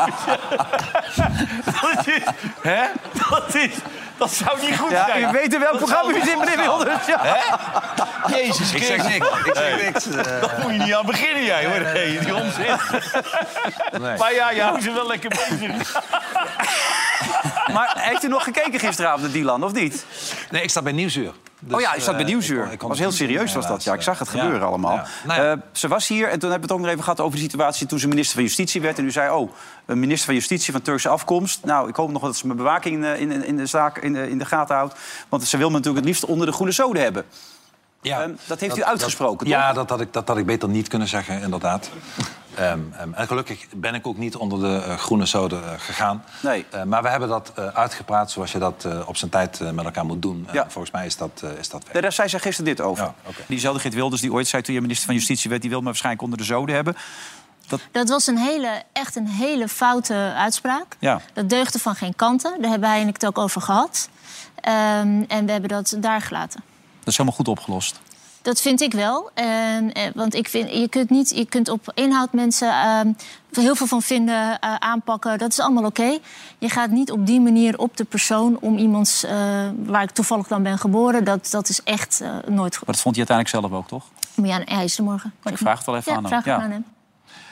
dat 1.81 2.07
is, 2.07 2.23
hè? 2.73 2.83
Dat 3.31 3.55
is... 3.55 3.71
Dat 4.17 4.33
zou 4.33 4.61
niet 4.61 4.79
goed 4.79 4.91
Ja, 4.91 5.07
zijn. 5.07 5.23
u 5.29 5.33
weet 5.33 5.55
in 5.55 5.61
welk 5.61 5.79
Dat 5.79 5.89
programma 5.89 6.19
u 6.19 6.25
zit, 6.25 6.39
meneer 6.39 6.57
Wilders. 6.57 7.07
Ja. 7.07 7.19
Hè? 7.23 8.37
Jezus 8.37 8.73
Ik 8.73 8.83
zeg 8.83 9.09
niks. 9.09 9.27
Ik 9.45 9.53
zeg 9.55 9.83
niks. 9.85 10.07
eh. 10.07 10.25
Daar 10.25 10.59
moet 10.63 10.73
je 10.73 10.79
niet 10.79 10.95
aan 10.95 11.07
beginnen, 11.07 11.45
jij 11.45 11.67
hoor. 11.67 11.81
Nee, 11.93 12.19
die 12.19 12.35
onzin. 12.35 12.77
Nee. 14.01 14.17
Maar 14.19 14.35
ja, 14.35 14.51
je 14.51 14.63
houdt 14.63 14.83
ze 14.83 14.93
wel 14.93 15.07
lekker 15.07 15.29
bezig. 15.29 16.01
Maar 17.73 17.93
heeft 17.97 18.25
u 18.25 18.29
nog 18.29 18.45
gekeken 18.45 18.79
gisteravond, 18.81 19.23
naar 19.23 19.33
Dylan, 19.33 19.65
of 19.65 19.73
niet? 19.73 20.05
Nee, 20.51 20.63
ik 20.63 20.71
sta 20.71 20.83
bij 20.83 20.93
Nieuwsuur. 20.93 21.33
Dus, 21.65 21.75
oh 21.75 21.81
ja, 21.81 22.01
zat 22.01 22.15
bij 22.15 22.21
eh, 22.25 22.27
Nieuwsuur. 22.31 22.59
ik 22.59 22.65
kon- 22.65 22.73
ik 22.73 22.79
kon 22.79 22.89
was 22.89 22.99
heel 22.99 23.13
serieus, 23.13 23.55
was 23.55 23.67
dat. 23.67 23.85
Ja, 23.85 23.93
ik 23.95 24.03
zag 24.03 24.19
het 24.19 24.31
Ja. 24.33 24.41
gebeuren 24.41 24.67
allemaal. 24.67 24.95
Ja. 24.95 25.07
Nou 25.25 25.43
ja. 25.43 25.53
Eh, 25.53 25.59
ze 25.73 25.89
was 25.89 26.09
hier 26.09 26.29
en 26.29 26.39
toen 26.39 26.51
hebben 26.51 26.69
we 26.69 26.75
het 26.75 26.75
ook 26.75 26.79
nog 26.81 26.89
even 26.89 27.03
gehad 27.03 27.21
over 27.21 27.37
de 27.37 27.43
situatie... 27.43 27.87
toen 27.87 27.99
ze 27.99 28.09
minister 28.09 28.35
van 28.35 28.43
Justitie 28.45 28.81
werd. 28.81 28.99
En 28.99 29.05
u 29.05 29.11
zei, 29.11 29.31
oh, 29.31 29.51
een 29.87 29.99
minister 29.99 30.25
van 30.27 30.35
Justitie 30.35 30.73
van 30.73 30.83
Turkse 30.83 31.09
afkomst. 31.09 31.65
Nou, 31.65 31.89
ik 31.89 31.97
hoop 31.97 32.11
nog 32.11 32.23
dat 32.23 32.37
ze 32.37 32.47
mijn 32.47 32.59
bewaking 32.59 33.05
eh, 33.05 33.21
in, 33.21 33.31
in, 33.33 33.45
in 33.45 33.57
de 33.57 33.67
zaak 33.67 33.99
in 33.99 34.13
de, 34.13 34.29
in 34.31 34.39
de 34.39 34.45
gaten 34.45 34.77
houdt. 34.77 34.95
Want 35.29 35.45
ze 35.45 35.57
wil 35.57 35.69
me 35.69 35.77
natuurlijk 35.77 36.05
het 36.05 36.15
liefst 36.15 36.25
onder 36.25 36.47
de 36.47 36.53
groene 36.53 36.73
zoden 36.73 37.03
hebben. 37.03 37.25
Ja, 38.01 38.23
Ehm, 38.23 38.31
dat 38.47 38.61
heeft 38.61 38.77
u 38.79 38.83
uitgesproken, 38.85 39.47
Ja, 39.49 39.67
toch? 39.67 39.77
dat 39.77 39.89
had, 39.91 40.01
ik, 40.01 40.13
dat 40.13 40.29
had 40.29 40.37
ik 40.39 40.47
beter 40.47 40.69
niet 40.69 40.89
kunnen 40.89 41.09
zeggen, 41.09 41.41
inderdaad. 41.43 41.91
Ehm, 42.55 42.81
ehm, 42.99 43.13
en 43.15 43.27
gelukkig 43.27 43.67
ben 43.75 43.95
ik 43.95 44.07
ook 44.07 44.17
niet 44.17 44.37
onder 44.37 44.61
de 44.61 44.85
eh, 44.85 44.97
groene 44.99 45.27
zoden 45.27 45.65
eh, 45.65 45.71
gegaan. 45.79 46.25
Nee. 46.43 46.67
Eh, 46.71 46.83
maar 46.83 47.03
we 47.03 47.09
hebben 47.09 47.29
dat 47.29 47.53
eh, 47.55 47.67
uitgepraat 47.67 48.31
zoals 48.31 48.53
je 48.53 48.59
dat 48.59 48.85
eh, 48.85 49.01
op 49.09 49.17
zijn 49.17 49.31
tijd 49.31 49.61
met 49.75 49.85
elkaar 49.85 50.05
moet 50.05 50.23
doen. 50.23 50.45
En 50.49 50.55
Ja. 50.55 50.65
volgens 50.69 50.93
mij 50.93 51.07
is 51.07 51.17
dat, 51.17 51.41
eh, 51.45 51.51
is 51.59 51.69
dat 51.69 51.85
weg. 51.85 51.93
Nee, 51.93 52.03
daar 52.03 52.13
zei 52.13 52.29
ze 52.29 52.39
gisteren 52.39 52.75
dit 52.77 52.81
over. 52.85 53.05
Ja. 53.05 53.15
Diezelfde 53.47 53.81
Geert 53.81 53.95
Wilders 53.95 54.21
die 54.21 54.33
ooit 54.33 54.49
zei 54.49 54.63
toen 54.63 54.75
je 54.75 54.81
minister 54.81 55.07
van 55.07 55.15
Justitie 55.15 55.51
werd... 55.51 55.63
die 55.63 55.71
wil 55.71 55.79
me 55.81 55.85
waarschijnlijk 55.85 56.23
onder 56.25 56.39
de 56.39 56.45
zoden 56.45 56.75
hebben. 56.75 56.97
Dat 57.93 58.09
was 58.09 58.27
een 58.27 58.39
hele, 58.39 58.83
echt 58.93 59.17
een 59.17 59.29
hele 59.29 59.69
foute 59.69 60.33
uitspraak. 60.37 60.97
Ja. 60.99 61.21
Dat 61.33 61.49
deugde 61.49 61.79
van 61.79 61.95
geen 61.95 62.17
kanten. 62.17 62.61
Daar 62.61 62.71
hebben 62.71 62.89
hij 62.89 63.01
en 63.01 63.09
ik 63.09 63.15
het 63.15 63.27
ook 63.27 63.39
over 63.39 63.61
gehad. 63.61 64.09
Ehm, 64.61 65.23
en 65.29 65.47
we 65.47 65.53
hebben 65.53 65.69
dat 65.69 65.97
daar 65.99 66.21
gelaten. 66.21 66.61
Dat 66.99 67.09
is 67.09 67.17
helemaal 67.17 67.37
goed 67.39 67.49
opgelost. 67.49 68.01
Dat 68.43 68.61
vind 68.61 68.81
ik 68.81 68.93
wel. 68.93 69.31
En, 69.35 69.93
eh, 69.93 70.03
want 70.15 70.35
ik 70.35 70.49
vind, 70.49 70.71
je 70.71 70.89
kunt, 70.89 71.11
niet, 71.11 71.31
je 71.37 71.45
kunt 71.47 71.69
op 71.69 71.93
inhoud 71.95 72.33
mensen 72.33 72.69
ehm, 72.69 73.13
heel 73.53 73.75
veel 73.75 73.87
van 73.87 74.03
vinden, 74.03 74.59
eh, 74.59 74.75
aanpakken. 74.75 75.39
Dat 75.39 75.51
is 75.51 75.61
allemaal 75.61 75.85
oké. 75.85 76.19
Je 76.59 76.69
gaat 76.69 76.91
niet 76.91 77.11
op 77.11 77.27
die 77.27 77.41
manier 77.41 77.79
op 77.79 77.97
de 77.97 78.05
persoon 78.05 78.59
om 78.61 78.79
iemands... 78.79 79.25
eh, 79.25 79.33
waar 79.85 80.03
ik 80.03 80.11
toevallig 80.11 80.47
dan 80.47 80.63
ben 80.63 80.79
geboren. 80.79 81.25
Dat, 81.25 81.49
dat 81.51 81.69
is 81.69 81.83
echt 81.85 82.21
nooit 82.49 82.77
goed. 82.77 82.87
Maar 82.87 82.95
dat 82.95 83.01
vond 83.03 83.17
hij 83.17 83.27
uiteindelijk 83.27 83.49
zelf 83.49 83.73
ook, 83.81 83.89
toch? 83.89 84.05
Maar 84.35 84.49
ja, 84.49 84.61
hij 84.65 84.85
is 84.85 84.99
er 84.99 85.05
morgen. 85.05 85.33
Ik 85.45 85.59
vraag 85.59 85.77
het 85.77 85.87
wel 85.87 85.97
even 85.97 86.13
ja, 86.13 86.19
aan 86.19 86.25
hem. 86.25 86.33
vraag 86.33 86.45
het 86.45 86.55
Ja. 86.57 86.63
aan 86.65 86.71
hem. 86.71 86.85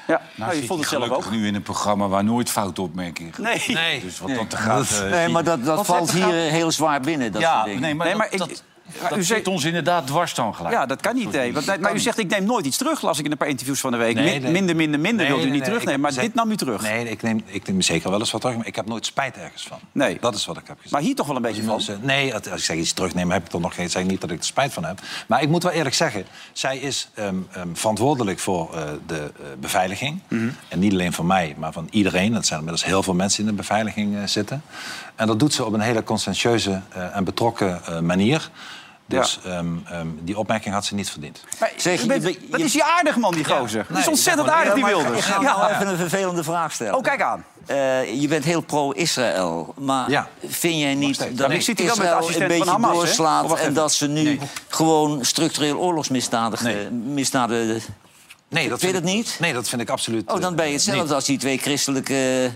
Ja, 0.06 0.20
Nou, 0.36 0.50
je 0.52 0.56
zit 0.58 0.66
vond 0.66 0.80
het 0.80 0.88
zelf 0.88 1.02
ook. 1.02 1.08
gelukkig 1.08 1.30
nu 1.32 1.46
in 1.46 1.54
een 1.54 1.62
programma 1.62 2.08
waar 2.08 2.24
nooit 2.24 2.50
foute 2.50 2.82
opmerkingen 2.82 3.32
Nee. 3.38 3.62
Nee. 3.66 4.00
Dus 4.00 4.18
wat 4.18 4.34
dat 4.34 4.54
gaat... 4.54 5.02
Nee, 5.10 5.28
maar 5.28 5.44
dat, 5.44 5.64
dat 5.64 5.86
valt 5.86 6.10
hier 6.12 6.26
heel 6.34 6.70
zwaar 6.70 7.00
binnen. 7.00 7.32
Dat 7.32 7.40
ja, 7.42 7.52
soort 7.54 7.64
dingen. 7.64 7.80
nee, 7.80 7.94
maar, 7.94 8.06
Nee, 8.06 8.16
maar 8.16 8.28
dat, 8.30 8.40
ik- 8.50 8.54
dat- 8.56 8.62
Dat 9.02 9.10
u 9.12 9.14
zit 9.16 9.26
zegt- 9.26 9.46
ons 9.46 9.64
inderdaad 9.64 10.06
dwars 10.06 10.34
dan 10.34 10.54
gelijk. 10.54 10.74
Ja, 10.74 10.86
dat 10.86 11.00
kan 11.00 11.14
niet. 11.14 11.32
Nee. 11.32 11.52
Want, 11.52 11.80
maar 11.80 11.94
u 11.94 11.98
zegt, 11.98 12.18
ik 12.18 12.28
neem 12.30 12.44
nooit 12.44 12.66
iets 12.66 12.76
terug, 12.76 13.02
las 13.02 13.18
ik 13.18 13.24
in 13.24 13.30
een 13.30 13.36
paar 13.36 13.48
interviews 13.48 13.80
van 13.80 13.90
de 13.90 13.96
week. 13.96 14.14
Nee, 14.14 14.24
Min- 14.24 14.42
nee. 14.42 14.52
Minder, 14.52 14.76
minder, 14.76 15.00
minder 15.00 15.28
Nee, 15.28 15.46
u 15.46 15.50
niet 15.50 15.64
terugnemen. 15.64 16.00
Maar 16.00 16.12
dit 16.14 16.34
nam 16.34 16.50
u 16.50 16.56
terug. 16.56 16.82
Nee, 16.82 17.08
ik 17.10 17.22
neem, 17.22 17.42
ik 17.46 17.66
neem 17.66 17.80
zeker 17.80 18.10
wel 18.10 18.18
eens 18.18 18.30
wat 18.30 18.40
terug, 18.40 18.56
maar 18.56 18.66
ik 18.66 18.76
heb 18.76 18.86
nooit 18.86 19.06
spijt 19.06 19.36
ergens 19.36 19.66
van. 19.68 19.78
Nee. 19.92 20.18
Dat 20.20 20.34
is 20.34 20.46
wat 20.46 20.56
ik 20.56 20.66
heb 20.66 20.76
gezegd. 20.76 20.92
Maar 20.92 21.02
hier 21.02 21.14
toch 21.14 21.26
wel 21.26 21.36
een 21.36 21.42
beetje 21.42 21.62
van. 21.62 21.82
Nee, 22.00 22.34
als 22.34 22.46
ik 22.46 22.58
zeg 22.58 22.76
iets 22.76 22.92
terugnemen, 22.92 23.32
heb 23.32 23.46
ik 23.46 23.52
er 23.52 23.60
nog 23.60 23.74
geen. 23.74 23.90
zeg 23.90 24.04
niet 24.04 24.20
dat 24.20 24.30
ik 24.30 24.38
er 24.38 24.44
spijt 24.44 24.72
van 24.72 24.84
heb. 24.84 25.00
Maar 25.26 25.42
ik 25.42 25.48
moet 25.48 25.62
wel 25.62 25.72
eerlijk 25.72 25.94
zeggen, 25.94 26.24
zij 26.52 26.78
is 26.78 27.08
ehm, 27.14 27.34
ehm, 27.52 27.68
verantwoordelijk 27.72 28.38
voor 28.38 28.74
eh, 28.74 28.82
de 29.06 29.16
eh, 29.16 29.46
beveiliging. 29.60 30.20
Mhm. 30.28 30.48
En 30.68 30.78
niet 30.78 30.92
alleen 30.92 31.12
van 31.12 31.26
mij, 31.26 31.54
maar 31.58 31.72
van 31.72 31.88
iedereen. 31.90 32.32
Dat 32.32 32.46
zijn 32.46 32.58
inmiddels 32.58 32.86
heel 32.88 33.02
veel 33.02 33.14
mensen 33.14 33.40
in 33.40 33.46
de 33.50 33.52
beveiliging 33.56 34.16
eh, 34.16 34.22
zitten. 34.26 34.62
En 35.16 35.26
dat 35.26 35.38
doet 35.38 35.52
ze 35.54 35.64
op 35.64 35.72
een 35.72 35.80
hele 35.80 36.02
conscientieuze 36.04 36.80
eh, 36.88 37.16
en 37.16 37.24
betrokken 37.24 37.80
manier. 38.06 38.50
Dus 39.18 39.38
ehm, 39.44 39.66
ehm, 39.90 40.06
die 40.20 40.38
opmerking 40.38 40.74
had 40.74 40.84
ze 40.84 40.94
niet 40.94 41.10
verdiend. 41.10 41.44
Zeg, 41.76 42.06
bent- 42.06 42.22
je- 42.22 42.38
dat 42.50 42.60
je- 42.60 42.66
is 42.66 42.72
die 42.72 42.84
aardig 42.84 43.16
man, 43.16 43.34
die 43.34 43.44
gozer. 43.44 43.84
dat 43.88 43.96
is 43.98 44.04
nee, 44.04 44.08
ontzettend 44.14 44.46
maar- 44.46 44.54
aardig, 44.56 44.72
die 44.74 44.82
maar- 44.82 44.92
Wilders. 44.94 45.18
Ik 45.18 45.24
ga 45.24 45.40
Ja. 45.42 45.56
nou 45.56 45.72
even 45.72 45.88
een 45.88 45.96
vervelende 45.96 46.44
vraag 46.44 46.72
stellen. 46.72 46.94
Oh, 46.94 47.02
kijk 47.02 47.22
aan. 47.22 47.44
Eh, 47.66 48.20
je 48.20 48.28
bent 48.28 48.44
heel 48.44 48.60
pro-Israël. 48.60 49.74
Maar 49.78 50.10
Ja. 50.10 50.28
vind 50.46 50.78
jij 50.80 50.94
niet 50.94 51.18
dat 51.18 51.28
Maar 51.38 51.48
met 51.48 51.66
de 51.66 51.72
Israël 51.72 52.40
een 52.40 52.48
beetje 52.48 52.70
Hamas? 52.70 52.90
Oh, 52.90 52.96
doorslaat... 52.96 53.58
en 53.58 53.74
dat 53.74 53.92
ze 53.92 54.08
nu 54.08 54.38
gewoon 54.68 55.24
structureel 55.24 55.76
oorlogsmisdaden... 55.78 57.12
misdaden 57.14 57.80
Nee, 58.48 58.68
dat 58.68 58.80
Vind 58.80 58.92
je 58.92 58.98
ik- 58.98 59.04
niet? 59.04 59.36
Nee, 59.40 59.52
dat 59.52 59.68
vind 59.68 59.82
ik 59.82 59.90
absoluut 59.90 60.32
Oh, 60.32 60.40
dan 60.40 60.54
ben 60.54 60.64
je 60.64 60.70
eh, 60.70 60.76
hetzelfde 60.76 61.02
niet. 61.02 61.12
als 61.12 61.24
die 61.24 61.38
twee 61.38 61.58
christelijke 61.58 62.50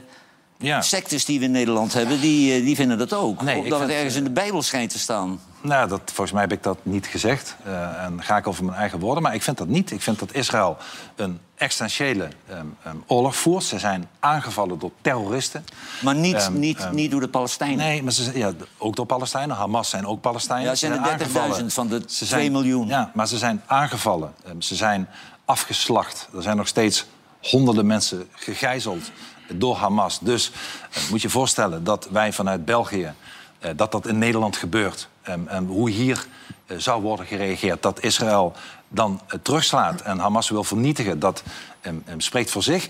Ja. 0.59 0.81
sectes 0.83 1.25
die 1.25 1.39
we 1.39 1.45
in 1.45 1.51
Nederland 1.51 1.93
hebben. 1.93 2.21
Die, 2.21 2.55
eh, 2.55 2.65
die 2.65 2.77
vinden 2.77 2.99
dat 2.99 3.13
ook. 3.13 3.43
Nee, 3.43 3.59
Omdat 3.59 3.81
het 3.81 3.91
ergens 3.91 4.15
in 4.15 4.25
de 4.25 4.31
Bijbel 4.31 4.63
schijnt 4.63 4.91
te 4.91 4.99
staan. 4.99 5.41
Nou, 5.65 5.89
dat, 5.89 6.01
volgens 6.05 6.33
mij 6.33 6.41
heb 6.41 6.53
ik 6.53 6.63
dat 6.63 6.79
niet 6.83 7.07
gezegd. 7.07 7.57
eh, 7.65 8.05
en 8.05 8.23
ga 8.23 8.37
ik 8.37 8.47
over 8.47 8.65
mijn 8.65 8.77
eigen 8.77 8.99
woorden. 8.99 9.23
Maar 9.23 9.35
ik 9.35 9.43
vind 9.43 9.59
dat 9.59 9.67
niet. 9.69 9.91
Ik 9.91 10.03
vind 10.03 10.19
dat 10.19 10.33
Israël 10.35 10.77
een 11.17 11.41
existentiële 11.55 12.29
ehm, 12.49 12.67
ehm, 12.83 12.97
oorlog 13.07 13.37
voert. 13.37 13.65
Ze 13.65 13.79
zijn 13.79 14.09
aangevallen 14.21 14.79
door 14.79 14.91
terroristen. 15.01 15.65
Maar 16.03 16.15
niet, 16.15 16.35
Ehm, 16.35 16.59
niet, 16.59 16.93
niet 16.93 17.11
door 17.11 17.21
de 17.21 17.29
Palestijnen. 17.29 17.77
Nee, 17.77 18.03
maar 18.03 18.13
ze, 18.13 18.39
ja, 18.39 18.53
ook 18.79 18.97
door 18.97 19.07
Palestijnen. 19.07 19.57
Hamas 19.57 19.91
zijn 19.91 20.07
ook 20.07 20.21
Palestijnen. 20.21 20.65
Ja, 20.65 20.71
het 20.71 20.79
zijn 20.79 20.93
Ze 20.93 20.99
er 20.99 21.05
30.000 21.05 21.41
aangevallen. 21.41 21.71
van 21.71 21.89
de 21.89 22.03
Ze 22.07 22.25
2 22.27 22.51
miljoen. 22.51 22.87
Ja, 22.89 23.11
maar 23.15 23.29
ze 23.29 23.39
zijn 23.39 23.63
aangevallen. 23.67 24.35
Ze 24.59 24.75
zijn 24.75 25.09
afgeslacht. 25.45 26.29
Er 26.37 26.43
zijn 26.43 26.57
nog 26.57 26.67
steeds 26.69 27.07
honderden 27.43 27.87
mensen 27.87 28.29
gegijzeld 28.33 29.11
door 29.53 29.77
Hamas. 29.77 30.19
Dus 30.21 30.51
eh, 30.93 31.11
moet 31.11 31.23
je 31.23 31.31
voorstellen 31.31 31.85
dat 31.85 32.09
wij 32.11 32.33
vanuit 32.33 32.65
België... 32.65 33.13
eh, 33.59 33.71
dat 33.77 33.93
dat 33.93 34.07
in 34.07 34.19
Nederland 34.19 34.57
gebeurt. 34.57 35.09
En, 35.25 35.49
en 35.49 35.67
hoe 35.67 35.91
hier 35.91 36.27
eh, 36.67 36.77
zou 36.79 37.03
worden 37.03 37.27
gereageerd. 37.27 37.83
Dat 37.83 38.03
Israël 38.03 38.53
dan 38.89 39.21
eh, 39.27 39.39
terugslaat 39.43 40.01
en 40.01 40.19
Hamas 40.19 40.49
wil 40.49 40.65
vernietigen... 40.65 41.19
dat 41.19 41.43
em, 41.81 42.05
spreekt 42.17 42.51
voor 42.51 42.63
zich. 42.63 42.89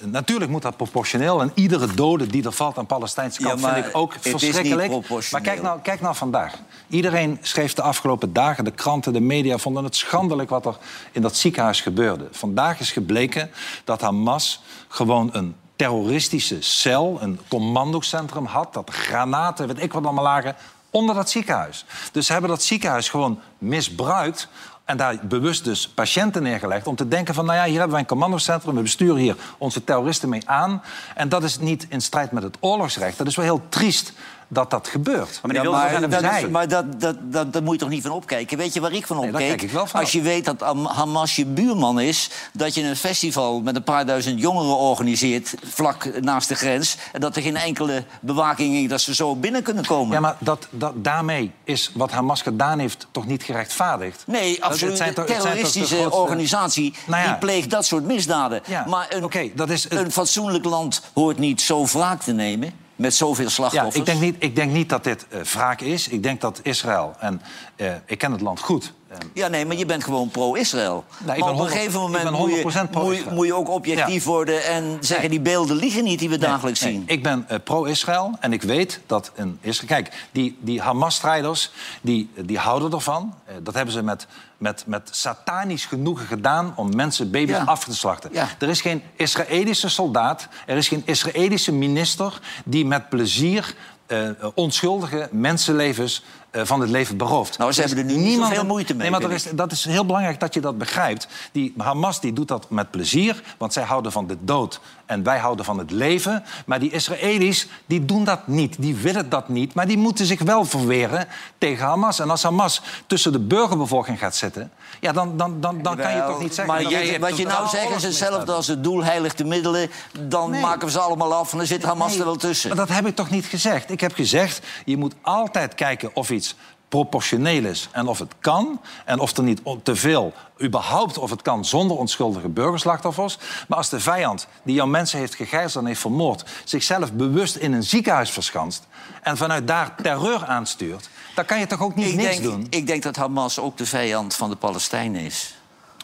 Natuurlijk 0.00 0.50
moet 0.50 0.62
dat 0.62 0.76
proportioneel. 0.76 1.40
En 1.40 1.52
iedere 1.54 1.94
dode 1.94 2.26
die 2.26 2.44
er 2.44 2.52
valt 2.52 2.78
aan 2.78 2.86
Palestijnse 2.86 3.42
kant... 3.42 3.60
Ja, 3.60 3.74
vind 3.74 3.86
ik 3.86 3.96
ook 3.96 4.14
verschrikkelijk. 4.20 5.08
Maar 5.30 5.40
kijk 5.40 5.62
nou, 5.62 5.80
kijk 5.80 6.00
nou 6.00 6.14
vandaag. 6.14 6.54
Iedereen 6.88 7.38
schreef 7.42 7.74
de 7.74 7.82
afgelopen 7.82 8.32
dagen, 8.32 8.64
de 8.64 8.70
kranten, 8.70 9.12
de 9.12 9.20
media... 9.20 9.58
vonden 9.58 9.84
het 9.84 9.96
schandelijk 9.96 10.50
wat 10.50 10.66
er 10.66 10.76
in 11.12 11.22
dat 11.22 11.36
ziekenhuis 11.36 11.80
gebeurde. 11.80 12.28
Vandaag 12.30 12.80
is 12.80 12.92
gebleken 12.92 13.50
dat 13.84 14.00
Hamas 14.00 14.62
gewoon 14.88 15.30
een 15.32 15.54
terroristische 15.76 16.62
cel... 16.62 17.18
een 17.20 17.40
commandocentrum 17.48 18.44
had, 18.44 18.74
dat 18.74 18.90
granaten, 18.90 19.66
weet 19.66 19.82
ik 19.82 19.92
wat 19.92 20.04
allemaal 20.04 20.24
lagen... 20.24 20.56
onder 20.90 21.14
dat 21.14 21.30
ziekenhuis. 21.30 21.84
Dus 22.12 22.26
ze 22.26 22.32
hebben 22.32 22.50
dat 22.50 22.62
ziekenhuis 22.62 23.08
gewoon 23.08 23.40
misbruikt... 23.58 24.48
En 24.88 24.96
daar 24.96 25.18
bewust 25.22 25.64
dus 25.64 25.88
patiënten 25.88 26.42
neergelegd 26.42 26.86
om 26.86 26.96
te 26.96 27.08
denken 27.08 27.34
van... 27.34 27.44
nou 27.44 27.58
ja, 27.58 27.64
hier 27.64 27.72
hebben 27.72 27.90
wij 27.90 28.00
een 28.00 28.06
commandocentrum, 28.06 28.74
we 28.74 28.82
besturen 28.82 29.16
hier 29.16 29.36
onze 29.58 29.84
terroristen 29.84 30.28
mee 30.28 30.48
aan. 30.48 30.82
En 31.14 31.28
dat 31.28 31.42
is 31.42 31.58
niet 31.58 31.86
in 31.88 32.00
strijd 32.00 32.32
met 32.32 32.42
het 32.42 32.56
oorlogsrecht. 32.60 33.18
Dat 33.18 33.26
is 33.26 33.36
wel 33.36 33.44
heel 33.44 33.62
triest 33.68 34.12
dat 34.48 34.70
dat 34.70 34.88
gebeurt. 34.88 35.40
Maar 35.42 35.54
Ja, 35.54 35.62
maar 35.70 36.00
dat, 36.10 36.50
maar 36.50 36.68
dat, 36.68 37.00
dat, 37.00 37.16
dat, 37.22 37.52
daar 37.52 37.62
moet 37.62 37.72
je 37.74 37.78
toch 37.80 37.88
niet 37.88 38.02
van 38.02 38.10
opkijken? 38.10 38.58
Weet 38.58 38.74
je 38.74 38.80
waar 38.80 38.92
ik 38.92 39.06
van 39.06 39.16
Nee, 39.16 39.24
daar 39.24 39.34
opkeek? 39.34 39.48
kijk 39.56 39.62
ik 39.62 39.70
wel 39.70 39.86
van 39.86 40.00
Als 40.00 40.08
op. 40.08 40.14
je 40.14 40.22
weet 40.22 40.44
dat 40.44 40.62
Am- 40.62 40.86
Hamas 40.86 41.36
je 41.36 41.46
buurman 41.46 42.00
is... 42.00 42.30
dat 42.52 42.74
je 42.74 42.82
een 42.82 42.96
festival 42.96 43.60
met 43.60 43.76
een 43.76 43.82
paar 43.82 44.06
duizend 44.06 44.40
jongeren 44.40 44.76
organiseert... 44.76 45.54
vlak 45.64 46.20
naast 46.20 46.48
de 46.48 46.54
grens... 46.54 46.96
en 47.12 47.20
dat 47.20 47.36
er 47.36 47.42
geen 47.42 47.56
enkele 47.56 48.04
bewaking 48.20 48.74
is 48.76 48.88
dat 48.88 49.00
ze 49.00 49.14
zo 49.14 49.36
binnen 49.36 49.62
kunnen 49.62 49.84
komen. 49.86 50.14
Ja, 50.14 50.20
maar 50.20 50.36
dat, 50.38 50.66
dat, 50.70 50.92
daarmee 50.96 51.52
is 51.64 51.90
wat 51.94 52.10
Hamas 52.10 52.42
gedaan 52.42 52.78
heeft 52.78 53.06
toch 53.10 53.26
niet 53.26 53.42
gerechtvaardigd? 53.42 54.22
Nee, 54.26 54.64
absoluut. 54.64 54.88
het 54.88 54.96
zijn 54.98 55.08
Een 55.08 55.14
toch- 55.14 55.24
het 55.24 55.32
zijn 55.32 55.42
toch 55.42 55.52
de 55.52 55.52
terroristische 55.52 55.96
grootste- 55.96 56.20
organisatie 56.20 56.94
Nou 57.06 57.22
ja. 57.22 57.28
die 57.28 57.38
pleegt 57.38 57.70
dat 57.70 57.86
soort 57.86 58.04
misdaden. 58.04 58.60
Ja, 58.66 58.84
Maar 58.88 59.06
een, 59.10 59.24
oké, 59.24 59.50
dat 59.54 59.70
is 59.70 59.90
een 59.90 60.12
fatsoenlijk 60.12 60.64
land 60.64 61.02
hoort 61.14 61.38
niet 61.38 61.60
zo 61.60 61.86
wraak 61.86 62.22
te 62.22 62.32
nemen... 62.32 62.86
met 62.98 63.14
zoveel 63.14 63.44
Ja, 63.44 63.50
slachtoffers. 63.50 63.94
ik 63.96 64.04
denk, 64.06 64.20
niet, 64.20 64.36
ik 64.38 64.56
denk 64.56 64.72
niet 64.72 64.88
dat 64.88 65.04
dit 65.04 65.26
eh 65.28 65.40
wraak 65.40 65.80
is. 65.80 66.08
Ik 66.08 66.22
denk 66.22 66.40
dat 66.40 66.60
Israël, 66.62 67.14
en 67.18 67.40
eh, 67.76 67.92
ik 68.06 68.18
ken 68.18 68.32
het 68.32 68.40
land 68.40 68.60
goed... 68.60 68.92
eh, 69.08 69.16
Ja, 69.32 69.48
nee, 69.48 69.66
maar 69.66 69.76
je 69.76 69.86
bent 69.86 70.04
gewoon 70.04 70.28
pro-Israël. 70.28 71.04
maar 71.26 71.36
op 71.36 71.42
een 71.42 71.48
100 71.48 71.70
gegeven 71.72 72.00
moment 72.00 72.30
moet, 72.30 72.50
je, 72.50 72.62
100% 72.86 72.90
moet, 72.90 73.16
je, 73.16 73.24
moet 73.30 73.46
je 73.46 73.54
ook 73.54 73.68
objectief 73.68 74.24
Ja. 74.24 74.30
worden 74.30 74.64
en 74.64 74.96
zeggen... 75.00 75.30
die 75.30 75.40
beelden 75.40 75.76
liegen 75.76 76.04
niet 76.04 76.18
die 76.18 76.28
we 76.28 76.38
dagelijks 76.38 76.80
Nee, 76.80 76.92
zien. 76.92 77.02
Ik 77.06 77.22
ben 77.22 77.44
eh, 77.48 77.58
pro-Israël 77.64 78.36
en 78.40 78.52
ik 78.52 78.62
weet 78.62 79.00
dat 79.06 79.30
in 79.34 79.58
Israël... 79.60 79.88
Kijk, 79.88 80.28
die, 80.32 80.56
die 80.60 80.80
Hamas-strijders, 80.80 81.70
die, 82.00 82.30
die 82.36 82.58
houden 82.58 82.92
ervan. 82.92 83.34
Dat 83.62 83.74
hebben 83.74 83.94
ze 83.94 84.02
met, 84.02 84.26
met, 84.58 84.84
met 84.86 85.08
satanisch 85.12 85.84
genoegen 85.86 86.26
gedaan... 86.26 86.72
om 86.76 86.96
mensen, 86.96 87.30
baby's 87.30 87.56
Ja. 87.56 87.62
af 87.64 87.84
te 87.84 87.94
slachten. 87.94 88.30
Ja. 88.32 88.48
Er 88.58 88.68
is 88.68 88.80
geen 88.80 89.02
Israëlische 89.16 89.88
soldaat, 89.88 90.48
er 90.66 90.76
is 90.76 90.88
geen 90.88 91.02
Israëlische 91.04 91.72
minister... 91.72 92.40
die 92.64 92.86
met 92.86 93.08
plezier 93.08 93.74
eh, 94.06 94.28
onschuldige 94.54 95.28
mensenlevens 95.32 96.24
eh, 96.50 96.62
van 96.64 96.80
het 96.80 96.90
leven 96.90 97.16
berooft. 97.16 97.58
Nou, 97.58 97.72
ze 97.72 97.80
hebben 97.80 97.98
er 97.98 98.04
nu 98.04 98.16
niemand- 98.16 98.48
zoveel 98.48 98.64
moeite 98.66 98.94
mee, 98.94 99.10
Nee, 99.10 99.20
maar 99.20 99.30
is, 99.30 99.42
dat 99.54 99.72
is 99.72 99.84
heel 99.84 100.06
belangrijk 100.06 100.40
dat 100.40 100.54
je 100.54 100.60
dat 100.60 100.78
begrijpt. 100.78 101.28
Die 101.52 101.74
Hamas 101.76 102.20
die 102.20 102.32
doet 102.32 102.48
dat 102.48 102.70
met 102.70 102.90
plezier, 102.90 103.42
want 103.58 103.72
zij 103.72 103.82
houden 103.82 104.12
van 104.12 104.26
de 104.26 104.36
dood 104.40 104.80
en 105.08 105.22
wij 105.22 105.38
houden 105.38 105.64
van 105.64 105.78
het 105.78 105.90
leven. 105.90 106.44
Maar 106.66 106.78
die 106.78 106.90
Israëli's 106.90 107.68
die 107.86 108.04
doen 108.04 108.24
dat 108.24 108.46
niet, 108.46 108.76
die 108.78 108.94
willen 108.96 109.28
dat 109.28 109.48
niet, 109.48 109.74
maar 109.74 109.86
die 109.86 109.98
moeten 109.98 110.26
zich 110.26 110.40
wel 110.40 110.64
verweren 110.64 111.26
tegen 111.58 111.86
Hamas. 111.86 112.18
En 112.18 112.30
als 112.30 112.42
Hamas 112.42 112.82
tussen 113.06 113.32
de 113.32 113.38
burgerbevolking 113.38 114.18
gaat 114.18 114.36
zitten, 114.36 114.70
ja, 115.00 115.12
dan, 115.12 115.36
dan, 115.36 115.60
dan, 115.60 115.82
dan 115.82 115.96
kan 115.96 116.14
je 116.14 116.24
toch 116.26 116.40
niet 116.40 116.54
zeggen. 116.54 116.74
Maar 116.74 116.82
dat 116.82 116.92
je- 116.92 117.18
wat 117.18 117.36
je 117.36 117.46
nou 117.46 117.68
zegt 117.68 117.90
is 117.96 118.02
hetzelfde 118.02 118.52
als 118.52 118.66
het 118.66 118.84
doel 118.84 119.04
heiligt 119.04 119.38
de 119.38 119.44
middelen. 119.44 119.90
Dan 120.20 120.50
Nee. 120.50 120.60
maken 120.60 120.86
we 120.86 120.90
ze 120.92 120.98
allemaal 121.00 121.34
af 121.34 121.52
en 121.52 121.58
dan 121.58 121.66
zit 121.66 121.82
Hamas 121.82 122.10
Nee, 122.10 122.18
er 122.18 122.24
wel 122.24 122.36
tussen. 122.36 122.68
Maar 122.68 122.86
dat 122.86 122.96
heb 122.96 123.06
ik 123.06 123.14
toch 123.16 123.30
niet 123.30 123.44
gezegd? 123.46 123.90
Ik 123.90 124.00
heb 124.00 124.14
gezegd, 124.14 124.66
je 124.84 124.96
moet 124.96 125.14
altijd 125.22 125.74
kijken 125.74 126.10
of 126.14 126.30
iets 126.30 126.54
proportioneel 126.88 127.64
is 127.64 127.88
en 127.92 128.06
of 128.06 128.18
het 128.18 128.32
kan. 128.40 128.80
En 129.04 129.18
of 129.18 129.36
er 129.36 129.42
niet 129.42 129.60
te 129.82 129.96
veel, 129.96 130.32
überhaupt 130.62 131.18
of 131.18 131.30
het 131.30 131.42
kan 131.42 131.64
zonder 131.64 131.96
onschuldige 131.96 132.48
burgerslachtoffers. 132.48 133.38
Maar 133.68 133.78
als 133.78 133.88
de 133.88 134.00
vijand 134.00 134.46
die 134.62 134.74
jouw 134.74 134.86
mensen 134.86 135.18
heeft 135.18 135.34
gegijzeld 135.34 135.82
en 135.82 135.88
heeft 135.88 136.00
vermoord... 136.00 136.44
zichzelf 136.64 137.12
bewust 137.12 137.56
in 137.56 137.72
een 137.72 137.82
ziekenhuis 137.82 138.30
verschanst... 138.30 138.86
en 139.22 139.36
vanuit 139.36 139.66
daar 139.68 139.94
terreur 140.02 140.46
aanstuurt... 140.46 141.08
dan 141.34 141.44
kan 141.44 141.58
je 141.58 141.66
toch 141.66 141.82
ook 141.82 141.94
niet 141.94 142.08
ik, 142.08 142.14
niks 142.14 142.28
denk, 142.28 142.42
doen? 142.42 142.66
ik 142.70 142.86
denk 142.86 143.02
dat 143.02 143.16
Hamas 143.16 143.58
ook 143.58 143.76
de 143.76 143.86
vijand 143.86 144.34
van 144.34 144.50
de 144.50 144.56
Palestijnen 144.56 145.20
is. 145.20 145.56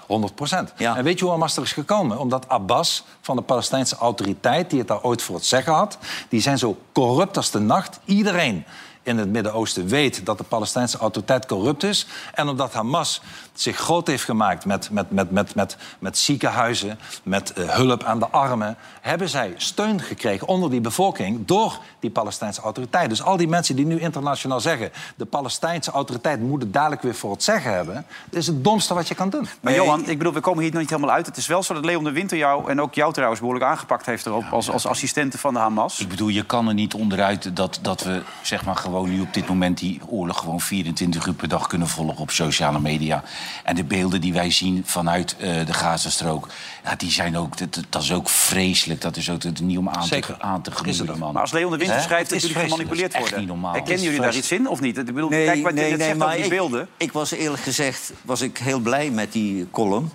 100 0.07 0.35
procent. 0.35 0.73
Ja. 0.77 0.97
En 0.97 1.05
weet 1.05 1.19
je 1.19 1.25
hoe 1.25 1.33
Hamas 1.33 1.57
er 1.57 1.63
is 1.63 1.73
gekomen? 1.73 2.19
Omdat 2.19 2.49
Abbas 2.49 3.05
van 3.21 3.37
de 3.37 3.43
Palestijnse 3.43 3.97
autoriteit, 3.97 4.71
die 4.71 4.79
het 4.79 4.89
daar 4.89 5.03
ooit 5.03 5.23
voor 5.23 5.35
het 5.35 5.45
zeggen 5.45 5.73
had, 5.73 5.99
die 6.29 6.41
zijn 6.41 6.59
zo 6.59 6.77
corrupt 6.93 7.37
als 7.37 7.51
de 7.51 7.59
nacht. 7.59 8.01
Iedereen 8.05 8.65
in 9.05 9.19
het 9.19 9.29
Midden-Oosten 9.29 9.87
weet 9.87 10.27
dat 10.27 10.39
de 10.39 10.45
Palestijnse 10.45 10.99
autoriteit 10.99 11.47
corrupt 11.47 11.83
is. 11.83 12.07
En 12.35 12.49
omdat 12.49 12.73
Hamas 12.73 13.21
zich 13.55 13.77
groot 13.77 14.07
heeft 14.07 14.25
gemaakt 14.25 14.65
met, 14.65 14.91
met, 14.91 15.11
met, 15.11 15.31
met, 15.31 15.55
met, 15.55 15.77
met 15.99 16.19
ziekenhuizen, 16.19 16.99
met 17.23 17.53
eh, 17.53 17.69
hulp 17.69 18.03
aan 18.03 18.19
de 18.19 18.29
armen, 18.29 18.77
hebben 19.01 19.29
zij 19.29 19.55
steun 19.57 20.01
gekregen 20.01 20.49
onder 20.49 20.71
die 20.71 20.81
bevolking 20.81 21.47
door 21.47 21.79
die 22.01 22.11
Palestijnse 22.11 22.61
autoriteit. 22.61 23.09
Dus 23.09 23.23
al 23.23 23.37
die 23.37 23.49
mensen 23.49 23.77
die 23.77 23.87
nu 23.87 24.01
internationaal 24.01 24.61
zeggen, 24.61 24.91
de 25.17 25.25
Palestijnse 25.25 25.91
autoriteit 25.91 26.41
moet 26.41 26.63
het 26.63 26.73
dadelijk 26.73 27.03
weer 27.03 27.15
voor 27.15 27.31
het 27.31 27.43
zeggen 27.43 27.73
hebben, 27.73 28.07
dat 28.31 28.41
is 28.41 28.47
het 28.47 28.65
domste 28.65 28.95
wat 28.95 29.09
je 29.09 29.15
kan 29.15 29.31
doen. 29.31 29.49
Maar 29.61 29.75
Johan, 29.75 30.09
ik 30.09 30.19
bedoel, 30.19 30.33
we 30.33 30.41
komen 30.41 30.63
hier 30.63 30.73
nog 30.73 30.81
niet 30.81 30.91
helemaal 30.91 31.15
uit. 31.15 31.27
Het 31.27 31.37
is 31.37 31.47
wel 31.47 31.63
zo 31.63 31.75
dat 31.75 31.85
Leon 31.85 32.05
de 32.05 32.13
Winter 32.13 32.39
jou 32.39 32.71
en 32.71 32.81
ook 32.81 32.95
jou 32.95 33.13
trouwens 33.13 33.41
behoorlijk 33.41 33.71
aangepakt 33.71 34.07
heeft 34.07 34.27
erop 34.27 34.45
als, 34.51 34.71
als 34.71 34.87
assistente 34.87 35.39
van 35.39 35.55
de 35.55 35.61
Hamas. 35.61 36.01
Ik 36.01 36.09
bedoel, 36.09 36.29
je 36.29 36.45
kan 36.45 36.69
er 36.69 36.75
niet 36.75 36.95
onderuit 36.95 37.57
dat, 37.57 37.79
dat 37.83 38.03
we 38.03 38.23
zeg 38.43 38.65
maar 38.65 38.77
gewoon 38.77 38.95
gewoon 38.95 39.11
nu 39.11 39.21
op 39.21 39.35
dit 39.35 39.49
moment 39.49 39.79
die 39.79 40.01
oorlog 40.07 40.39
gewoon 40.39 40.61
24 40.61 41.27
uur 41.27 41.35
per 41.35 41.49
dag 41.49 41.67
kunnen 41.67 41.89
volgen 41.89 42.17
op 42.17 42.31
sociale 42.31 42.81
media. 42.81 43.23
En 43.65 43.75
de 43.75 43.85
beelden 43.85 44.21
die 44.21 44.33
wij 44.33 44.51
zien 44.51 44.83
vanuit 44.87 45.37
eh, 45.39 45.67
de 45.67 45.73
Gazastrook, 45.73 46.49
ja, 46.85 46.95
die 46.97 47.11
zijn 47.11 47.37
ook, 47.37 47.59
dat, 47.59 47.81
dat 47.89 48.03
is 48.03 48.13
ook 48.13 48.29
vreselijk. 48.29 49.01
Dat 49.01 49.17
is 49.17 49.31
ook 49.31 49.43
niet 49.61 49.79
om 49.79 49.89
aan 49.89 50.01
te, 50.03 50.07
Zeker. 50.09 50.37
aan 50.39 50.63
te 50.63 50.71
gruwelen, 50.71 51.19
man. 51.19 51.33
Maar 51.33 51.43
als 51.43 51.53
Leon 51.53 51.71
de 51.71 51.77
Winter 51.77 52.01
schrijft 52.01 52.31
Het 52.31 52.41
dat 52.41 52.49
is 52.51 52.55
jullie 52.55 52.69
gemanipuleerd 52.69 53.13
Dat 53.13 53.23
is 53.23 53.29
worden. 53.31 53.39
echt 53.39 53.47
niet 53.47 53.49
normaal. 53.55 53.73
Herkennen 53.73 54.05
jullie 54.05 54.21
daar 54.21 54.35
iets 54.37 54.53
in 54.53 54.69
of 54.69 54.81
niet? 54.81 54.99
Ik 54.99 55.05
bedoel, 55.05 55.29
Nee, 55.29 55.45
kijk 55.47 55.63
wat 55.63 55.73
je 55.73 55.79
nee, 55.81 55.89
net 55.91 55.99
nee, 55.99 56.07
zegt 56.07 56.19
maar 56.19 56.27
over 56.29 56.43
die 56.43 56.53
ik, 56.53 56.59
beelden. 56.59 56.89
ik 56.97 57.13
was 57.13 57.31
eerlijk 57.31 57.63
gezegd 57.63 58.13
was 58.23 58.41
ik 58.41 58.59
heel 58.59 58.79
blij 58.79 59.11
met 59.11 59.33
die 59.33 59.71
column. 59.71 60.11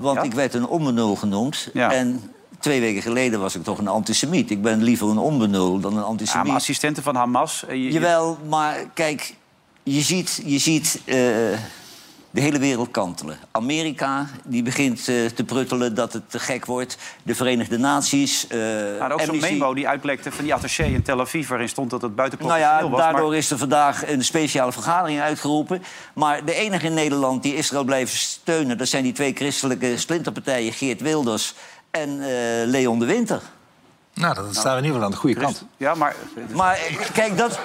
want 0.00 0.16
ja. 0.16 0.22
ik 0.22 0.32
werd 0.32 0.54
een 0.54 0.66
onbenul 0.66 1.16
genoemd. 1.16 1.68
Ja. 1.72 1.92
En 1.92 2.30
twee 2.60 2.80
weken 2.80 3.02
geleden 3.02 3.40
was 3.40 3.54
ik 3.54 3.64
toch 3.64 3.78
een 3.78 3.88
antisemiet. 3.88 4.50
Ik 4.50 4.62
ben 4.62 4.82
liever 4.82 5.08
een 5.08 5.18
onbenul 5.18 5.80
dan 5.80 5.92
een 5.92 5.98
Ja, 5.98 6.04
antisemiet. 6.04 6.46
maar 6.46 6.56
assistenten 6.56 7.02
van 7.02 7.14
Hamas... 7.14 7.64
eh, 7.64 7.74
je- 7.74 7.82
je- 7.82 7.92
Jawel, 7.92 8.38
maar 8.48 8.76
kijk, 8.94 9.34
je 9.82 10.00
ziet, 10.00 10.42
je 10.44 10.58
ziet 10.58 11.00
eh, 11.04 11.16
de 12.30 12.40
hele 12.40 12.58
wereld 12.58 12.90
kantelen. 12.90 13.38
Amerika 13.50 14.26
die 14.44 14.62
begint 14.62 14.98
eh, 15.08 15.24
te 15.26 15.44
pruttelen 15.44 15.94
dat 15.94 16.12
het 16.12 16.30
te 16.30 16.38
gek 16.38 16.66
wordt. 16.66 16.96
De 17.22 17.34
Verenigde 17.34 17.78
Naties. 17.78 18.46
eh, 18.46 18.58
Maar 18.98 19.12
ook 19.12 19.20
zo'n 19.20 19.38
memo 19.40 19.74
die 19.74 19.88
uitlekte 19.88 20.32
van 20.32 20.44
die 20.44 20.54
attaché 20.54 20.82
in 20.84 21.02
Tel 21.02 21.20
Aviv... 21.20 21.48
waarin 21.48 21.68
stond 21.68 21.90
dat 21.90 22.02
het 22.02 22.10
Nou 22.16 22.28
buitenproportioneel 22.28 22.84
ja, 22.84 22.90
was. 22.90 23.00
daardoor 23.00 23.28
maar- 23.28 23.36
is 23.38 23.50
er 23.50 23.58
vandaag 23.58 24.08
een 24.08 24.24
speciale 24.24 24.72
vergadering 24.72 25.20
uitgeroepen. 25.20 25.82
Maar 26.14 26.44
de 26.44 26.54
enige 26.54 26.86
in 26.86 26.94
Nederland 26.94 27.42
die 27.42 27.54
Israël 27.56 27.84
blijven 27.84 28.16
steunen... 28.18 28.78
dat 28.78 28.88
zijn 28.88 29.02
die 29.02 29.12
twee 29.12 29.32
christelijke 29.34 29.98
splinterpartijen, 29.98 30.72
Geert 30.72 31.00
Wilders 31.00 31.54
en 31.90 32.10
eh, 32.20 32.28
Leon 32.66 32.98
de 32.98 33.06
Winter. 33.06 33.40
Nou, 34.14 34.34
dan 34.34 34.54
staan 34.54 34.72
we 34.72 34.78
in 34.78 34.84
ieder 34.84 34.86
geval 34.88 35.04
aan 35.04 35.10
de 35.10 35.16
goede 35.16 35.40
kant. 35.40 35.64
Ja, 35.76 35.94
maar... 35.94 36.14
Maar 36.52 36.78
kijk, 37.12 37.36
dat, 37.38 37.58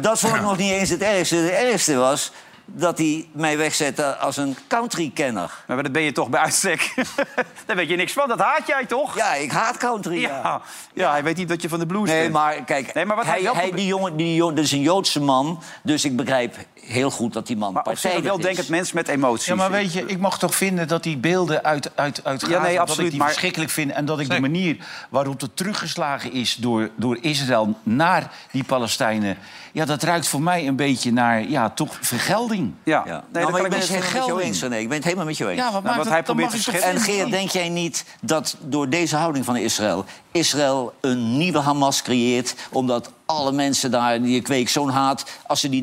dat 0.00 0.18
vond 0.20 0.34
ik 0.34 0.40
nog 0.40 0.56
niet 0.56 0.70
eens 0.72 0.90
het 0.90 1.02
ergste. 1.02 1.36
Het 1.36 1.50
ergste 1.50 1.94
was 1.96 2.32
dat 2.74 2.98
hij 2.98 3.26
mij 3.32 3.56
wegzette 3.56 4.16
als 4.16 4.36
een 4.36 4.56
country-kenner. 4.68 5.50
Maar 5.66 5.82
dat 5.82 5.92
ben 5.92 6.02
je 6.02 6.12
toch 6.12 6.28
bij 6.28 6.40
uitstek. 6.40 6.94
Daar 7.66 7.76
weet 7.76 7.88
je 7.88 7.96
niks 7.96 8.12
van. 8.12 8.28
Dat 8.28 8.38
haat 8.38 8.66
jij 8.66 8.86
toch? 8.86 9.16
Ja, 9.16 9.34
ik 9.34 9.50
haat 9.50 9.76
country. 9.76 10.20
Ja, 10.20 10.28
Ja, 10.28 10.60
ja 10.94 11.10
hij 11.10 11.22
weet 11.22 11.36
niet 11.36 11.48
dat 11.48 11.62
je 11.62 11.68
van 11.68 11.78
de 11.78 11.86
blues 11.86 12.08
Nee, 12.08 12.20
bent. 12.20 12.32
maar 12.32 12.64
kijk, 12.64 12.94
Nee, 12.94 13.04
maar 13.04 13.16
wat 13.16 13.24
hij, 13.24 13.40
hij 13.52 13.70
die 13.72 13.86
jongen, 13.86 14.16
die 14.16 14.34
jongen, 14.34 14.54
dat 14.54 14.64
is 14.64 14.72
een 14.72 14.80
Joodse 14.80 15.20
man. 15.20 15.62
Dus 15.82 16.04
ik 16.04 16.16
begrijp 16.16 16.56
heel 16.74 17.10
goed 17.10 17.32
dat 17.32 17.46
die 17.46 17.56
man 17.56 17.72
Maar 17.72 17.82
op 17.82 17.88
zich 17.92 18.00
partijdig 18.00 18.28
wel 18.30 18.38
is. 18.38 18.44
denk 18.44 18.56
het 18.56 18.68
mens 18.68 18.92
met 18.92 19.08
emoties. 19.08 19.46
Ja, 19.46 19.54
maar 19.54 19.70
weet 19.70 19.92
je, 19.92 20.06
ik 20.06 20.18
mag 20.18 20.38
toch 20.38 20.54
vinden 20.54 20.88
dat 20.88 21.02
die 21.02 21.16
beelden 21.16 21.64
uit, 21.64 21.90
uit, 21.94 22.20
uit 22.24 22.40
Ja, 22.40 22.46
Gaza, 22.46 22.62
nee, 22.62 22.76
dat 22.76 22.98
ik 22.98 23.10
die 23.10 23.18
maar- 23.18 23.28
verschrikkelijk 23.28 23.70
vind... 23.70 23.90
en 23.92 24.04
dat 24.04 24.20
ik 24.20 24.30
de 24.30 24.40
manier 24.40 24.76
waarop 25.08 25.40
het 25.40 25.56
teruggeslagen 25.56 26.32
is 26.32 26.54
door, 26.54 26.90
door 26.96 27.18
Israël 27.20 27.78
naar 27.82 28.30
die 28.50 28.64
Palestijnen... 28.64 29.36
ja, 29.72 29.84
dat 29.84 30.02
ruikt 30.02 30.28
voor 30.28 30.42
mij 30.42 30.66
een 30.66 30.76
beetje 30.76 31.12
naar, 31.12 31.42
ja, 31.48 31.70
toch 31.70 31.96
vergelding. 32.00 32.72
Ja, 32.84 32.92
Ja. 32.92 33.02
Nee, 33.04 33.12
nou, 33.12 33.22
dat 33.32 33.42
maar 33.42 33.42
kan 33.52 33.64
ik 33.64 33.70
ben 33.70 33.78
best 33.78 33.80
het 33.80 33.88
helemaal 33.88 34.02
met 34.02 34.12
jou 34.12 34.22
vergelding. 34.24 34.48
eens, 34.48 34.62
René. 34.62 34.76
Ik 34.76 34.86
ben 34.88 34.96
het 34.96 35.04
helemaal 35.04 35.26
met 35.26 35.36
jou 35.36 35.50
eens. 35.50 35.58
Ja, 35.60 35.64
wat 35.64 35.72
Nou, 35.72 35.84
maakt 35.84 35.96
wat 35.96 36.04
dat- 36.04 36.12
hij 36.14 36.22
probeert 36.22 36.46
mag 36.50 36.56
te 36.56 36.62
schetsen- 36.62 36.90
En? 36.90 37.00
Geert, 37.00 37.30
denk 37.30 37.50
jij 37.50 37.68
niet 37.68 38.04
dat 38.20 38.56
door 38.60 38.88
deze 38.88 39.16
houding 39.16 39.44
van 39.44 39.56
Israël... 39.56 40.04
Israël 40.32 40.94
een 41.00 41.36
nieuwe 41.36 41.58
Hamas 41.58 42.02
creëert... 42.02 42.54
omdat 42.70 43.12
alle 43.26 43.52
mensen 43.52 43.90
daar, 43.90 44.22
die 44.22 44.36
ik 44.36 44.46
weet 44.46 44.70
zo'n 44.70 44.88
haat... 44.90 45.24
als 45.46 45.60
ze 45.60 45.68
die 45.68 45.82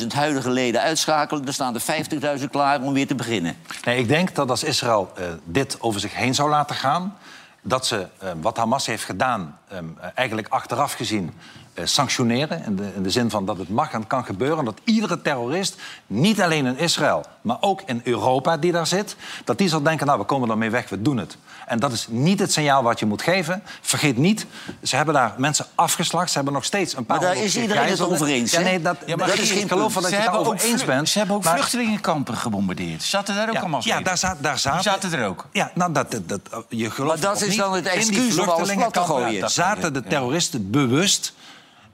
30.000 0.00 0.06
huidige 0.14 0.50
leden 0.50 0.80
uitschakelen... 0.80 1.44
dan 1.44 1.52
staan 1.54 1.74
er 1.74 1.80
50.000 2.38 2.50
klaar 2.50 2.80
om 2.82 2.92
weer 2.92 3.06
te 3.06 3.14
beginnen. 3.14 3.56
Nee, 3.84 3.98
ik 3.98 4.08
denk 4.08 4.34
dat 4.34 4.50
als 4.50 4.62
Israël 4.64 5.12
eh, 5.16 5.24
dit 5.44 5.76
over 5.80 6.00
zich 6.00 6.14
heen 6.14 6.34
zou 6.34 6.48
laten 6.50 6.76
gaan... 6.76 7.16
dat 7.62 7.86
ze 7.86 8.06
eh, 8.18 8.28
wat 8.40 8.56
Hamas 8.56 8.86
heeft 8.86 9.04
gedaan, 9.04 9.58
eh, 9.68 9.78
eigenlijk 10.14 10.48
achteraf 10.48 10.92
gezien... 10.92 11.32
eh, 11.78 11.86
sanctioneren, 11.86 12.64
in 12.64 12.76
de, 12.76 12.90
in 12.94 13.02
de 13.02 13.10
zin 13.10 13.30
van 13.30 13.46
dat 13.46 13.58
het 13.58 13.68
mag 13.68 13.92
en 13.92 14.06
kan 14.06 14.24
gebeuren... 14.24 14.64
dat 14.64 14.78
iedere 14.84 15.22
terrorist, 15.22 15.76
niet 16.06 16.40
alleen 16.42 16.66
in 16.66 16.78
Israël... 16.78 17.24
maar 17.40 17.56
ook 17.60 17.82
in 17.86 18.00
Europa 18.04 18.56
die 18.56 18.72
daar 18.72 18.86
zit... 18.86 19.16
dat 19.44 19.58
die 19.58 19.68
zal 19.68 19.82
denken, 19.82 20.06
nou, 20.06 20.18
we 20.18 20.24
komen 20.24 20.50
ermee 20.50 20.70
weg, 20.70 20.88
we 20.88 21.02
doen 21.02 21.16
het. 21.16 21.36
En 21.66 21.78
dat 21.78 21.92
is 21.92 22.06
niet 22.10 22.38
het 22.40 22.52
signaal 22.52 22.82
wat 22.82 22.98
je 22.98 23.06
moet 23.06 23.22
geven. 23.22 23.62
Vergeet 23.80 24.16
niet, 24.16 24.46
ze 24.82 24.96
hebben 24.96 25.14
daar 25.14 25.34
mensen 25.36 25.66
afgeslacht. 25.74 26.28
Ze 26.28 26.34
hebben 26.36 26.52
nog 26.54 26.64
steeds 26.64 26.96
een 26.96 27.06
paar 27.06 27.20
Maar 27.20 27.34
daar 27.34 27.44
is 27.44 27.56
iedereen 27.56 27.88
het 27.90 28.00
over 28.00 28.26
eens, 28.26 28.52
Ja, 28.52 28.60
nee, 28.60 28.80
dat, 28.82 28.96
Ja, 29.06 29.16
maar 29.16 29.26
dat 29.26 29.38
is 29.38 29.50
geen 29.50 29.68
geloof 29.68 29.92
van 29.92 30.02
dat 30.02 30.10
Ze 30.10 30.16
je 30.16 30.22
het 30.22 30.34
ook 30.34 30.60
eens 30.62 30.84
bent. 30.84 31.08
ze 31.08 31.18
hebben 31.18 31.36
ook 31.36 31.44
Maar- 31.44 31.54
vluchtelingenkampen 31.54 32.36
gebombardeerd. 32.36 33.02
Zaten 33.02 33.34
daar 33.34 33.48
ook 33.48 33.54
ja, 33.54 33.60
allemaal 33.60 33.80
ja, 33.84 34.00
daar, 34.00 34.18
za- 34.18 34.36
daar 34.40 34.58
zaten... 34.58 34.82
Die 34.82 34.90
zaten 34.90 35.18
er 35.18 35.26
ook. 35.26 35.46
Ja, 35.52 35.70
nou, 35.74 35.92
dat, 35.92 36.10
dat, 36.10 36.28
dat, 36.28 36.40
je 36.68 36.90
gelooft 36.90 37.22
Maar 37.22 37.30
dat 37.32 37.42
is 37.42 37.48
niet, 37.48 37.58
dan 37.58 37.72
het 37.74 37.84
in 37.86 37.90
die 37.90 38.00
excuus 38.00 38.16
om 38.16 38.22
alles 38.22 38.34
plat 38.34 38.48
te 38.48 38.54
vluchtelingenkampen 38.54 39.04
gooien. 39.24 39.50
Zaten 39.50 39.92
de 39.92 40.02
terroristen 40.02 40.70
bewust... 40.70 41.32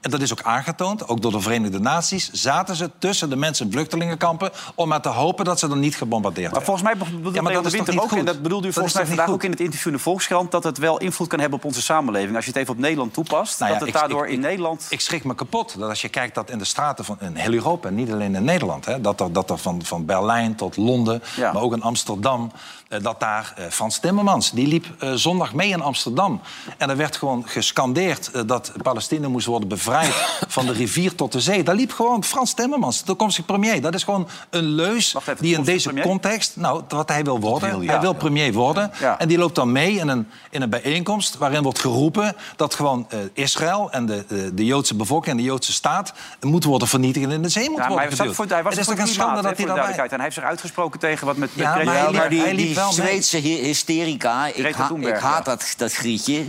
En 0.05 0.11
dat 0.11 0.21
is 0.21 0.31
ook 0.31 0.41
aangetoond, 0.41 1.07
ook 1.07 1.21
door 1.21 1.31
de 1.31 1.39
Verenigde 1.41 1.79
Naties... 1.79 2.29
zaten 2.31 2.75
ze 2.75 2.89
tussen 2.99 3.29
de 3.29 3.35
mensen 3.35 3.65
in 3.65 3.71
vluchtelingenkampen... 3.71 4.51
om 4.75 4.87
maar 4.87 5.01
te 5.01 5.09
hopen 5.09 5.45
dat 5.45 5.59
ze 5.59 5.67
dan 5.67 5.79
niet 5.79 5.95
gebombardeerd 5.95 6.51
Maar 6.51 6.59
werden. 6.61 6.77
volgens 6.77 6.97
mij 6.97 7.07
bedoelde 7.11 7.35
Ja, 7.37 7.41
maar 7.41 7.53
dat 7.53 7.65
is 7.65 7.71
toch 7.71 7.85
Winter 7.85 8.03
ook... 8.03 8.11
en 8.19 8.25
dat 8.25 8.41
bedoelde 8.41 8.67
u 8.67 8.73
volgens 8.73 8.93
mij 8.93 9.05
vandaag 9.05 9.29
ook 9.29 9.43
in 9.43 9.51
het 9.51 9.59
interview 9.59 9.87
in 9.87 9.93
de 9.97 10.03
Volkskrant... 10.03 10.51
dat 10.51 10.63
het 10.63 10.77
wel 10.77 10.97
invloed 10.97 11.27
kan 11.27 11.39
hebben 11.39 11.59
op 11.59 11.65
onze 11.65 11.81
samenleving. 11.81 12.35
Als 12.35 12.45
je 12.45 12.51
het 12.51 12.59
even 12.59 12.73
op 12.73 12.79
Nederland 12.79 13.13
toepast, 13.13 13.59
Nou 13.59 13.71
ja, 13.73 13.77
dat 13.79 13.87
het 13.87 13.97
daardoor 13.97 14.25
ik- 14.25 14.31
in 14.33 14.39
Nederland... 14.39 14.85
Ik 14.89 15.01
schrik 15.01 15.23
me 15.23 15.35
kapot 15.35 15.75
dat 15.79 15.89
als 15.89 16.01
je 16.01 16.09
kijkt 16.09 16.35
dat 16.35 16.49
in 16.49 16.57
de 16.57 16.65
straten 16.65 17.05
van 17.05 17.17
in 17.19 17.35
heel 17.35 17.53
Europa, 17.53 17.89
niet 17.89 18.11
alleen 18.11 18.35
in 18.35 18.43
Nederland, 18.43 18.85
hè, 18.85 19.01
dat 19.01 19.19
er, 19.21 19.33
dat 19.33 19.49
er 19.49 19.57
van, 19.57 19.81
van 19.85 20.05
Berlijn 20.05 20.55
tot 20.55 20.77
Londen, 20.77 21.21
Ja. 21.35 21.51
maar 21.51 21.61
ook 21.61 21.73
in 21.73 21.81
Amsterdam, 21.81 22.51
dat 22.87 23.19
daar 23.19 23.53
eh, 23.55 23.65
Frans 23.69 23.99
Timmermans, 23.99 24.51
die 24.51 24.67
liep 24.67 24.85
eh, 24.99 25.11
zondag 25.13 25.53
mee 25.53 25.69
in 25.69 25.81
Amsterdam. 25.81 26.41
En 26.77 26.89
er 26.89 26.97
werd 26.97 27.15
gewoon 27.15 27.43
gescandeerd 27.47 28.31
eh, 28.31 28.41
dat 28.45 28.71
Palestina 28.81 29.27
moest 29.27 29.47
worden 29.47 29.67
bevrijd 29.67 30.13
van 30.47 30.65
de 30.65 30.71
rivier 30.71 31.15
tot 31.15 31.31
de 31.31 31.41
zee. 31.41 31.63
Daar 31.63 31.75
liep 31.75 31.91
gewoon 31.91 32.23
Frans 32.23 32.53
Timmermans, 32.53 32.99
de 32.99 33.05
toekomstige 33.05 33.47
premier. 33.47 33.81
Dat 33.81 33.93
is 33.93 34.03
gewoon 34.03 34.27
een 34.49 34.63
leus 34.63 35.15
even, 35.15 35.37
die 35.39 35.55
in 35.55 35.63
deze 35.63 35.87
premier? 35.87 36.03
context, 36.03 36.55
nou, 36.55 36.81
wat 36.87 37.09
hij 37.09 37.23
wil 37.23 37.39
worden, 37.39 37.79
wil 37.79 37.87
hij, 37.87 37.99
wil 37.99 38.13
premier 38.13 38.53
worden. 38.53 38.91
Ja. 38.99 39.19
En 39.19 39.27
die 39.27 39.37
loopt 39.37 39.55
dan 39.55 39.71
mee 39.71 39.93
in 39.93 40.07
een, 40.07 40.27
in 40.49 40.61
een 40.61 40.69
bijeenkomst 40.69 41.37
waarin 41.37 41.61
wordt 41.61 41.79
geroepen 41.79 42.35
dat 42.55 42.75
gewoon 42.75 43.05
eh, 43.09 43.19
Israël 43.33 43.91
en 43.91 44.05
de, 44.05 44.25
de, 44.27 44.53
de 44.53 44.65
Joodse 44.65 44.95
bevolking 44.95 45.31
en 45.31 45.37
de 45.37 45.47
Joodse 45.47 45.73
staat 45.73 46.13
moeten 46.41 46.69
worden 46.69 46.87
vernietigd 46.87 47.25
en 47.25 47.31
in 47.31 47.41
de 47.41 47.49
zee 47.49 47.69
moeten 47.69 47.83
Ja, 47.83 47.95
maar 47.95 48.07
worden 48.07 48.25
hij, 48.25 48.33
voor, 48.33 48.45
hij 48.47 48.63
was 48.63 48.71
het 48.71 48.81
is 48.81 48.95
toch 48.95 48.99
een 48.99 49.07
schande 49.07 49.41
dat 49.41 49.45
hij 49.45 49.55
de 49.55 49.65
duidelijkheid. 49.65 50.09
En 50.09 50.15
hij 50.15 50.25
heeft 50.25 50.35
zich 50.35 50.45
uitgesproken 50.45 50.99
tegen 50.99 51.25
wat 51.25 51.37
met... 51.37 51.49
Ja, 51.53 51.83
maar 51.83 51.95
hij 51.97 52.11
Ja, 52.11 52.27
die, 52.27 52.53
liep 52.53 52.74
die 52.75 52.83
wel 52.83 53.05
mee. 53.05 53.21
Zweedse 53.21 53.37
hy- 53.37 53.63
hysterica, 53.63 54.45
ik, 54.47 54.75
ha- 54.75 54.91
ik 54.99 55.07
haat 55.15 55.45
ja. 55.45 55.51
dat, 55.51 55.73
dat 55.77 55.93
grietje. 55.93 56.43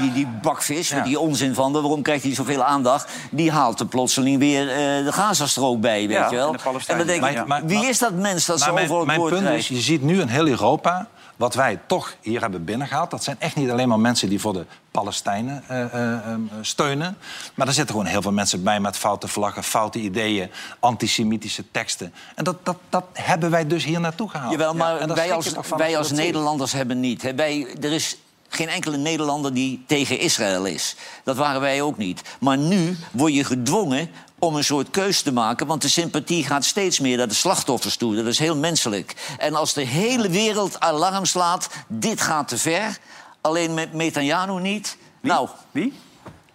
Die, 0.00 0.12
die 0.12 0.26
bakvis, 0.42 0.88
Ja. 0.88 0.96
met 0.96 1.04
die 1.04 1.18
onzin 1.18 1.54
van, 1.54 1.72
waarom 1.72 2.02
krijgt 2.02 2.22
hij 2.24 2.34
zoveel 2.34 2.64
aandacht? 2.64 3.08
Die 3.30 3.50
haalt 3.50 3.80
er 3.80 3.86
plotseling 3.86 4.38
weer 4.38 4.68
eh, 4.68 4.76
de 5.04 5.12
Gazastrook 5.12 5.80
bij, 5.80 6.00
weet 6.08 6.16
Ja, 6.16 6.30
je 6.30 6.36
wel. 6.36 6.46
en 6.46 6.76
de 6.88 6.96
dan 6.96 7.06
denk 7.06 7.24
ik, 7.24 7.34
Maar- 7.34 7.46
maar- 7.46 7.66
wie 7.66 7.86
is 7.86 7.98
dat 7.98 8.12
mens 8.12 8.46
dat 8.46 8.60
zo 8.60 8.70
overal 8.70 8.98
het 8.98 9.06
mijn 9.06 9.20
punt 9.22 9.48
is, 9.48 9.68
je 9.68 9.80
ziet 9.80 10.02
nu 10.02 10.20
in 10.20 10.28
heel 10.28 10.46
Europa... 10.46 11.06
wat 11.38 11.54
wij 11.54 11.80
toch 11.86 12.16
hier 12.20 12.40
hebben 12.40 12.64
binnengehaald... 12.64 13.10
dat 13.10 13.24
zijn 13.24 13.36
echt 13.38 13.56
niet 13.56 13.70
alleen 13.70 13.88
maar 13.88 14.00
mensen 14.00 14.28
die 14.28 14.40
voor 14.40 14.52
de 14.52 14.66
Palestijnen 14.90 15.64
eh, 15.66 15.82
eh, 15.84 16.12
eh, 16.12 16.38
steunen. 16.60 17.18
Maar 17.54 17.66
er 17.66 17.72
zitten 17.72 17.94
gewoon 17.94 18.10
heel 18.10 18.22
veel 18.22 18.32
mensen 18.32 18.62
bij 18.62 18.80
met 18.80 18.96
foute 18.96 19.28
vlaggen... 19.28 19.64
foute 19.64 19.98
ideeën, 19.98 20.50
antisemitische 20.80 21.64
teksten. 21.70 22.14
En 22.34 22.44
dat, 22.44 22.56
dat, 22.62 22.76
dat 22.88 23.04
hebben 23.12 23.50
wij 23.50 23.66
dus 23.66 23.84
hier 23.84 24.00
naartoe 24.00 24.30
gehaald. 24.30 24.50
Jawel, 24.50 24.74
maar 24.74 25.00
Ja, 25.00 25.14
wij 25.14 25.32
als, 25.32 25.52
wij 25.76 25.98
als. 25.98 26.10
Nederlanders 26.10 26.72
hebben 26.72 27.00
niet. 27.00 27.22
Hè. 27.22 27.34
Wij, 27.34 27.76
er 27.80 27.92
is 27.92 28.16
geen 28.48 28.68
enkele 28.68 28.96
Nederlander 28.96 29.54
die 29.54 29.84
tegen 29.86 30.18
Israël 30.18 30.64
is. 30.64 30.96
Dat 31.24 31.36
waren 31.36 31.60
wij 31.60 31.82
ook 31.82 31.96
niet. 31.96 32.22
Maar 32.40 32.58
nu 32.58 32.96
word 33.10 33.34
je 33.34 33.44
gedwongen 33.44 34.10
om 34.38 34.56
een 34.56 34.64
soort 34.64 34.90
keus 34.90 35.22
te 35.22 35.32
maken... 35.32 35.66
want 35.66 35.82
de 35.82 35.88
sympathie 35.88 36.44
gaat 36.44 36.64
steeds 36.64 37.00
meer 37.00 37.16
naar 37.16 37.28
de 37.28 37.34
slachtoffers 37.34 37.96
toe. 37.96 38.14
Dat 38.14 38.26
is 38.26 38.38
heel 38.38 38.56
menselijk. 38.56 39.34
En 39.38 39.54
als 39.54 39.72
de 39.72 39.82
hele 39.84 40.28
wereld 40.28 40.80
alarm 40.80 41.24
slaat, 41.24 41.68
dit 41.86 42.20
gaat 42.20 42.48
te 42.48 42.58
ver... 42.58 42.98
alleen 43.40 43.74
met 43.74 43.92
Netanyahu 43.92 44.60
niet... 44.60 44.96
Nou, 45.20 45.48
Wie? 45.70 45.92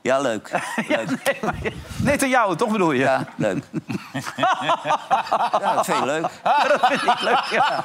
Ja, 0.04 0.20
leuk. 0.20 0.52
leuk. 0.88 1.74
Nee, 1.96 2.18
te 2.18 2.28
jou, 2.28 2.56
toch 2.56 2.72
bedoel 2.72 2.92
je? 2.92 3.00
Ja, 3.00 3.26
leuk. 3.36 3.64
ja, 4.38 5.76
dat 5.76 5.86
vind 5.86 5.98
je 5.98 6.06
leuk. 6.06 6.22
dat 6.68 6.80
vind 6.88 7.02
ik 7.02 7.22
leuk, 7.22 7.44
ja. 7.52 7.84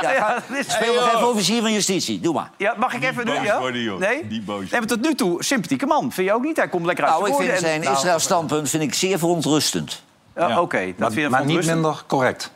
Ja, 0.00 0.10
Ja, 0.12 0.42
is- 0.56 0.72
speel 0.72 0.94
nog 0.94 1.06
even 1.14 1.28
officier 1.28 1.60
van 1.62 1.72
justitie. 1.72 2.20
Doe 2.20 2.34
maar. 2.34 2.50
Ja, 2.56 2.74
mag 2.76 2.94
ik 2.94 3.02
even 3.04 3.26
doen? 3.26 3.42
Ja? 3.42 3.58
worden, 3.58 3.80
joh. 3.80 3.98
Nee? 3.98 4.24
Niet 4.24 4.44
boos 4.44 4.70
Nee, 4.70 4.80
maar 4.80 4.88
tot 4.88 5.00
nu 5.00 5.14
toe, 5.14 5.44
sympathieke 5.44 5.86
man. 5.86 6.12
Vind 6.12 6.28
je 6.28 6.34
ook 6.34 6.42
niet? 6.42 6.56
Hij 6.56 6.68
komt 6.68 6.86
lekker 6.86 7.04
uit 7.04 7.12
Nou, 7.14 7.28
ik 7.28 7.34
zijn 7.34 7.46
vind 7.48 7.60
zijn 7.60 7.74
en- 7.74 7.80
nou, 7.84 7.96
Israël-standpunt 7.96 8.68
vind 8.70 8.82
ik 8.82 8.94
zeer 8.94 9.18
verontrustend. 9.18 10.02
ja, 10.36 10.60
Oké, 10.60 10.86
dat 10.86 10.98
Maar, 10.98 11.10
vind 11.10 11.22
je 11.22 11.28
maar 11.28 11.44
niet 11.44 11.64
verontrustend. 11.64 11.74
minder 11.80 12.02
correct. 12.06 12.50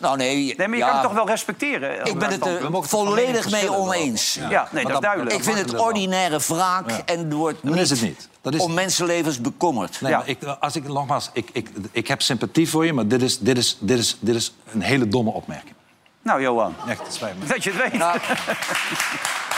Nou, 0.00 0.16
nee, 0.16 0.54
Nee, 0.56 0.68
maar 0.68 0.70
je 0.70 0.76
ja, 0.76 0.86
kan 0.86 0.94
het 0.98 1.02
toch 1.06 1.12
wel 1.14 1.26
respecteren? 1.26 2.04
Ik 2.06 2.18
ben 2.18 2.30
het 2.30 2.46
er 2.46 2.68
volledig 2.84 3.50
mee 3.50 3.72
oneens. 3.72 4.38
Ja, 4.48 4.68
nee, 4.72 4.84
dat 4.84 4.92
is 4.92 5.00
duidelijk. 5.00 5.34
Ik 5.36 5.44
vind 5.44 5.58
het 5.58 5.74
ordinaire 5.78 6.38
wraak 6.46 6.90
en 6.90 7.32
wordt 7.32 7.62
niet, 7.62 7.76
is 7.76 7.90
het 7.90 8.02
niet. 8.02 8.28
Dat 8.40 8.54
is- 8.54 8.60
om 8.60 8.74
mensenlevens 8.74 9.40
bekommerd. 9.40 10.00
Nee, 10.00 10.10
Ja. 10.10 10.18
maar 10.18 10.28
ik, 10.28 10.38
als 10.60 10.76
ik, 10.76 10.88
nogmaals, 10.88 11.30
ik, 11.32 11.48
ik, 11.52 11.70
ik 11.92 12.08
heb 12.08 12.22
sympathie 12.22 12.68
voor 12.68 12.86
je... 12.86 12.92
maar 12.92 13.06
dit 13.08 13.22
is, 13.22 13.38
dit, 13.38 13.58
is, 13.58 13.76
dit, 13.80 13.98
is, 13.98 14.16
dit 14.20 14.34
is 14.34 14.54
een 14.72 14.82
hele 14.82 15.08
domme 15.08 15.30
opmerking. 15.30 15.74
Nou, 16.22 16.42
Johan, 16.42 16.74
Echt, 16.88 17.02
het 17.02 17.14
spijt 17.14 17.38
me. 17.38 17.46
dat 17.46 17.64
je 17.64 17.70
het 17.72 17.90
weet. 17.92 18.02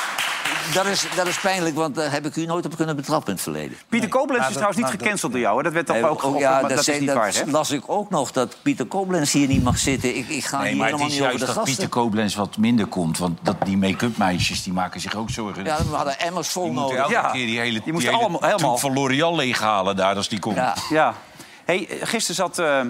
Nou, 0.75 0.85
dat, 0.87 0.87
is, 0.87 1.07
dat 1.16 1.27
is 1.27 1.40
pijnlijk, 1.40 1.75
want 1.75 1.94
daar 1.94 2.12
heb 2.12 2.27
ik 2.27 2.37
u 2.37 2.46
nooit 2.46 2.64
op 2.66 2.77
kunnen 2.77 2.96
betrappen 2.96 3.27
in 3.29 3.35
het 3.35 3.42
verleden. 3.42 3.77
Pieter 3.88 4.09
Koblenz 4.09 4.31
is 4.33 4.38
Maar 4.38 4.46
dat- 4.46 4.53
trouwens 4.53 4.77
niet 4.83 4.90
dat- 4.92 5.01
gecanceld 5.03 5.33
door 5.33 5.40
jou. 5.40 5.57
Hè? 5.57 5.62
Dat 5.62 5.72
werd 5.72 5.87
toch 5.87 5.96
Eh, 5.96 6.11
ook 6.11 6.22
oh, 6.25 6.38
ja, 6.38 6.51
maar 6.51 6.61
dat, 6.61 6.70
dat 6.70 6.88
is 6.88 6.98
niet 6.98 7.07
dat 7.09 7.16
waar, 7.16 7.35
hè? 7.35 7.42
las 7.51 7.70
ik 7.70 7.83
ook 7.87 8.11
nog, 8.11 8.33
dat 8.33 8.57
Pieter 8.62 8.87
Koblenz 8.87 9.33
hier 9.33 9.48
niet 9.48 9.62
mag 9.62 9.79
zitten. 9.79 10.16
Ik, 10.16 10.29
ik 10.29 10.44
ga 10.44 10.59
Nee, 10.59 10.68
hier 10.68 10.77
maar 10.77 10.87
het 10.90 10.96
helemaal 10.96 10.98
is 10.98 11.03
niet 11.03 11.12
over 11.12 11.22
juist 11.22 11.38
de 11.38 11.46
dat 11.46 11.55
gasten. 11.55 11.75
Pieter 11.75 11.88
Koblenz 11.88 12.35
wat 12.35 12.57
minder 12.57 12.87
komt. 12.87 13.18
Want 13.18 13.38
dat, 13.42 13.57
die 13.64 13.77
make-up 13.77 14.16
meisjes 14.16 14.62
die 14.62 14.72
maken 14.72 15.01
zich 15.01 15.14
ook 15.14 15.31
zorgen. 15.31 15.64
Ja, 15.64 15.77
we 15.90 15.94
hadden 15.96 16.20
emmers 16.20 16.48
vol 16.48 16.64
die 16.64 16.72
nodig. 16.72 16.96
elke 16.96 17.12
Ja, 17.12 17.31
keer 17.31 17.46
die 17.46 17.59
hele, 17.59 17.81
die 17.85 17.92
moesten 17.92 18.12
hele 18.12 18.22
allemaal- 18.25 18.51
helemaal. 18.51 18.79
van 18.79 18.92
L'Oreal 18.92 19.37
leeghalen 19.37 19.96
daar 19.96 20.16
als 20.16 20.29
die 20.29 20.38
komt. 20.38 20.57
Ja. 20.57 20.75
Ja. 20.90 21.14
Hey, 21.65 21.88
eh, 21.88 21.96
gisteren 22.08 22.37
zat 22.37 22.58
eh 22.58 22.81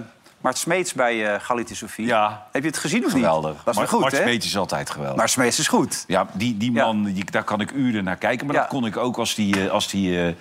Mart 0.43 0.59
Smeets 0.59 0.93
bij 0.93 1.35
eh 1.35 1.41
Galit 1.41 1.71
Sofie. 1.73 2.07
Ja. 2.07 2.47
Heb 2.53 2.63
je 2.63 2.69
het 2.69 2.79
gezien 2.79 3.05
of 3.05 3.15
niet? 3.15 3.23
Geweldig. 3.25 3.57
Dat 3.65 3.75
is 3.75 3.81
Maar- 3.81 3.89
goed, 3.89 4.01
Mart? 4.01 4.15
Smeets 4.17 4.47
is 4.47 4.57
altijd 4.57 4.91
geweldig. 4.91 5.17
Maar 5.17 5.29
Smeets 5.29 5.59
is 5.59 5.69
goed. 5.69 6.05
Ja, 6.07 6.27
die, 6.33 6.57
die 6.57 6.73
Ja. 6.73 6.85
man, 6.85 7.05
die, 7.05 7.25
daar 7.31 7.45
kan 7.45 7.61
ik 7.61 7.71
uren 7.71 8.05
naar 8.05 8.17
kijken. 8.17 8.47
Maar 8.47 8.55
Ja. 8.55 8.61
dat 8.61 8.71
kon 8.71 8.87
ik 8.87 8.97
ook 8.97 9.17
als 9.17 9.35
die, 9.35 9.65
eh, 9.65 9.71
als 9.71 9.89
die 9.89 10.27
eh, 10.27 10.35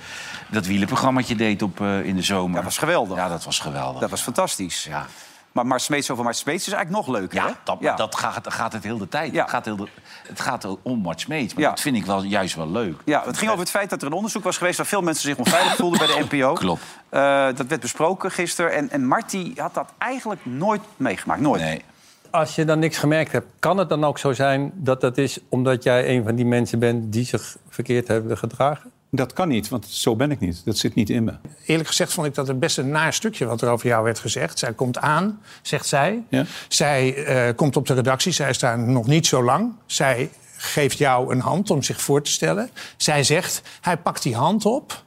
dat 0.47 0.65
wielenprogrammaatje 0.65 1.35
deed 1.35 1.61
op, 1.61 1.81
in 1.81 2.15
de 2.15 2.21
zomer. 2.21 2.55
Dat 2.55 2.63
was 2.63 2.77
geweldig. 2.77 3.17
Ja, 3.17 3.27
dat 3.29 3.43
was 3.43 3.59
geweldig. 3.59 3.99
Dat 4.01 4.09
was 4.09 4.21
fantastisch. 4.21 4.83
Ja. 4.83 5.05
Maar 5.51 5.79
Smeets 5.79 6.09
over 6.11 6.23
Mart 6.23 6.35
Smeets 6.35 6.67
is 6.67 6.73
eigenlijk 6.73 7.05
nog 7.05 7.15
leuker, 7.15 7.41
hè? 7.41 7.47
Ja, 7.47 7.57
dat, 7.63 7.97
dat 7.97 8.15
gaat, 8.15 8.53
gaat 8.53 8.73
het 8.73 8.83
heel 8.83 8.97
de 8.97 9.07
tijd. 9.07 9.33
Ja. 9.33 9.41
Het, 9.41 9.49
gaat 9.49 9.65
heel 9.65 9.75
de, 9.75 9.87
het 10.27 10.39
gaat 10.39 10.67
om 10.81 10.99
Mart 10.99 11.19
Smeets. 11.21 11.53
Maar 11.53 11.63
Ja. 11.63 11.69
dat 11.69 11.79
vind 11.79 11.95
ik 11.95 12.05
wel, 12.05 12.23
juist 12.23 12.55
wel 12.55 12.69
leuk. 12.71 13.01
Ja, 13.05 13.23
het 13.25 13.37
ging 13.37 13.49
over 13.49 13.63
het 13.63 13.71
feit 13.71 13.89
dat 13.89 14.01
er 14.01 14.07
een 14.07 14.13
onderzoek 14.13 14.43
was 14.43 14.57
geweest... 14.57 14.77
waar 14.77 14.85
veel 14.85 15.01
mensen 15.01 15.23
zich 15.29 15.37
onveilig 15.37 15.75
voelden 15.75 15.99
bij 15.99 16.07
de 16.07 16.23
NPO. 16.29 16.53
Klopt. 16.53 16.81
Eh, 17.09 17.45
dat 17.55 17.67
werd 17.67 17.81
besproken 17.81 18.31
gisteren. 18.31 18.71
En, 18.73 18.89
en 18.89 19.05
Marty 19.07 19.53
had 19.55 19.73
dat 19.73 19.89
eigenlijk 19.97 20.45
nooit 20.45 20.81
meegemaakt. 20.97 21.41
Nooit. 21.41 21.61
Nee. 21.61 21.81
Als 22.29 22.55
je 22.55 22.65
dan 22.65 22.79
niks 22.79 22.97
gemerkt 22.97 23.31
hebt, 23.31 23.47
kan 23.59 23.77
het 23.77 23.89
dan 23.89 24.03
ook 24.03 24.17
zo 24.19 24.33
zijn 24.33 24.71
dat 24.75 25.01
dat 25.01 25.17
is 25.17 25.39
omdat 25.49 25.83
jij 25.83 26.09
een 26.15 26.23
van 26.23 26.35
die 26.35 26.45
mensen 26.45 26.79
bent 26.79 27.13
die 27.13 27.25
zich 27.25 27.57
verkeerd 27.69 28.07
hebben 28.07 28.37
gedragen? 28.37 28.91
Dat 29.13 29.33
kan 29.33 29.47
niet, 29.47 29.69
want 29.69 29.85
zo 29.85 30.15
ben 30.15 30.31
ik 30.31 30.39
niet. 30.39 30.61
Dat 30.65 30.77
zit 30.77 30.95
niet 30.95 31.09
in 31.09 31.23
me. 31.23 31.33
Eerlijk 31.65 31.87
gezegd 31.87 32.13
vond 32.13 32.27
ik 32.27 32.35
dat 32.35 32.47
het 32.47 32.59
best 32.59 32.77
een 32.77 32.89
naar 32.89 33.13
stukje 33.13 33.45
wat 33.45 33.61
er 33.61 33.69
over 33.69 33.87
jou 33.87 34.03
werd 34.03 34.19
gezegd. 34.19 34.59
Zij 34.59 34.73
komt 34.73 34.97
aan, 34.97 35.41
zegt 35.61 35.87
zij. 35.87 36.23
Ja. 36.29 36.45
Zij 36.67 37.25
eh, 37.25 37.55
komt 37.55 37.75
op 37.75 37.87
de 37.87 37.93
redactie, 37.93 38.31
zij 38.31 38.49
is 38.49 38.59
daar 38.59 38.79
nog 38.79 39.07
niet 39.07 39.27
zo 39.27 39.43
lang. 39.43 39.73
Zij 39.85 40.29
geeft 40.57 40.97
jou 40.97 41.31
een 41.33 41.39
hand 41.39 41.69
om 41.69 41.83
zich 41.83 42.01
voor 42.01 42.21
te 42.21 42.31
stellen. 42.31 42.69
Zij 42.97 43.23
zegt, 43.23 43.61
hij 43.81 43.97
pakt 43.97 44.23
die 44.23 44.35
hand 44.35 44.65
op 44.65 45.03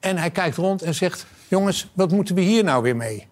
en 0.00 0.16
hij 0.16 0.30
kijkt 0.30 0.56
rond 0.56 0.82
en 0.82 0.94
zegt... 0.94 1.26
jongens, 1.48 1.88
wat 1.92 2.10
moeten 2.10 2.34
we 2.34 2.40
hier 2.40 2.64
nou 2.64 2.82
weer 2.82 2.96
mee? 2.96 3.26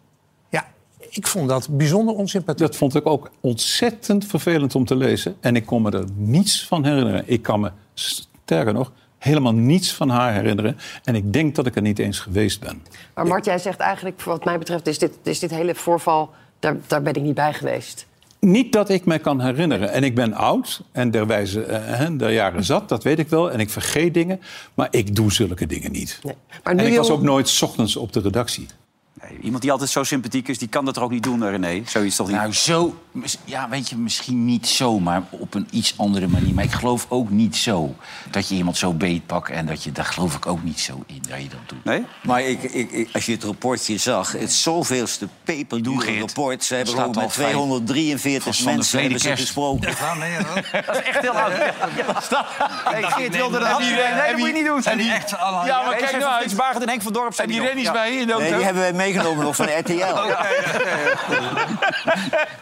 Ja, 0.50 0.66
ik 0.98 1.26
vond 1.26 1.48
dat 1.48 1.68
bijzonder 1.70 2.14
onsympathiek. 2.14 2.66
Dat 2.66 2.76
vond 2.76 2.94
ik 2.94 3.06
ook 3.06 3.30
ontzettend 3.40 4.26
vervelend 4.26 4.74
om 4.74 4.84
te 4.84 4.96
lezen. 4.96 5.36
En 5.40 5.56
ik 5.56 5.66
kon 5.66 5.82
me 5.82 5.90
er 5.90 6.04
niets 6.14 6.66
van 6.66 6.84
herinneren. 6.84 7.22
Ik 7.26 7.42
kan 7.42 7.60
me, 7.60 7.70
sterker 7.94 8.72
nog, 8.72 8.92
helemaal 9.24 9.54
niets 9.54 9.92
van 9.94 10.08
haar 10.08 10.32
herinneren. 10.32 10.76
En 11.04 11.14
ik 11.14 11.32
denk 11.32 11.54
dat 11.54 11.66
ik 11.66 11.76
er 11.76 11.82
niet 11.82 11.98
eens 11.98 12.18
geweest 12.18 12.60
ben. 12.60 12.82
Maar 13.14 13.26
Mart, 13.26 13.44
jij 13.44 13.58
zegt 13.58 13.78
eigenlijk, 13.78 14.22
wat 14.22 14.44
mij 14.44 14.58
betreft, 14.58 14.86
is 14.86 14.98
dit, 14.98 15.12
is 15.22 15.38
dit 15.38 15.50
hele 15.50 15.74
voorval... 15.74 16.30
Daar, 16.58 16.76
daar 16.86 17.02
ben 17.02 17.14
ik 17.14 17.22
niet 17.22 17.34
bij 17.34 17.52
geweest. 17.52 18.06
Niet 18.40 18.72
dat 18.72 18.88
ik 18.88 19.04
me 19.04 19.18
kan 19.18 19.40
herinneren. 19.40 19.92
En 19.92 20.04
ik 20.04 20.14
ben 20.14 20.32
oud 20.32 20.82
en 20.92 21.10
der 21.10 21.26
wijze 21.26 21.62
eh, 21.62 21.98
hè, 21.98 22.16
der 22.16 22.30
jaren 22.30 22.64
zat, 22.64 22.88
dat 22.88 23.02
weet 23.02 23.18
ik 23.18 23.28
wel. 23.28 23.50
En 23.50 23.60
ik 23.60 23.70
vergeet 23.70 24.14
dingen, 24.14 24.40
maar 24.74 24.88
ik 24.90 25.16
doe 25.16 25.32
zulke 25.32 25.66
dingen 25.66 25.92
niet. 25.92 26.20
Maar 26.62 26.74
nu 26.74 26.80
en 26.80 26.90
ik 26.90 26.96
was 26.96 27.10
ook 27.10 27.22
nooit 27.22 27.48
's 27.48 27.62
ochtends 27.62 27.96
op 27.96 28.12
de 28.12 28.20
redactie. 28.20 28.66
Nee, 29.22 29.38
iemand 29.42 29.62
die 29.62 29.72
altijd 29.72 29.90
zo 29.90 30.02
sympathiek 30.02 30.48
is, 30.48 30.58
die 30.58 30.68
kan 30.68 30.84
dat 30.84 30.96
er 30.96 31.02
ook 31.02 31.10
niet 31.10 31.22
doen, 31.22 31.48
René. 31.48 31.82
Zoiets 31.86 32.16
toch 32.16 32.26
niet? 32.26 32.36
Nou, 32.36 32.52
zo, 32.52 33.00
ja, 33.44 33.68
weet 33.68 33.88
je, 33.88 33.96
misschien 33.96 34.44
niet 34.44 34.66
zo, 34.68 35.00
maar 35.00 35.22
op 35.30 35.54
een 35.54 35.68
iets 35.70 35.94
andere 35.96 36.26
manier. 36.26 36.54
Maar 36.54 36.64
ik 36.64 36.72
geloof 36.72 37.06
ook 37.08 37.30
niet 37.30 37.56
zo 37.56 37.94
dat 38.30 38.48
je 38.48 38.54
iemand 38.54 38.76
zo 38.76 38.92
beetpakt 38.92 39.50
en 39.50 39.66
dat 39.66 39.82
je, 39.82 39.92
daar 39.92 40.04
geloof 40.04 40.34
ik 40.34 40.46
ook 40.46 40.62
niet 40.62 40.80
zo 40.80 41.02
in 41.06 41.22
dat 41.28 41.42
je 41.42 41.48
dat 41.48 41.58
doet. 41.66 41.84
Nee? 41.84 42.04
Maar 42.22 42.42
ik, 42.42 42.62
ik, 42.62 42.90
ik- 42.90 43.08
als 43.12 43.26
je 43.26 43.32
het 43.32 43.44
rapportje 43.44 43.96
zag, 43.98 44.32
het 44.32 44.52
zoveelste 44.52 45.28
peperdure 45.44 46.18
rapport. 46.18 46.64
Ze 46.64 46.74
hebben 46.74 46.92
Staat 46.92 47.04
gewoon 47.06 47.16
met 47.16 47.24
al 47.24 47.30
vijf. 47.30 47.50
243 47.50 48.56
Van 48.56 48.64
de 48.66 48.74
mensen 48.76 49.00
hebben 49.00 49.20
ze 49.20 49.36
gesproken. 49.36 49.80
Dat 50.86 50.96
is 50.96 51.02
echt 51.02 51.20
heel 51.20 51.30
oud. 51.32 51.52
Hey, 52.84 53.02
Geert 53.02 53.36
wilde 53.36 53.58
dat 53.58 53.78
niet. 53.78 53.88
Nee, 53.88 54.28
dat 54.28 54.36
moet 54.38 54.46
je 54.46 54.52
niet 54.52 54.64
doen. 54.66 54.82
En 54.84 54.98
die 54.98 55.12
echt 55.12 55.36
allemaal- 55.36 55.66
Ja, 55.66 55.80
maar 55.82 55.90
Nee, 55.90 55.98
kijk 56.00 56.18
nou 56.18 56.32
uit. 56.32 56.56
Barend 56.56 56.82
en 56.82 56.88
Henk 56.88 57.02
van 57.02 57.12
Dorp 57.12 57.34
zijn 57.34 57.48
En 57.48 57.52
die 57.54 57.62
rennies 57.62 57.84
Ja. 57.84 57.92
bij 57.92 58.10
in 58.16 58.26
de 58.26 58.34
Nee, 58.38 58.52
die 58.54 58.64
hebben 58.64 58.82
wij 58.82 58.92
meegenomen 59.04 59.44
nog 59.44 59.56
van 59.56 59.68
RTL. 59.80 60.14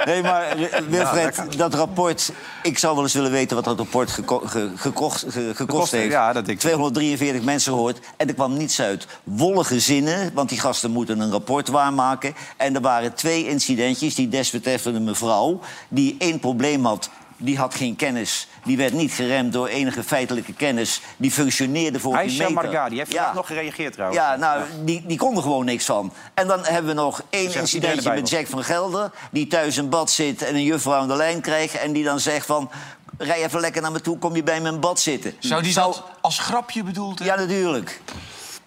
Nee, 0.05 0.23
maar 0.23 0.43
eh, 0.49 0.81
Wilfred, 0.89 1.43
dat 1.57 1.75
rapport... 1.75 2.33
Ik 2.63 2.79
zou 2.79 2.95
wel 2.95 3.03
eens 3.03 3.13
willen 3.15 3.31
weten 3.31 3.57
wat 3.57 3.65
dat 3.65 3.79
rapport 3.79 4.11
geko- 4.11 4.43
ge- 4.47 4.71
gekocht, 4.77 5.25
ge- 5.29 5.53
gekost 5.55 5.91
heeft, 5.91 6.03
heeft. 6.03 6.13
ja, 6.15 6.33
dat 6.33 6.45
denk 6.47 6.57
ik. 6.57 6.65
243 6.65 7.43
mensen 7.43 7.73
gehoord 7.73 7.99
en 8.17 8.29
er 8.29 8.35
kwam 8.35 8.57
niets 8.57 8.81
uit. 8.81 9.07
Wollige 9.25 9.81
zinnen, 9.81 10.31
want 10.35 10.49
die 10.49 10.61
gasten 10.61 10.91
moeten 10.91 11.21
een 11.21 11.31
rapport 11.31 11.69
waarmaken. 11.69 12.35
En 12.57 12.75
er 12.75 12.81
waren 12.81 13.15
twee 13.15 13.49
incidentjes. 13.49 14.15
Die 14.15 14.29
desbetreffende 14.29 15.01
mevrouw, 15.01 15.61
die 15.89 16.17
één 16.19 16.39
probleem 16.41 16.85
had... 16.85 17.11
Die 17.43 17.59
had 17.59 17.75
geen 17.75 17.97
kennis. 17.97 18.47
Die 18.65 18.77
werd 18.77 18.93
niet 18.93 19.13
geremd 19.13 19.53
door 19.53 19.67
enige 19.69 20.03
feitelijke 20.03 20.53
kennis. 20.53 21.01
Die 21.17 21.31
functioneerde 21.31 22.01
voor 22.01 22.17
Aisha 22.17 22.39
meter. 22.49 22.55
Marga, 22.55 22.89
die 22.89 22.99
heeft 22.99 23.13
Ja. 23.13 23.17
vandaag 23.17 23.35
nog 23.35 23.47
gereageerd 23.47 23.93
trouwens. 23.93 24.21
Ja, 24.21 24.37
nou, 24.37 24.63
die, 24.85 25.03
die 25.07 25.19
kon 25.19 25.37
er 25.37 25.43
gewoon 25.43 25.65
niks 25.65 25.85
van. 25.85 26.13
En 26.35 26.47
dan 26.47 26.61
hebben 26.65 26.95
we 26.95 27.01
nog 27.01 27.23
één 27.31 27.55
incidentje 27.55 28.13
met 28.13 28.29
Jack 28.29 28.47
van 28.47 28.65
Gelder... 28.65 29.11
die 29.31 29.47
thuis 29.47 29.77
in 29.77 29.89
bad 29.89 30.11
zit 30.11 30.43
en 30.43 30.55
een 30.55 30.63
juffrouw 30.65 31.01
aan 31.01 31.09
de 31.09 31.17
lijn 31.17 31.41
krijgt... 31.41 31.75
en 31.79 31.93
die 31.93 32.05
dan 32.05 32.21
zegt 32.21 32.47
van... 32.47 32.71
rij 33.19 33.45
even 33.45 33.61
lekker 33.61 33.83
naar 33.83 33.93
me 33.93 34.01
toe, 34.01 34.19
kom 34.19 34.37
je 34.37 34.43
bij 34.43 34.61
me 34.61 34.69
in 34.69 34.81
bad 34.81 35.01
zitten. 35.01 35.35
Zou 35.39 35.63
die 35.63 35.75
dat 35.75 36.03
als 36.21 36.39
grapje 36.39 36.83
bedoeld 36.83 37.19
hebben? 37.19 37.37
Ja, 37.39 37.43
natuurlijk. 37.43 38.01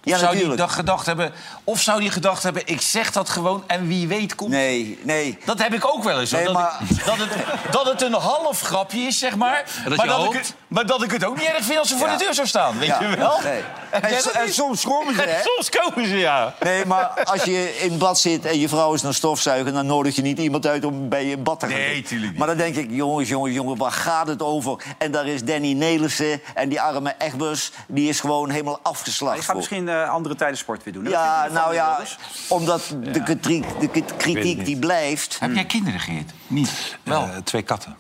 Of 0.06 0.12
Ja, 0.12 0.18
zou 0.18 0.32
die 0.32 0.42
natuurlijk. 0.42 0.68
dat 0.68 0.72
gedacht 0.78 1.06
hebben? 1.06 1.32
Of 1.64 1.82
zou 1.82 2.00
die 2.00 2.10
gedacht 2.12 2.44
hebben, 2.44 2.62
ik 2.66 2.82
zeg 2.82 3.12
dat 3.12 3.30
gewoon 3.30 3.64
en 3.68 3.88
wie 3.88 4.08
weet 4.08 4.36
komt... 4.36 4.50
Nee, 4.50 5.00
nee. 5.04 5.38
Dat 5.46 5.60
heb 5.60 5.74
ik 5.74 5.86
ook 5.96 6.04
wel 6.04 6.20
eens. 6.20 6.32
hoor. 6.32 6.40
Nee, 6.40 6.54
dat, 6.54 6.62
maar- 6.62 6.80
ik- 6.90 7.06
dat, 7.06 7.18
het, 7.18 7.30
dat 7.72 7.86
het 7.86 8.02
een 8.02 8.14
half 8.14 8.62
grapje 8.62 9.00
is, 9.00 9.20
zeg 9.20 9.36
maar. 9.36 9.64
dat 9.86 9.96
maar, 9.98 10.06
je 10.06 10.12
dat 10.12 10.20
ik 10.20 10.26
hoopt. 10.26 10.36
het, 10.48 10.56
maar 10.76 10.86
dat 10.86 11.04
ik 11.04 11.12
het 11.12 11.24
ook 11.26 11.38
niet 11.38 11.48
erg 11.48 11.66
vind 11.66 11.80
als 11.80 11.88
ze 11.88 11.98
voor 11.98 12.08
Ja. 12.08 12.18
de 12.18 12.24
deur 12.24 12.34
zou 12.34 12.48
staan. 12.48 12.78
Weet 12.78 12.88
Ja, 12.88 13.02
je 13.02 13.16
wel? 13.16 13.40
nee. 13.44 13.62
En, 13.92 14.34
en 14.34 14.54
soms 14.54 14.84
komen 14.84 15.16
ze, 15.16 15.22
hè? 15.28 15.42
Soms 15.42 15.70
komen 15.70 16.08
ze, 16.10 16.18
ja. 16.18 16.54
Nee, 16.60 16.86
maar 16.86 17.24
als 17.24 17.44
je 17.44 17.78
in 17.80 17.98
bad 17.98 18.20
zit 18.20 18.46
en 18.46 18.60
je 18.60 18.70
vrouw 18.70 18.94
is 18.94 19.02
naar 19.02 19.14
stofzuigen... 19.14 19.74
dan 19.74 19.86
nodig 19.86 20.16
je 20.16 20.22
niet 20.22 20.38
iemand 20.40 20.66
uit 20.68 20.86
om 20.86 21.10
bij 21.10 21.26
je 21.26 21.38
bad 21.38 21.60
te 21.60 21.66
gaan 21.68 21.76
Nee, 21.76 22.02
tuurlijk 22.02 22.30
niet. 22.30 22.40
Maar 22.40 22.48
dan 22.48 22.58
denk 22.58 22.76
ik, 22.76 22.88
jongens, 22.90 23.30
jongens, 23.30 23.54
jongens, 23.54 23.80
waar 23.80 23.92
gaat 23.92 24.28
het 24.28 24.42
over? 24.42 24.84
En 24.98 25.12
daar 25.12 25.28
is 25.28 25.44
Danny 25.44 25.74
Nelissen 25.74 26.42
en 26.54 26.70
die 26.70 26.82
arme 26.82 27.16
Egbers... 27.18 27.72
die 27.88 28.10
is 28.10 28.20
gewoon 28.20 28.50
helemaal 28.50 28.80
afgeslacht 28.84 29.38
Je 29.38 29.44
gaat 29.44 29.56
misschien 29.56 29.90
eh, 29.90 30.10
andere 30.10 30.36
tijden 30.36 30.58
sport 30.58 30.84
weer 30.84 30.94
doen. 30.94 31.04
hè? 31.06 31.10
Ja, 31.12 31.48
nou 31.52 31.74
ja, 31.74 32.00
omdat 32.48 32.82
de 33.14 33.24
kritiek, 33.24 33.66
de 33.80 34.04
kritiek 34.18 34.66
die 34.66 34.78
blijft... 34.80 35.38
Heb 35.40 35.54
jij 35.54 35.66
kinderen, 35.66 36.00
Geert? 36.00 36.32
Niet? 36.48 36.98
Wel? 37.04 37.22
Eh, 37.22 37.30
twee 37.44 37.62
katten. 37.62 37.96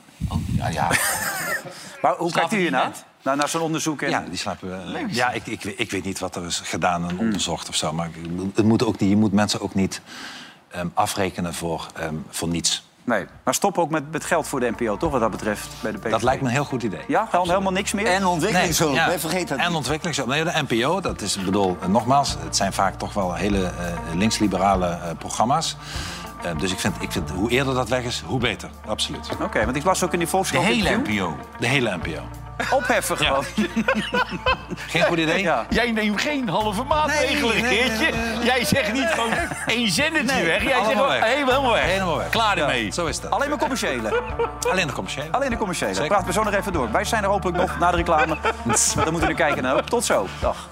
Ja, 0.55 0.67
ja. 0.67 0.89
Maar 2.01 2.15
hoe 2.15 2.31
kijkt 2.31 2.53
u 2.53 2.57
hiernaar? 2.57 2.87
net? 2.87 3.05
Nou, 3.21 3.37
naar 3.37 3.49
zo'n 3.49 3.61
onderzoek. 3.61 4.01
En... 4.01 4.09
Ja, 4.09 4.23
die 4.29 4.37
slapen. 4.37 4.85
Leuk. 4.85 5.05
ja, 5.09 5.31
ik, 5.31 5.47
ik, 5.47 5.63
ik 5.63 5.91
weet 5.91 6.03
niet 6.03 6.19
wat 6.19 6.35
er 6.35 6.45
is 6.45 6.59
gedaan 6.59 7.09
en 7.09 7.19
onderzocht 7.19 7.69
of 7.69 7.75
zo. 7.75 7.93
Maar 7.93 8.09
het 8.55 8.65
moet 8.65 8.83
ook 8.83 8.99
niet, 8.99 9.09
je 9.09 9.15
moet 9.15 9.31
mensen 9.31 9.61
ook 9.61 9.73
niet 9.73 10.01
ehm, 10.67 10.87
afrekenen 10.93 11.53
voor, 11.53 11.87
ehm, 11.95 12.15
voor 12.29 12.47
niets. 12.47 12.83
Nee, 13.05 13.25
maar 13.43 13.53
stop 13.53 13.77
ook 13.77 13.89
met, 13.89 14.11
met 14.11 14.25
geld 14.25 14.47
voor 14.47 14.59
de 14.59 14.73
NPO, 14.77 14.97
toch, 14.97 15.11
wat 15.11 15.19
dat 15.19 15.31
betreft, 15.31 15.69
bij 15.81 15.91
de 15.91 15.97
PVV? 15.97 16.11
Dat 16.11 16.23
lijkt 16.23 16.41
me 16.41 16.47
een 16.47 16.53
heel 16.53 16.65
goed 16.65 16.83
idee. 16.83 16.99
Ja, 17.07 17.25
gewoon 17.25 17.49
helemaal 17.49 17.71
niks 17.71 17.93
meer? 17.93 18.05
En 18.05 18.25
ontwikkelingshulp, 18.25 18.95
Nee, 18.95 19.11
ja. 19.11 19.19
vergeet 19.19 19.47
dat 19.47 19.57
En 19.57 19.75
ontwikkelingshulp. 19.75 20.27
Nee, 20.27 20.43
de 20.43 20.63
NPO, 20.67 21.01
dat 21.01 21.21
is, 21.21 21.37
ik 21.37 21.45
bedoel, 21.45 21.77
eh, 21.81 21.87
nogmaals, 21.87 22.35
het 22.39 22.55
zijn 22.55 22.73
vaak 22.73 22.97
toch 22.97 23.13
wel 23.13 23.33
hele 23.33 23.65
eh, 23.65 23.71
linksliberale 24.13 24.87
eh, 24.87 25.09
programma's. 25.17 25.77
Eh, 26.43 26.51
dus 26.57 26.71
ik 26.71 26.79
vind, 26.79 26.95
ik 26.99 27.11
vind, 27.11 27.29
hoe 27.29 27.49
eerder 27.51 27.73
dat 27.73 27.89
weg 27.89 28.03
is, 28.03 28.23
hoe 28.25 28.39
beter. 28.39 28.69
Absoluut. 28.87 29.29
Oké, 29.41 29.65
want 29.65 29.77
ik 29.77 29.83
las 29.83 30.03
ook 30.03 30.11
in 30.11 30.17
die 30.17 30.25
De 30.27 30.31
Volkskrant... 30.33 30.65
hele 30.65 30.89
interview. 30.89 31.27
NPO. 31.27 31.37
De 31.59 31.67
hele 31.67 31.97
NPO. 32.03 32.21
Opheffen 32.71 33.17
gewoon. 33.17 33.43
Geen 34.87 35.03
goed 35.03 35.17
idee? 35.17 35.41
Ja. 35.41 35.65
Jij 35.69 35.91
neemt 35.91 36.21
geen 36.21 36.49
halve 36.49 36.83
maatregelen, 36.83 37.53
Nee, 37.53 37.61
nee, 37.61 37.81
Geertje. 37.81 38.11
nee, 38.17 38.35
nee. 38.35 38.45
Jij 38.45 38.65
zegt 38.65 38.93
niet 38.93 39.07
gewoon 39.13 39.29
één 39.65 39.89
zinnetje 39.91 40.35
Nee, 40.35 40.45
weg. 40.45 40.63
Jij 40.63 40.75
allemaal 40.75 40.85
zegt 40.93 40.99
gewoon 41.05 41.23
helemaal, 41.23 41.53
helemaal 41.53 41.73
weg. 41.73 41.83
Helemaal 41.83 42.17
weg. 42.17 42.29
Klaar 42.29 42.57
Ja, 42.57 42.61
ermee. 42.63 42.91
zo 42.91 43.05
is 43.05 43.19
dat. 43.19 43.31
Alleen 43.31 43.49
maar 43.49 43.57
commerciële. 43.57 44.21
Alleen 44.71 44.87
de 44.87 44.93
commerciële. 44.93 45.31
Alleen 45.31 45.49
de 45.49 45.57
commerciële. 45.57 45.93
Zeker. 45.93 46.17
Praat 46.17 46.33
zo 46.33 46.43
nog 46.43 46.53
even 46.53 46.73
door. 46.73 46.91
Wij 46.91 47.03
zijn 47.03 47.23
er 47.23 47.29
hopelijk 47.29 47.57
nog 47.57 47.79
na 47.79 47.91
de 47.91 47.97
reclame. 47.97 48.37
Dan 49.03 49.11
moeten 49.11 49.27
we 49.29 49.35
kijken 49.35 49.63
naar. 49.63 49.83
Tot 49.83 50.05
zo. 50.05 50.27
Dag. 50.39 50.67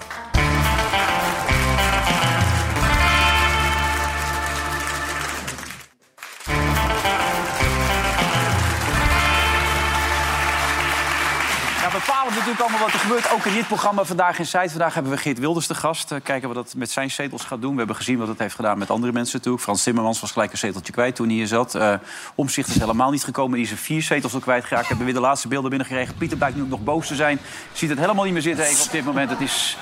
Natuurlijk 12.58 12.82
allemaal 12.82 12.92
wat 12.92 13.00
er 13.00 13.06
gebeurt. 13.06 13.32
Ook 13.32 13.44
in 13.44 13.54
dit 13.54 13.66
programma 13.66 14.04
Vandaag 14.04 14.38
in 14.38 14.46
Zijt. 14.46 14.70
Vandaag 14.70 14.94
hebben 14.94 15.12
we 15.12 15.18
Geert 15.18 15.38
Wilders 15.38 15.66
te 15.66 15.74
gast. 15.74 16.12
Eh, 16.12 16.18
kijken 16.22 16.48
wat 16.48 16.56
dat 16.56 16.74
met 16.76 16.90
zijn 16.90 17.10
zetels 17.10 17.44
gaat 17.44 17.60
doen. 17.60 17.72
We 17.72 17.78
hebben 17.78 17.96
gezien 17.96 18.18
wat 18.18 18.28
het 18.28 18.38
heeft 18.38 18.54
gedaan 18.54 18.78
met 18.78 18.90
andere 18.90 19.12
mensen 19.12 19.36
natuurlijk. 19.36 19.62
Frans 19.62 19.82
Timmermans 19.82 20.20
was 20.20 20.32
gelijk 20.32 20.52
een 20.52 20.58
zeteltje 20.58 20.92
kwijt 20.92 21.14
toen 21.14 21.26
hij 21.26 21.34
hier 21.34 21.46
zat. 21.46 21.74
Eh 21.74 21.94
Omzicht 22.34 22.68
is 22.68 22.78
helemaal 22.78 23.10
niet 23.10 23.24
gekomen. 23.24 23.54
Die 23.54 23.64
is 23.64 23.70
er 23.70 23.76
vier 23.76 24.02
zetels 24.02 24.34
al 24.34 24.40
kwijtgeraakt. 24.40 24.88
Hebben 24.88 25.04
weer 25.04 25.14
de 25.14 25.20
laatste 25.20 25.48
beelden 25.48 25.70
binnengekregen. 25.70 26.14
Pieter 26.14 26.36
blijkt 26.36 26.56
nu 26.56 26.62
ook 26.62 26.68
nog 26.68 26.82
boos 26.82 27.06
te 27.06 27.14
zijn. 27.14 27.38
Ziet 27.72 27.90
het 27.90 27.98
helemaal 27.98 28.24
niet 28.24 28.32
meer 28.32 28.42
zitten 28.42 28.64
even 28.64 28.84
op 28.84 28.92
dit 28.92 29.04
moment. 29.04 29.30
Het 29.30 29.40
is 29.40 29.76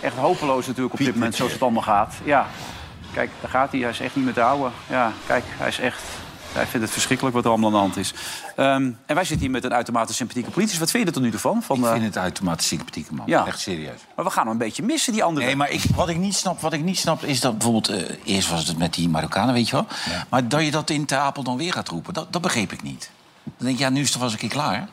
echt 0.00 0.16
hopeloos 0.16 0.66
natuurlijk 0.66 0.94
op 0.94 0.98
dit 0.98 1.14
moment 1.14 1.34
zoals 1.34 1.52
het 1.52 1.62
allemaal 1.62 1.82
gaat. 1.82 2.14
Ja, 2.24 2.46
kijk, 3.12 3.30
daar 3.40 3.50
gaat 3.50 3.70
hij. 3.70 3.80
Hij 3.80 3.90
is 3.90 4.00
echt 4.00 4.16
niet 4.16 4.24
meer 4.24 4.34
te 4.34 4.40
houden. 4.40 4.72
Ja, 4.86 5.12
kijk, 5.26 5.44
hij 5.46 5.68
is 5.68 5.78
echt... 5.78 6.02
Hij 6.52 6.66
vindt 6.66 6.80
het 6.84 6.90
verschrikkelijk 6.90 7.36
wat 7.36 7.44
er 7.44 7.50
allemaal 7.50 7.68
aan 7.68 7.74
de 7.74 7.80
hand 7.80 7.96
is. 7.96 8.14
Ehm, 8.56 8.90
en 9.06 9.14
wij 9.14 9.24
zitten 9.24 9.38
hier 9.40 9.50
met 9.50 9.64
een 9.64 9.74
uitermate 9.74 10.14
sympathieke 10.14 10.50
politicus. 10.50 10.78
Wat 10.80 10.90
vind 10.90 11.02
je 11.02 11.08
er 11.08 11.14
tot 11.14 11.22
nu 11.24 11.30
toe 11.30 11.40
van? 11.40 11.62
van 11.62 11.78
Ik 11.78 11.84
vind 11.86 12.04
het 12.04 12.18
uitermate 12.18 12.64
sympathieke 12.64 13.14
man. 13.14 13.26
Ja. 13.26 13.46
Echt 13.46 13.60
serieus. 13.60 14.00
Maar 14.16 14.24
we 14.24 14.30
gaan 14.30 14.42
hem 14.42 14.52
een 14.52 14.58
beetje 14.58 14.82
missen, 14.82 15.12
die 15.12 15.24
andere. 15.24 15.46
Nee, 15.46 15.56
maar 15.56 15.70
ik, 15.70 15.82
wat, 15.94 16.08
ik 16.08 16.16
niet 16.16 16.34
snap, 16.34 16.60
wat 16.60 16.72
ik 16.72 16.82
niet 16.82 16.98
snap 16.98 17.22
is 17.24 17.40
dat 17.40 17.52
bijvoorbeeld... 17.58 17.88
eh, 17.88 18.16
eerst 18.24 18.50
was 18.50 18.66
het 18.66 18.78
met 18.78 18.94
die 18.94 19.08
Marokkanen, 19.08 19.54
weet 19.54 19.68
je 19.68 19.72
wel. 19.72 19.86
Maar 20.28 20.48
dat 20.48 20.64
je 20.64 20.70
dat 20.70 20.90
in 20.90 21.04
Ter 21.06 21.18
Apel 21.18 21.42
dan 21.42 21.56
weer 21.56 21.72
gaat 21.72 21.88
roepen, 21.88 22.14
dat, 22.14 22.32
dat 22.32 22.42
begreep 22.42 22.72
ik 22.72 22.82
niet. 22.82 23.10
Dan 23.44 23.52
denk 23.66 23.72
ik, 23.72 23.78
ja, 23.78 23.88
nu 23.88 24.00
is 24.00 24.08
het 24.12 24.22
was 24.22 24.32
een 24.32 24.38
keer 24.38 24.48
klaar. 24.48 24.88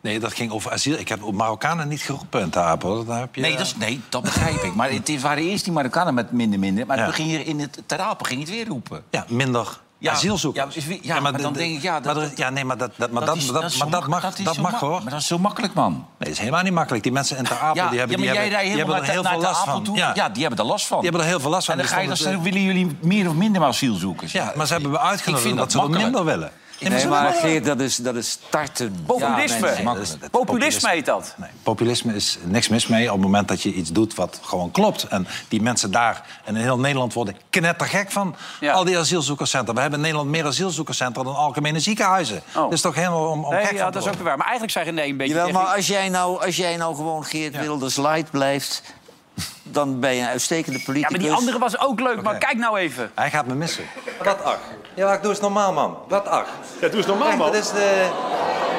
Nee, 0.00 0.20
dat 0.20 0.32
ging 0.32 0.50
over 0.50 0.72
asiel. 0.72 0.98
Ik 0.98 1.08
heb 1.08 1.22
op 1.22 1.34
Marokkanen 1.34 1.88
niet 1.88 2.00
geroepen 2.00 2.40
in 2.40 2.50
Ter 2.50 2.62
Apel. 2.62 3.04
Daar 3.04 3.18
heb 3.20 3.34
je... 3.34 3.40
Nee, 3.40 3.56
dat, 3.56 3.66
is, 3.66 3.76
nee, 3.76 4.00
dat 4.08 4.22
begrijp 4.22 4.62
ik. 4.62 4.74
Maar 4.74 4.90
het 4.90 5.20
waren 5.20 5.42
eerst 5.42 5.64
die 5.64 5.72
Marokkanen 5.72 6.14
met 6.14 6.32
minder 6.32 6.58
minder. 6.58 6.86
Maar 6.86 6.98
Ja. 6.98 7.04
het 7.06 7.14
ging 7.14 7.28
hier 7.28 7.46
in 7.46 7.60
het 7.60 7.82
Ter 7.86 7.98
Apel 8.00 8.26
ging 8.26 8.40
het 8.40 8.50
weer 8.50 8.66
roepen. 8.66 9.04
Ja, 9.10 9.24
minder 9.28 9.80
Ja, 10.00 10.12
asielzoekers. 10.12 10.74
ja, 10.74 10.96
ja, 11.02 11.20
maar 11.20 11.32
dan 11.42 11.52
de- 11.52 11.58
denk 11.58 11.76
ik, 11.76 11.82
ja, 11.82 12.00
dat- 12.00 12.16
maar 12.16 12.30
ja, 12.34 12.50
nee, 12.50 12.64
maar 12.64 12.76
dat, 12.76 12.90
dat, 12.96 13.10
maar 13.10 13.20
dat 13.24 13.28
dat, 13.34 13.36
is- 13.36 13.46
dat, 13.46 13.62
dat 13.62 13.70
is 13.70 13.76
maar 13.78 13.90
dat 13.90 14.06
mag, 14.06 14.34
dat 14.34 14.56
mag 14.56 14.80
hoor. 14.80 15.00
maar 15.02 15.10
dat 15.10 15.20
is 15.20 15.26
zo 15.26 15.38
makkelijk, 15.38 15.74
man. 15.74 15.92
Nee, 15.92 16.02
dat 16.18 16.28
is 16.28 16.38
helemaal 16.38 16.62
niet 16.62 16.72
makkelijk. 16.72 17.02
Die 17.02 17.12
mensen 17.12 17.36
in 17.36 17.44
Ter 17.44 17.58
Apel, 17.58 17.72
die 17.72 17.98
hebben, 17.98 17.98
ja, 17.98 18.32
die 18.32 18.40
hebben, 18.40 18.58
die 18.68 18.76
hebben 18.76 18.96
er 18.96 19.02
heel 19.04 19.24
veel 19.24 19.40
last 19.40 19.64
van. 19.64 19.88
Ja. 19.94 20.28
die 20.28 20.42
hebben 20.42 20.58
er 20.60 20.64
last 20.70 20.86
van. 20.86 21.00
Die 21.00 21.08
hebben 21.08 21.26
er 21.26 21.32
heel 21.32 21.40
veel 21.40 21.50
last 21.50 21.64
van. 21.66 21.74
En 21.74 21.80
dan 21.80 21.86
Die 21.88 21.96
ga 21.96 22.02
je 22.02 22.08
dan 22.08 22.16
zeggen, 22.16 22.42
willen 22.42 22.62
jullie 22.62 22.96
meer 23.00 23.28
of 23.28 23.34
minder 23.34 23.62
asielzoekers? 23.62 24.32
Ja, 24.32 24.52
maar 24.56 24.66
ze 24.66 24.72
hebben 24.72 24.90
we 24.90 24.98
uitgenodigd 25.00 25.56
dat 25.56 25.72
ze 25.72 25.80
er 25.80 25.90
minder 25.90 26.24
willen. 26.24 26.50
Nee, 26.80 27.06
maar 27.06 27.32
Geert, 27.32 27.64
dat 27.64 27.80
is, 27.80 27.96
dat 27.96 28.14
is 28.14 28.30
starten. 28.30 29.02
Populisme. 29.06 29.82
Ja. 29.82 29.96
Populisme 30.30 30.90
heet 30.90 31.06
dat. 31.06 31.34
Nee, 31.36 31.50
populisme 31.62 32.14
is 32.14 32.38
niks 32.44 32.68
mis 32.68 32.86
mee 32.86 33.06
op 33.06 33.12
het 33.12 33.22
moment 33.22 33.48
dat 33.48 33.62
je 33.62 33.72
iets 33.72 33.90
doet 33.92 34.14
wat 34.14 34.40
gewoon 34.42 34.70
klopt. 34.70 35.02
En 35.08 35.26
die 35.48 35.62
mensen 35.62 35.90
daar 35.90 36.40
en 36.44 36.56
in 36.56 36.62
heel 36.62 36.78
Nederland 36.78 37.12
worden 37.12 37.36
knettergek 37.50 38.10
van 38.10 38.36
al 38.72 38.84
die 38.84 38.98
asielzoekerscentra. 38.98 39.74
We 39.74 39.80
hebben 39.80 39.98
in 39.98 40.04
Nederland 40.04 40.30
meer 40.30 40.46
asielzoekerscentra 40.46 41.22
dan 41.22 41.36
algemene 41.36 41.80
ziekenhuizen. 41.80 42.42
Dat 42.52 42.72
is 42.72 42.80
toch 42.80 42.94
helemaal 42.94 43.30
om, 43.30 43.44
om 43.44 43.54
Nee, 43.54 43.64
gek 43.64 43.76
ja, 43.76 43.82
van 43.82 43.92
dat 43.92 44.02
is 44.02 44.08
ook 44.08 44.14
weer 44.14 44.24
waar. 44.24 44.36
Maar 44.36 44.46
eigenlijk 44.46 44.72
zei 44.72 44.84
René 44.84 45.02
een 45.02 45.16
beetje... 45.16 45.34
Jawel, 45.34 45.52
maar 45.52 45.74
als 45.76 45.86
jij 45.86 46.08
nou, 46.08 46.44
als 46.44 46.56
jij 46.56 46.76
nou 46.76 46.94
gewoon 46.94 47.24
Geert 47.24 47.58
Wilders 47.58 47.96
light 47.96 48.30
blijft... 48.30 48.82
dan 49.62 50.00
ben 50.00 50.14
je 50.14 50.20
een 50.20 50.28
uitstekende 50.28 50.80
politicus. 50.84 51.10
Ja, 51.10 51.28
maar 51.28 51.28
die 51.28 51.38
andere 51.38 51.58
was 51.58 51.80
ook 51.80 52.00
leuk. 52.00 52.22
Maar 52.22 52.38
kijk 52.38 52.56
nou 52.56 52.78
even. 52.78 53.10
Hij 53.14 53.30
gaat 53.30 53.46
me 53.46 53.54
missen. 53.54 53.84
Wat 54.24 54.44
ach. 54.44 54.58
Ja, 54.94 55.16
doe 55.16 55.30
eens 55.30 55.40
normaal, 55.40 55.72
man. 55.72 55.98
Wat 56.08 56.26
ach. 56.26 56.48
Ja, 56.80 56.88
doe 56.88 56.96
eens 56.96 57.06
normaal, 57.06 57.36
man. 57.36 57.52
Dat 57.52 57.62
is 57.62 57.70
de... 57.70 58.10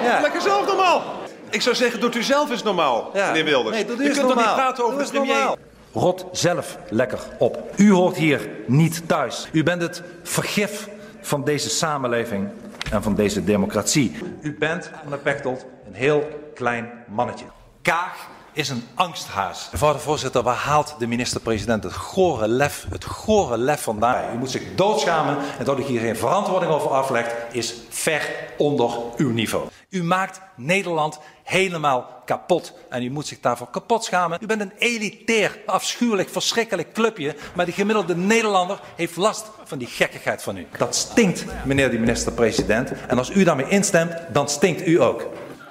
Ja. 0.03 0.21
Lekker 0.21 0.41
zelf 0.41 0.65
normaal. 0.67 1.03
Ik 1.49 1.61
zou 1.61 1.75
zeggen, 1.75 1.99
doet 1.99 2.15
u 2.15 2.23
zelf 2.23 2.49
eens 2.49 2.63
normaal, 2.63 3.09
meneer 3.13 3.43
Wilders. 3.43 3.75
Nee, 3.75 3.85
doe 3.85 3.97
je 3.97 4.03
eens 4.03 4.17
kunt 4.17 4.27
toch 4.27 4.37
niet 4.37 4.45
normaal. 4.45 4.55
praten 4.55 4.83
over 4.83 4.97
Doe 4.97 5.05
de 5.05 5.17
eens 5.17 5.25
premier? 5.25 5.35
normaal. 5.35 5.57
Rot 5.93 6.25
zelf 6.31 6.77
lekker 6.89 7.19
op. 7.37 7.71
U 7.75 7.91
hoort 7.91 8.15
hier 8.17 8.49
niet 8.67 9.07
thuis. 9.07 9.47
U 9.51 9.63
bent 9.63 9.81
het 9.81 10.01
vergif 10.23 10.89
van 11.21 11.43
deze 11.43 11.69
samenleving 11.69 12.49
en 12.91 13.03
van 13.03 13.15
deze 13.15 13.43
democratie. 13.43 14.17
U 14.41 14.55
bent, 14.57 14.91
meneer 15.03 15.19
Pechtold, 15.19 15.65
een 15.87 15.93
heel 15.93 16.27
klein 16.55 16.91
mannetje. 17.07 17.45
Kaag 17.81 18.15
is 18.53 18.69
een 18.69 18.83
angsthaas. 18.93 19.69
Mevrouw 19.71 19.93
de 19.93 19.99
voorzitter, 19.99 20.43
waar 20.43 20.55
haalt 20.55 20.95
de 20.99 21.07
minister-president 21.07 21.83
het 21.83 21.93
gore 21.93 22.47
lef, 22.47 22.85
het 22.89 23.05
gore 23.05 23.57
lef 23.57 23.81
vandaan? 23.81 24.35
U 24.35 24.37
moet 24.37 24.51
zich 24.51 24.63
doodschamen 24.75 25.37
en 25.59 25.65
dat 25.65 25.79
u 25.79 25.83
hier 25.83 25.99
geen 25.99 26.17
verantwoording 26.17 26.71
over 26.71 26.89
aflegt, 26.89 27.33
is 27.51 27.75
ver 27.89 28.29
onder 28.57 28.91
uw 29.17 29.31
niveau. 29.31 29.67
U 29.89 30.03
maakt 30.03 30.41
Nederland 30.55 31.19
helemaal 31.43 32.21
kapot. 32.25 32.73
En 32.89 33.03
u 33.03 33.09
moet 33.09 33.27
zich 33.27 33.39
daarvoor 33.39 33.69
kapot 33.69 34.03
schamen. 34.03 34.39
U 34.41 34.45
bent 34.45 34.61
een 34.61 34.73
elitair, 34.77 35.59
afschuwelijk, 35.65 36.29
verschrikkelijk 36.29 36.93
clubje. 36.93 37.35
Maar 37.55 37.65
die 37.65 37.73
gemiddelde 37.73 38.15
Nederlander 38.15 38.79
heeft 38.95 39.15
last 39.15 39.45
van 39.63 39.77
die 39.77 39.87
gekkigheid 39.87 40.43
van 40.43 40.57
u. 40.57 40.67
Dat 40.77 40.95
stinkt, 40.95 41.45
meneer 41.65 41.91
de 41.91 41.99
minister-president. 41.99 42.91
En 43.07 43.17
als 43.17 43.29
u 43.29 43.43
daarmee 43.43 43.69
instemt, 43.69 44.13
dan 44.33 44.49
stinkt 44.49 44.87
u 44.87 45.01
ook. 45.01 45.27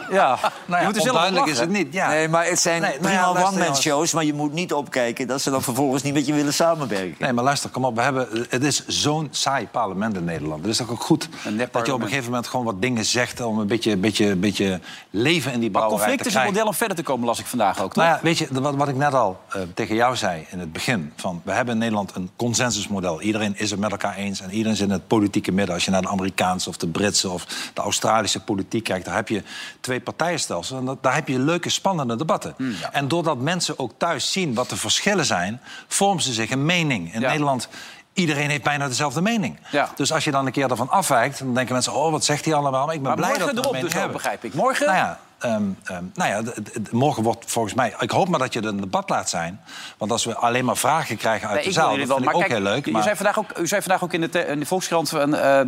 Ja, 0.10 0.40
Nou 0.66 0.94
ja, 0.94 1.02
onduidelijk 1.02 1.46
is 1.46 1.60
het 1.60 1.70
niet. 1.70 1.94
Ja. 1.94 2.10
Nee, 2.10 2.28
maar 2.28 2.46
het 2.46 2.60
zijn 2.60 2.82
Nee, 2.82 2.90
nou 2.90 3.02
prima 3.02 3.20
ja, 3.20 3.26
luister, 3.26 3.48
one-man 3.48 3.64
jongens. 3.64 3.82
shows... 3.82 4.14
maar 4.14 4.24
je 4.24 4.34
moet 4.34 4.54
niet 4.54 4.74
opkijken 4.74 5.28
dat 5.28 5.42
ze 5.42 5.50
dan 5.50 5.62
vervolgens 5.62 6.04
niet 6.04 6.14
met 6.14 6.26
je 6.26 6.34
willen 6.34 6.54
samenwerken. 6.54 7.16
Nee, 7.20 7.34
maar 7.34 7.44
luister, 7.44 7.70
kom 7.70 7.86
op. 7.86 7.96
We 7.96 8.02
hebben, 8.02 8.28
het 8.50 8.64
is 8.64 8.88
zo'n 8.88 9.28
saai 9.32 9.68
parlement 9.68 10.16
in 10.16 10.24
Nederland. 10.24 10.62
Het 10.62 10.70
is 10.70 10.78
toch 10.78 10.92
ook 10.92 11.02
goed 11.02 11.30
dat 11.72 11.86
je 11.86 11.94
op 11.94 12.02
een 12.02 12.08
gegeven 12.08 12.30
moment 12.30 12.48
gewoon 12.48 12.66
wat 12.66 12.82
dingen 12.82 13.06
zegt... 13.06 13.42
om 13.42 13.60
een 13.60 13.68
beetje, 13.68 13.98
beetje, 13.98 14.36
beetje 14.36 14.80
leven 15.10 15.52
in 15.52 15.60
die 15.60 15.72
Maar 15.72 15.82
brouwerij 15.82 16.08
conflict 16.08 16.36
is 16.36 16.42
een 16.42 16.48
model 16.48 16.68
om 16.68 16.74
verder 16.74 16.98
te 16.98 17.04
komen, 17.04 17.26
las 17.26 17.40
ik 17.40 17.46
vandaag 17.46 17.82
ook, 17.82 17.94
toch? 17.94 18.04
Nou 18.04 18.16
ja, 18.16 18.20
weet 18.24 18.38
je, 18.38 18.48
wat, 18.52 18.76
wat 18.76 18.88
ik 18.88 18.96
net 18.96 19.14
al 19.14 19.40
eh, 19.50 19.62
tegen 19.74 19.96
jou 19.96 20.16
zei 20.16 20.46
in 20.50 20.60
het 20.60 20.72
begin... 20.72 21.14
Van, 21.16 21.42
we 21.44 21.52
hebben 21.52 21.74
in 21.74 21.80
Nederland 21.80 22.16
een 22.16 22.30
consensusmodel. 22.36 23.22
Iedereen 23.22 23.54
is 23.58 23.72
het 23.72 23.80
met 23.80 23.92
elkaar 23.92 24.16
eens 24.16 24.42
en 24.42 24.52
iedereen 24.52 24.78
zit 24.78 24.88
in 24.88 24.94
het 24.94 25.08
politieke 25.08 25.52
midden. 25.52 25.76
Als 25.76 25.86
je 25.86 25.92
naar 25.92 26.02
de 26.02 26.08
Amerikaanse 26.08 26.70
of 26.70 26.78
de 26.78 26.88
Britse 26.88 27.30
of 27.30 27.46
de 27.74 27.82
Australische 27.82 28.33
politiek 28.40 28.84
kijkt... 28.84 29.06
daar 29.06 29.16
heb 29.16 29.28
je 29.28 29.44
twee 29.80 30.00
partijenstelsels 30.02 30.80
en 30.80 30.86
dat, 30.86 31.04
daar 31.04 31.16
heb 31.16 31.28
je 31.28 31.40
leuke, 31.40 31.70
spannende 31.70 32.16
debatten. 32.16 32.54
Hmm, 32.58 32.76
En 32.92 33.08
doordat 33.08 33.38
mensen 33.38 33.80
ook 33.80 33.92
thuis 33.98 34.32
zien 34.32 34.54
wat 34.54 34.70
de 34.70 34.76
verschillen 34.78 35.26
zijn... 35.26 35.62
vormen 35.88 36.24
ze 36.24 36.34
zich 36.34 36.52
een 36.52 36.66
mening. 36.66 37.14
In 37.14 37.22
Nederland... 37.22 37.68
Iedereen 38.14 38.50
heeft 38.50 38.64
bijna 38.64 38.88
dezelfde 38.88 39.22
mening. 39.22 39.60
Ja. 39.72 39.90
Dus 39.96 40.12
als 40.12 40.24
je 40.24 40.32
dan 40.32 40.46
een 40.46 40.52
keer 40.52 40.70
ervan 40.70 40.90
afwijkt, 40.90 41.40
dan 41.40 41.54
denken 41.54 41.74
mensen: 41.74 41.94
oh, 41.94 42.12
wat 42.12 42.26
zegt 42.26 42.46
hij 42.46 42.54
allemaal? 42.54 42.86
Maar 42.86 42.96
ik 42.96 43.02
ben 43.02 43.08
Maar 43.10 43.18
blij 43.18 43.30
morgen 43.30 43.56
dat 43.56 43.66
we 43.66 43.70
erop 43.70 43.82
dus 43.82 43.94
hebben. 43.94 44.12
begrijp 44.12 44.44
ik. 44.44 44.54
Morgen? 44.54 44.86
Nou 44.86 44.98
ja, 44.98 45.20
ehm, 45.44 45.64
ehm, 45.84 46.04
nou 46.14 46.30
ja 46.30 46.54
morgen 46.92 47.24
wordt 47.24 47.52
volgens 47.52 47.74
mij... 47.74 47.96
Ik 48.00 48.12
hoop 48.12 48.30
maar 48.30 48.40
dat 48.40 48.54
je 48.54 48.60
er 48.60 48.66
een 48.66 48.82
debat 48.82 49.10
laat 49.10 49.30
zijn. 49.30 49.62
Want 49.98 50.12
als 50.12 50.26
we 50.26 50.36
alleen 50.36 50.66
maar 50.66 50.78
vragen 50.78 51.18
krijgen 51.18 51.48
uit 51.48 51.58
Nee, 51.58 51.66
de 51.66 51.72
zaal... 51.72 51.98
dat 51.98 52.08
wel. 52.08 52.08
vind 52.08 52.20
ik 52.20 52.26
Maar 52.26 52.34
ook 52.34 52.40
kijk, 52.40 52.52
heel 52.52 52.62
leuk. 52.62 52.86
U, 52.86 52.92
Maar... 52.92 53.04
zei 53.04 53.16
vandaag 53.16 53.40
ook, 53.40 53.58
u 53.58 53.68
zei 53.68 53.82
vandaag 53.82 54.04
ook 54.04 54.14
in 54.14 54.22
de, 54.22 54.46
in 54.46 54.60
de 54.60 54.66
Volkskrant... 54.66 55.10
Van, 55.10 55.36
eh, 55.36 55.60
eh, 55.60 55.68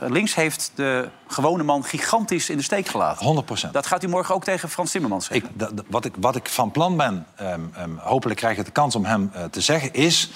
links 0.00 0.34
heeft 0.34 0.72
de 0.74 1.08
gewone 1.26 1.62
man 1.62 1.84
gigantisch 1.84 2.50
in 2.50 2.56
de 2.56 2.62
steek 2.62 2.86
gelaten. 2.86 3.44
100% 3.68 3.70
Dat 3.70 3.86
gaat 3.86 4.02
u 4.02 4.08
morgen 4.08 4.34
ook 4.34 4.44
tegen 4.44 4.68
Frans 4.68 4.90
Timmermans 4.90 5.26
zeggen. 5.26 5.50
Ik, 5.56 5.82
wat, 5.88 6.04
ik, 6.04 6.14
wat 6.20 6.36
ik 6.36 6.48
van 6.48 6.70
plan 6.70 6.96
ben, 6.96 7.26
ehm, 7.36 7.96
hopelijk 7.96 8.38
krijg 8.38 8.58
ik 8.58 8.64
de 8.64 8.70
kans 8.70 8.94
om 8.94 9.04
hem 9.04 9.30
eh, 9.34 9.44
te 9.44 9.60
zeggen... 9.60 9.92
is 9.92 10.30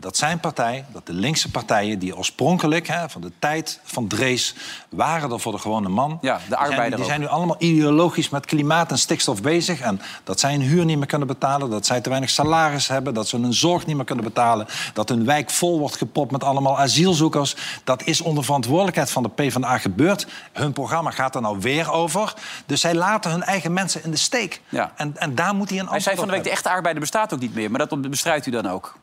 dat 0.00 0.16
zijn 0.16 0.40
partij, 0.40 0.84
dat 0.92 1.06
de 1.06 1.12
linkse 1.12 1.50
partijen... 1.50 1.98
die 1.98 2.16
oorspronkelijk, 2.16 2.86
hè, 2.86 3.08
van 3.08 3.20
de 3.20 3.32
tijd 3.38 3.80
van 3.84 4.06
Drees... 4.06 4.54
waren 4.88 5.30
er 5.30 5.40
voor 5.40 5.52
de 5.52 5.58
gewone 5.58 5.88
man. 5.88 6.18
Ja, 6.20 6.34
de 6.34 6.38
Die 6.38 6.48
zijn- 6.48 6.60
arbeider 6.60 6.96
Die 6.98 7.06
zijn 7.08 7.20
nu 7.20 7.26
allemaal 7.26 7.56
ideologisch 7.58 8.28
met 8.28 8.46
klimaat 8.46 8.90
en 8.90 8.98
stikstof 8.98 9.42
bezig. 9.42 9.80
En 9.80 10.00
dat 10.24 10.40
zij 10.40 10.52
hun 10.52 10.60
huur 10.60 10.84
niet 10.84 10.96
meer 10.98 11.06
kunnen 11.06 11.26
betalen. 11.26 11.70
Dat 11.70 11.86
zij 11.86 12.00
te 12.00 12.08
weinig 12.08 12.30
salaris 12.30 12.88
hebben. 12.88 13.14
Dat 13.14 13.28
ze 13.28 13.36
hun 13.36 13.54
zorg 13.54 13.86
niet 13.86 13.96
meer 13.96 14.04
kunnen 14.04 14.24
betalen. 14.24 14.66
Dat 14.92 15.08
hun 15.08 15.24
wijk 15.24 15.50
vol 15.50 15.78
wordt 15.78 15.96
gepropt 15.96 16.30
met 16.30 16.44
allemaal 16.44 16.78
asielzoekers. 16.78 17.56
Dat 17.84 18.02
is 18.02 18.20
onder 18.20 18.44
verantwoordelijkheid 18.44 19.10
van 19.10 19.22
de 19.22 19.28
PvdA 19.28 19.78
gebeurd. 19.78 20.26
Hun 20.52 20.72
programma 20.72 21.10
gaat 21.10 21.34
er 21.34 21.40
nou 21.40 21.58
weer 21.60 21.90
over. 21.92 22.34
Dus 22.66 22.80
zij 22.80 22.94
laten 22.94 23.30
hun 23.30 23.42
eigen 23.42 23.72
mensen 23.72 24.04
in 24.04 24.10
de 24.10 24.16
steek. 24.16 24.60
Ja. 24.68 24.92
En, 24.96 25.16
en 25.16 25.34
daar 25.34 25.54
moet 25.54 25.70
hij 25.70 25.78
een 25.78 25.84
Hij 25.84 25.94
antwoord 25.94 26.02
zei 26.02 26.16
van 26.16 26.24
de 26.26 26.30
op 26.30 26.36
week, 26.36 26.46
de 26.46 26.50
echte 26.50 26.68
arbeider 26.68 27.00
bestaat 27.00 27.34
ook 27.34 27.40
niet 27.40 27.54
meer. 27.54 27.70
Maar 27.70 27.86
dat 27.88 28.10
bestrijdt 28.10 28.46
u 28.46 28.50
dan 28.50 28.68
ook. 28.68 28.96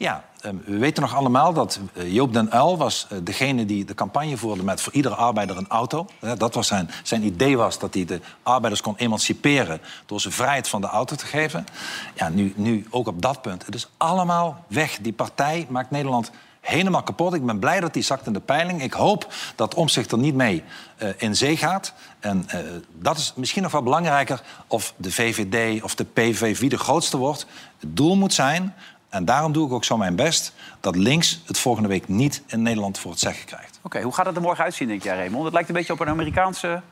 Ja, 0.00 0.24
eh, 0.40 0.50
we 0.64 0.78
weten 0.78 1.02
nog 1.02 1.14
allemaal 1.14 1.52
dat 1.52 1.80
eh, 1.94 2.12
Joop 2.12 2.32
den 2.32 2.54
Uyl 2.54 2.76
was 2.76 3.06
eh, 3.10 3.18
degene 3.22 3.64
die 3.64 3.84
de 3.84 3.94
campagne 3.94 4.36
voerde 4.36 4.62
met 4.62 4.80
voor 4.80 4.92
iedere 4.92 5.14
arbeider 5.14 5.56
een 5.56 5.68
auto. 5.68 6.06
Dat 6.36 6.54
was 6.54 6.66
zijn, 6.66 6.90
zijn 7.02 7.24
idee 7.24 7.56
was 7.56 7.78
dat 7.78 7.94
hij 7.94 8.04
de 8.04 8.20
arbeiders 8.42 8.80
kon 8.80 8.96
emanciperen 8.96 9.80
door 10.06 10.20
ze 10.20 10.30
vrijheid 10.30 10.68
van 10.68 10.80
de 10.80 10.86
auto 10.86 11.16
te 11.16 11.26
geven. 11.26 11.66
Ja, 12.14 12.28
nu, 12.28 12.52
nu 12.56 12.86
ook 12.90 13.06
op 13.06 13.22
dat 13.22 13.42
punt. 13.42 13.66
Het 13.66 13.74
is 13.74 13.88
allemaal 13.96 14.64
weg. 14.68 14.98
Die 15.00 15.12
partij 15.12 15.66
maakt 15.68 15.90
Nederland 15.90 16.30
helemaal 16.60 17.02
kapot. 17.02 17.34
Ik 17.34 17.46
ben 17.46 17.58
blij 17.58 17.80
dat 17.80 17.94
die 17.94 18.02
zakt 18.02 18.26
in 18.26 18.32
de 18.32 18.40
peiling. 18.40 18.82
Ik 18.82 18.92
hoop 18.92 19.32
dat 19.56 19.74
Omzicht 19.74 20.12
er 20.12 20.18
niet 20.18 20.34
mee 20.34 20.62
eh, 20.96 21.08
in 21.16 21.36
zee 21.36 21.56
gaat. 21.56 21.92
En 22.20 22.46
dat 22.92 23.16
is 23.16 23.32
misschien 23.36 23.62
nog 23.62 23.72
wel 23.72 23.82
belangrijker 23.82 24.42
of 24.66 24.94
de 24.96 25.12
VVD 25.12 25.82
of 25.82 25.94
de 25.94 26.04
PV 26.04 26.58
wie 26.58 26.68
de 26.68 26.78
grootste 26.78 27.16
wordt. 27.16 27.46
Het 27.78 27.96
doel 27.96 28.16
moet 28.16 28.34
zijn 28.34 28.74
en 29.10 29.24
daarom 29.24 29.52
doe 29.52 29.66
ik 29.66 29.72
ook 29.72 29.84
zo 29.84 29.96
mijn 29.96 30.16
best... 30.16 30.52
dat 30.80 30.96
links 30.96 31.42
het 31.46 31.58
volgende 31.58 31.88
week 31.88 32.08
niet 32.08 32.42
in 32.46 32.62
Nederland 32.62 32.98
voor 32.98 33.10
het 33.10 33.20
zeggen 33.20 33.44
krijgt. 33.46 33.78
Oké, 33.82 34.00
hoe 34.02 34.12
gaat 34.14 34.26
het 34.26 34.36
er 34.36 34.42
morgen 34.42 34.64
uitzien, 34.64 34.88
denk 34.88 35.02
jij, 35.02 35.16
Raymond? 35.16 35.44
Het 35.44 35.52
lijkt 35.52 35.68
een 35.68 35.74
beetje 35.74 35.92
op 35.92 36.00
een 36.00 36.08
Amerikaanse 36.08 36.82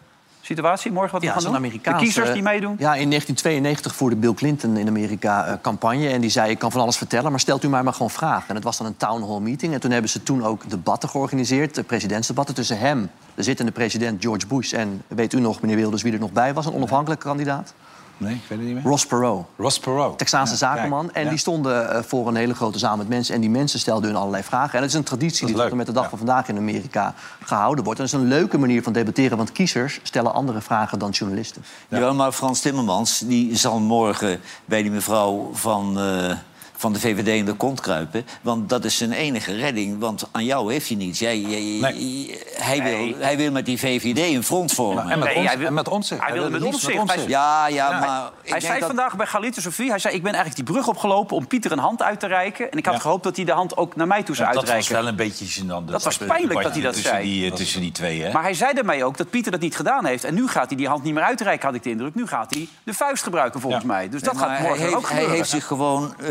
situatie 0.41 0.93
morgen 0.93 1.12
wat 1.12 1.21
we 1.21 1.27
Ja, 1.27 1.33
gaan 1.33 1.43
zo'n 1.43 1.51
doen? 1.53 1.61
Amerikaanse... 1.61 1.99
De 1.99 2.05
kiezers 2.05 2.33
die 2.33 2.43
meedoen? 2.43 2.71
Ja, 2.79 2.95
in 2.95 3.09
1992 3.09 3.95
voerde 3.95 4.16
Bill 4.16 4.35
Clinton 4.35 4.77
in 4.77 4.89
Amerika 4.89 5.47
eh, 5.47 5.55
campagne. 5.62 6.09
En 6.09 6.21
die 6.21 6.31
zei, 6.31 6.51
ik 6.51 6.59
kan 6.59 6.73
van 6.73 6.81
alles 6.81 6.97
vertellen, 6.97 7.31
maar 7.31 7.41
stelt 7.41 7.64
u 7.64 7.69
mij 7.69 7.83
maar 7.83 7.93
gewoon 7.93 8.11
vragen. 8.11 8.49
En 8.49 8.55
het 8.55 8.64
was 8.64 8.77
dan 8.77 8.87
een 8.87 8.97
town 8.97 9.23
hall 9.23 9.41
meeting. 9.41 9.73
En 9.75 9.81
toen 9.81 9.91
hebben 9.91 10.11
ze 10.11 10.23
toen 10.23 10.45
ook 10.45 10.71
debatten 10.71 11.09
georganiseerd. 11.09 11.79
eh, 11.79 11.85
presidentsdebatten 11.85 12.55
tussen 12.55 12.79
hem, 12.79 13.11
de 13.35 13.43
zittende 13.43 13.73
president 13.73 14.23
George 14.23 14.47
Bush... 14.47 14.73
en 14.73 15.03
weet 15.09 15.33
u 15.33 15.41
nog, 15.41 15.61
meneer 15.61 15.77
Wilders, 15.77 16.03
wie 16.03 16.12
er 16.12 16.19
nog 16.19 16.33
bij 16.33 16.55
was? 16.55 16.66
Een 16.66 16.75
onafhankelijke 16.75 17.27
kandidaat? 17.27 17.75
Nee, 18.21 18.35
ik 18.35 18.41
weet 18.49 18.59
het 18.59 18.66
niet 18.66 18.75
meer. 18.75 18.83
Ross 18.85 19.07
Perot. 19.07 19.47
Ross 19.57 19.79
Perot. 19.79 20.19
Texaanse 20.19 20.53
Ja, 20.53 20.59
zakenman. 20.59 21.05
kijk, 21.05 21.16
En 21.16 21.23
ja. 21.25 21.29
die 21.29 21.39
stonden 21.39 21.91
eh, 21.91 22.03
voor 22.03 22.29
een 22.29 22.37
hele 22.37 22.55
grote 22.55 22.79
zaal 22.79 22.97
met 22.97 23.09
mensen. 23.09 23.35
En 23.35 23.41
die 23.41 23.51
mensen 23.51 23.79
stelden 23.79 24.11
hun 24.11 24.19
allerlei 24.19 24.43
vragen. 24.43 24.75
En 24.75 24.81
dat 24.81 24.89
is 24.89 24.95
een 24.95 25.03
traditie 25.03 25.47
die 25.47 25.57
tot 25.57 25.71
en 25.71 25.77
met 25.77 25.87
de 25.87 25.93
dag 25.93 26.09
van 26.09 26.19
vandaag 26.19 26.49
in 26.49 26.57
Amerika 26.57 27.14
gehouden 27.45 27.85
wordt. 27.85 28.01
En 28.01 28.07
dat 28.07 28.14
is 28.14 28.21
een 28.21 28.29
leuke 28.29 28.59
manier 28.59 28.83
van 28.83 28.93
debatteren. 28.93 29.37
Want 29.37 29.53
kiezers 29.53 30.01
stellen 30.03 30.35
andere 30.35 30.61
vragen 30.61 30.99
dan 30.99 31.11
journalisten. 31.11 31.64
Jawel, 31.89 32.14
maar 32.14 32.33
Frans 32.33 32.61
Timmermans 32.61 33.19
die 33.19 33.57
zal 33.57 33.79
morgen 33.81 34.41
bij 34.64 34.83
die 34.83 34.91
mevrouw 34.91 35.51
van, 35.53 35.99
eh, 36.01 36.37
van 36.81 36.93
de 36.93 37.01
VVD 37.01 37.29
in 37.29 37.45
de 37.45 37.53
kont 37.55 37.81
kruipen. 37.81 38.26
Want 38.41 38.68
dat 38.68 38.85
is 38.85 38.97
zijn 38.97 39.12
enige 39.12 39.57
redding. 39.57 39.99
Want 39.99 40.29
aan 40.33 40.45
jou 40.45 40.72
heeft 40.72 40.89
hij 40.89 40.97
niets. 40.97 41.18
Jij, 41.18 41.39
jij- 41.41 42.39
hij, 42.57 42.83
wil, 42.83 43.14
hij 43.18 43.37
wil 43.37 43.51
met 43.51 43.66
die 43.66 43.79
VVD 43.79 44.18
een 44.35 44.43
front 44.45 44.72
vormen. 44.72 45.11
En 45.11 45.18
met, 45.18 45.29
Nee, 45.29 45.37
ons, 45.37 45.47
hij 45.47 45.59
wil- 45.59 45.66
en 45.66 45.74
met 45.74 45.89
ons. 45.89 46.11
Hij 46.11 46.33
wilde 46.33 46.51
met 46.51 46.62
ons 46.62 46.83
Ja, 47.26 47.66
ja, 47.66 47.91
Hij- 47.91 48.01
maar... 48.01 48.26
ik 48.43 48.51
Hij 48.51 48.51
denk 48.51 48.62
zei 48.62 48.79
dat- 48.79 48.89
vandaag 48.89 49.16
bij 49.16 49.26
Galite 49.26 49.61
Sofie, 49.61 49.91
hij 49.91 49.99
zei, 49.99 50.14
ik 50.14 50.22
ben 50.22 50.33
eigenlijk 50.35 50.64
die 50.66 50.74
brug 50.74 50.89
opgelopen 50.89 51.37
om 51.37 51.47
Pieter 51.47 51.72
een 51.72 51.79
hand 51.79 52.03
uit 52.03 52.20
te 52.20 52.26
reiken. 52.26 52.70
En 52.70 52.79
ik 52.79 52.85
had 52.87 52.95
Ja. 52.95 53.01
gehoopt 53.01 53.24
dat 53.24 53.37
hij 53.37 53.45
de 53.45 53.53
hand 53.53 53.76
ook 53.76 53.97
naar 53.97 54.07
mij 54.07 54.22
toe 54.22 54.35
zou 54.35 54.49
Ja, 54.49 54.55
dat 54.55 54.62
was 54.64 54.72
uitreiken. 54.72 55.03
wel 55.05 55.12
een 55.12 55.29
beetje 55.29 55.61
gênant. 55.62 55.85
Dat 55.91 56.03
was 56.03 56.16
pijnlijk 56.16 56.62
dat 56.62 56.72
hij 56.72 56.83
dat 56.83 56.93
tussen 56.93 57.11
zei. 57.11 57.24
Die, 57.24 57.51
eh, 57.51 57.57
tussen 57.57 57.81
die 57.81 57.93
twee, 57.93 58.22
hè? 58.22 58.33
Maar 58.33 58.43
hij 58.43 58.55
zei 58.55 58.74
daarmee 58.74 59.05
ook 59.05 59.16
dat 59.16 59.31
Pieter 59.31 59.53
dat 59.53 59.61
niet 59.61 59.76
gedaan 59.76 60.05
heeft. 60.05 60.24
En 60.24 60.35
nu 60.35 60.49
gaat 60.49 60.68
hij 60.68 60.76
die 60.76 60.89
hand 60.89 61.03
niet 61.03 61.14
meer 61.14 61.22
uitreiken, 61.22 61.66
had 61.66 61.74
ik 61.74 61.83
de 61.83 61.91
indruk. 61.91 62.14
Nu 62.14 62.26
gaat 62.26 62.55
hij 62.55 62.68
de 62.85 62.95
vuist 62.95 63.22
gebruiken, 63.22 63.61
volgens 63.61 63.85
mij. 63.85 64.09
Dus 64.09 64.22
dat 64.22 64.39
gaat 64.39 64.61
morgen 64.61 64.79
hij 64.79 64.89
ook 64.89 64.95
heeft, 64.95 65.03
hij 65.03 65.11
gebeuren. 65.11 65.35
heeft 65.37 65.49
zich 65.51 65.64
gewoon 65.66 66.14
eh, 66.20 66.29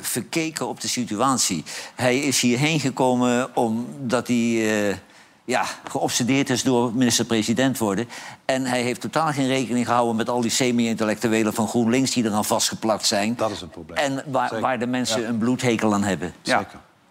verkeken 0.00 0.68
op 0.68 0.80
de 0.80 0.88
situatie. 0.88 1.64
Hij 1.94 2.18
is 2.18 2.40
hierheen 2.40 2.80
gekomen 2.80 3.56
omdat 3.56 4.26
hij 4.26 4.88
eh, 4.88 4.96
ja, 5.44 5.64
geobsedeerd 5.88 6.50
is 6.50 6.62
door 6.62 6.94
minister-president 6.94 7.78
worden. 7.78 8.08
En 8.44 8.64
hij 8.64 8.82
heeft 8.82 9.00
totaal 9.00 9.32
geen 9.32 9.46
rekening 9.46 9.86
gehouden 9.86 10.16
met 10.16 10.28
al 10.28 10.40
die 10.40 10.50
semi-intellectuelen 10.50 11.54
van 11.54 11.68
GroenLinks 11.68 12.10
die 12.10 12.24
eraan 12.24 12.44
vastgeplakt 12.44 13.06
zijn. 13.06 13.36
Dat 13.36 13.50
is 13.50 13.60
een 13.60 13.70
probleem. 13.70 13.96
En 13.98 14.24
waar, 14.26 14.60
waar 14.60 14.78
de 14.78 14.86
mensen 14.86 15.20
Ja. 15.20 15.28
een 15.28 15.38
bloedhekel 15.38 15.94
aan 15.94 16.02
hebben. 16.04 16.34
Ja. 16.42 16.66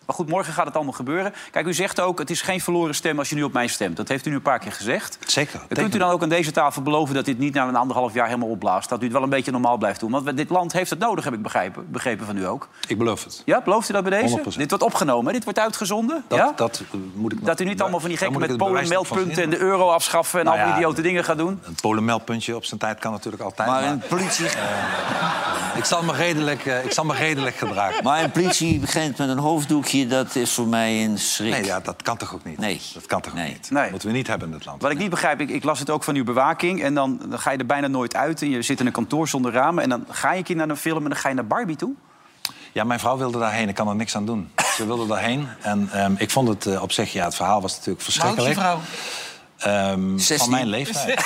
Maar 0.05 0.15
goed, 0.15 0.29
morgen 0.29 0.53
gaat 0.53 0.65
het 0.65 0.75
allemaal 0.75 0.93
gebeuren. 0.93 1.33
Kijk, 1.51 1.65
u 1.65 1.73
zegt 1.73 1.99
ook, 1.99 2.19
het 2.19 2.29
is 2.29 2.41
geen 2.41 2.61
verloren 2.61 2.95
stem 2.95 3.19
als 3.19 3.29
je 3.29 3.35
nu 3.35 3.43
op 3.43 3.53
mij 3.53 3.67
stemt. 3.67 3.97
Dat 3.97 4.07
heeft 4.07 4.25
u 4.25 4.29
nu 4.29 4.35
een 4.35 4.41
paar 4.41 4.59
keer 4.59 4.71
gezegd. 4.71 5.17
Zeker. 5.25 5.59
Kunt 5.67 5.95
u 5.95 5.97
dan 5.97 6.09
ook 6.09 6.21
aan 6.21 6.29
deze 6.29 6.51
tafel 6.51 6.81
beloven 6.81 7.15
dat 7.15 7.25
dit 7.25 7.39
niet 7.39 7.53
na 7.53 7.67
een 7.67 7.75
anderhalf 7.75 8.13
jaar 8.13 8.25
helemaal 8.25 8.49
opblaast? 8.49 8.89
Dat 8.89 8.99
u 9.01 9.03
het 9.03 9.13
wel 9.13 9.23
een 9.23 9.29
beetje 9.29 9.51
normaal 9.51 9.77
blijft 9.77 9.99
doen? 9.99 10.11
Want 10.11 10.37
dit 10.37 10.49
land 10.49 10.73
heeft 10.73 10.89
het 10.89 10.99
nodig, 10.99 11.23
heb 11.23 11.33
ik 11.33 11.41
begrepen, 11.41 11.91
begrepen 11.91 12.25
van 12.25 12.37
u 12.37 12.45
ook. 12.47 12.67
Ik 12.87 12.97
beloof 12.97 13.23
het. 13.23 13.41
Ja, 13.45 13.61
belooft 13.61 13.89
u 13.89 13.93
dat 13.93 14.03
bij 14.03 14.21
deze? 14.21 14.41
100%. 14.41 14.57
Dit 14.57 14.69
wordt 14.69 14.83
opgenomen, 14.83 15.33
dit 15.33 15.43
wordt 15.43 15.59
uitgezonden? 15.59 16.23
Dat, 16.27 16.37
ja? 16.37 16.53
dat 16.55 16.83
eh, 16.91 16.99
moet 17.13 17.31
ik 17.31 17.37
nog- 17.37 17.47
Dat 17.47 17.59
u 17.59 17.63
niet 17.65 17.81
allemaal 17.81 17.99
van 17.99 18.09
die 18.09 18.17
daar 18.17 18.27
gekke 18.27 18.47
moet 18.47 18.57
met 18.57 18.67
Polen-meldpunten 18.67 19.43
en 19.43 19.49
de 19.49 19.57
euro 19.57 19.89
afschaffen... 19.89 20.39
en 20.39 20.45
Nou 20.45 20.57
allemaal 20.57 20.73
ja, 20.73 20.79
idiote 20.81 21.01
dingen 21.01 21.23
gaat 21.23 21.37
doen? 21.37 21.59
Een 21.63 21.75
polenmeldpuntje 21.81 22.55
op 22.55 22.65
zijn 22.65 22.79
tijd 22.79 22.99
kan 22.99 23.11
natuurlijk 23.11 23.43
altijd. 23.43 23.69
Maar 23.69 23.83
een 23.83 24.01
politie... 24.09 24.45
ik, 25.81 25.85
zal 25.85 26.03
me 26.03 26.13
redelijk, 26.13 26.65
eh, 26.65 26.85
ik 26.85 26.91
zal 26.91 27.05
me 27.05 27.13
redelijk 27.13 27.55
gedragen. 27.55 28.03
Maar 28.03 28.23
een 28.23 28.31
politie 28.31 28.79
begint 28.79 29.17
met 29.17 29.29
een 29.29 29.37
hoofddoekje, 29.37 29.92
dat 30.01 30.35
is 30.35 30.51
voor 30.51 30.67
mij 30.67 31.03
een 31.03 31.19
schrik. 31.19 31.51
Nee, 31.51 31.65
ja, 31.65 31.79
dat 31.79 32.01
kan 32.01 32.17
toch 32.17 32.33
ook 32.33 32.43
niet? 32.43 32.57
Nee. 32.57 32.81
Dat 32.93 33.05
kan 33.05 33.21
toch 33.21 33.33
niet? 33.33 33.71
Nee. 33.71 33.81
Dat 33.81 33.91
moeten 33.91 34.09
we 34.09 34.15
niet 34.15 34.27
hebben 34.27 34.47
in 34.47 34.53
dit 34.53 34.65
land. 34.65 34.81
Wat 34.81 34.91
ik 34.91 34.97
niet 34.97 35.09
begrijp, 35.09 35.41
ik, 35.41 35.49
ik 35.49 35.63
las 35.63 35.79
het 35.79 35.89
ook 35.89 36.03
van 36.03 36.15
uw 36.15 36.23
bewaking... 36.23 36.83
en 36.83 36.93
dan, 36.93 37.19
dan 37.29 37.39
ga 37.39 37.51
je 37.51 37.57
er 37.57 37.65
bijna 37.65 37.87
nooit 37.87 38.15
uit 38.15 38.41
en 38.41 38.49
je 38.49 38.61
zit 38.61 38.79
in 38.79 38.85
een 38.85 38.91
kantoor 38.91 39.27
zonder 39.27 39.51
ramen... 39.51 39.83
en 39.83 39.89
dan 39.89 40.05
ga 40.09 40.31
je 40.31 40.37
een 40.37 40.43
keer 40.43 40.55
naar 40.55 40.69
een 40.69 40.77
film 40.77 41.03
en 41.03 41.09
dan 41.09 41.17
ga 41.17 41.29
je 41.29 41.35
naar 41.35 41.47
Barbie 41.47 41.75
toe? 41.75 41.93
Ja, 42.71 42.83
mijn 42.83 42.99
vrouw 42.99 43.17
wilde 43.17 43.39
daarheen. 43.39 43.69
Ik 43.69 43.75
kan 43.75 43.87
er 43.87 43.95
niks 43.95 44.15
aan 44.15 44.25
doen. 44.25 44.51
Ze 44.75 44.85
wilde 44.85 45.07
daarheen. 45.07 45.47
En 45.61 45.89
ehm, 45.91 46.13
ik 46.17 46.31
vond 46.31 46.47
het 46.47 46.65
eh, 46.65 46.81
op 46.81 46.91
zich... 46.91 47.13
Ja, 47.13 47.25
het 47.25 47.35
verhaal 47.35 47.61
was 47.61 47.75
natuurlijk 47.75 48.03
verschrikkelijk. 48.03 48.53
vrouw? 48.53 48.79
Ehm, 49.63 50.17
16. 50.17 50.37
van 50.37 50.49
mijn 50.49 50.67
leeftijd. 50.67 51.21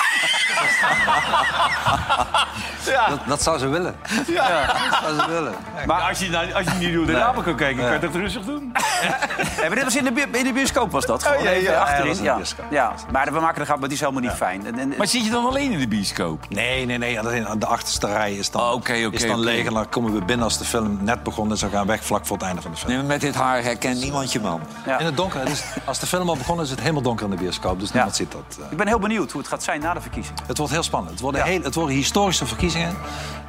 dat, 3.08 3.20
dat 3.26 3.42
zou 3.42 3.58
ze 3.58 3.68
willen. 3.68 3.96
Ja. 4.26 4.66
Dat 4.66 4.98
zou 5.02 5.20
ze 5.20 5.26
willen. 5.28 5.54
Maar 5.86 6.00
als 6.02 6.18
je, 6.18 6.28
nou, 6.30 6.52
als 6.52 6.64
je 6.64 6.70
niet 6.78 6.92
door 6.94 7.06
de 7.06 7.12
Nee. 7.12 7.20
ramen 7.20 7.44
kan 7.44 7.56
kijken, 7.56 7.82
kan 7.82 7.92
je 8.00 8.06
het 8.06 8.14
rustig 8.14 8.44
doen. 8.44 8.72
Ja, 9.02 9.66
maar 9.66 9.74
dit 9.74 9.84
was 9.84 9.96
in 9.96 10.04
de, 10.04 10.26
in 10.38 10.44
de 10.44 10.52
bioscoop 10.52 10.90
was 10.90 11.06
dat 11.06 11.22
gewoon. 11.22 11.38
Oh, 11.38 11.44
ja, 11.44 11.50
ja, 11.50 11.56
even 11.56 11.72
ja, 11.72 11.80
achterin. 11.80 12.06
dat 12.06 12.08
was 12.08 12.18
in 12.18 12.22
de 12.24 12.28
ja. 12.30 12.36
bioscoop. 12.36 12.64
Ja, 12.70 12.92
maar 13.12 13.32
we 13.32 13.40
maken 13.40 13.58
de 13.58 13.64
grap, 13.64 13.76
maar 13.76 13.84
het 13.88 13.92
is 13.92 14.00
helemaal 14.00 14.22
niet 14.22 14.30
fijn. 14.32 14.66
En, 14.66 14.78
en- 14.78 14.94
Maar 14.98 15.06
zit 15.06 15.24
je 15.24 15.30
dan 15.30 15.46
alleen 15.46 15.72
in 15.72 15.78
de 15.78 15.88
bioscoop? 15.88 16.44
Nee, 16.48 16.86
nee, 16.86 16.98
nee. 16.98 17.20
aan 17.48 17.58
De 17.58 17.66
achterste 17.66 18.06
rij 18.06 18.34
is 18.34 18.50
dan, 18.50 18.62
Oh, 18.62 18.72
oké, 18.72 18.92
oké, 19.06 19.16
is 19.16 19.26
dan 19.26 19.40
leeg. 19.40 19.66
En 19.66 19.74
dan 19.74 19.88
komen 19.88 20.12
we 20.14 20.24
binnen 20.24 20.44
als 20.44 20.58
de 20.58 20.64
film 20.64 20.98
net 21.00 21.22
begonnen 21.22 21.54
is. 21.54 21.60
Dan 21.60 21.70
gaan 21.70 21.80
we 21.80 21.86
weg 21.92 22.04
vlak 22.04 22.26
voor 22.26 22.36
het 22.36 22.46
einde 22.46 22.62
van 22.62 22.70
de 22.70 22.76
film. 22.76 22.92
Nee, 22.92 23.02
met 23.02 23.20
dit 23.20 23.34
haar 23.34 23.62
herkent 23.62 24.00
niemand 24.00 24.32
je 24.32 24.40
man. 24.40 24.60
Ja. 24.86 24.98
In 24.98 25.06
het 25.06 25.16
donker. 25.16 25.44
Dus 25.44 25.62
als 25.84 25.98
de 25.98 26.06
film 26.06 26.28
al 26.28 26.36
begonnen 26.36 26.64
is, 26.64 26.70
is 26.70 26.76
het 26.76 26.80
helemaal 26.84 27.02
donker 27.04 27.24
in 27.24 27.30
de 27.30 27.36
bioscoop. 27.36 27.80
Dus 27.80 27.92
niemand 27.92 28.16
ziet 28.16 28.27
dat. 28.32 28.58
eh. 28.64 28.70
ik 28.70 28.76
ben 28.76 28.86
heel 28.86 28.98
benieuwd 28.98 29.30
hoe 29.32 29.40
het 29.40 29.50
gaat 29.50 29.62
zijn 29.62 29.80
na 29.80 29.94
de 29.94 30.00
verkiezingen. 30.00 30.42
Het 30.46 30.58
wordt 30.58 30.72
heel 30.72 30.82
spannend. 30.82 31.10
Het 31.12 31.20
worden, 31.20 31.42
heel, 31.42 31.62
het 31.62 31.74
worden 31.74 31.94
historische 31.96 32.46
verkiezingen. 32.46 32.96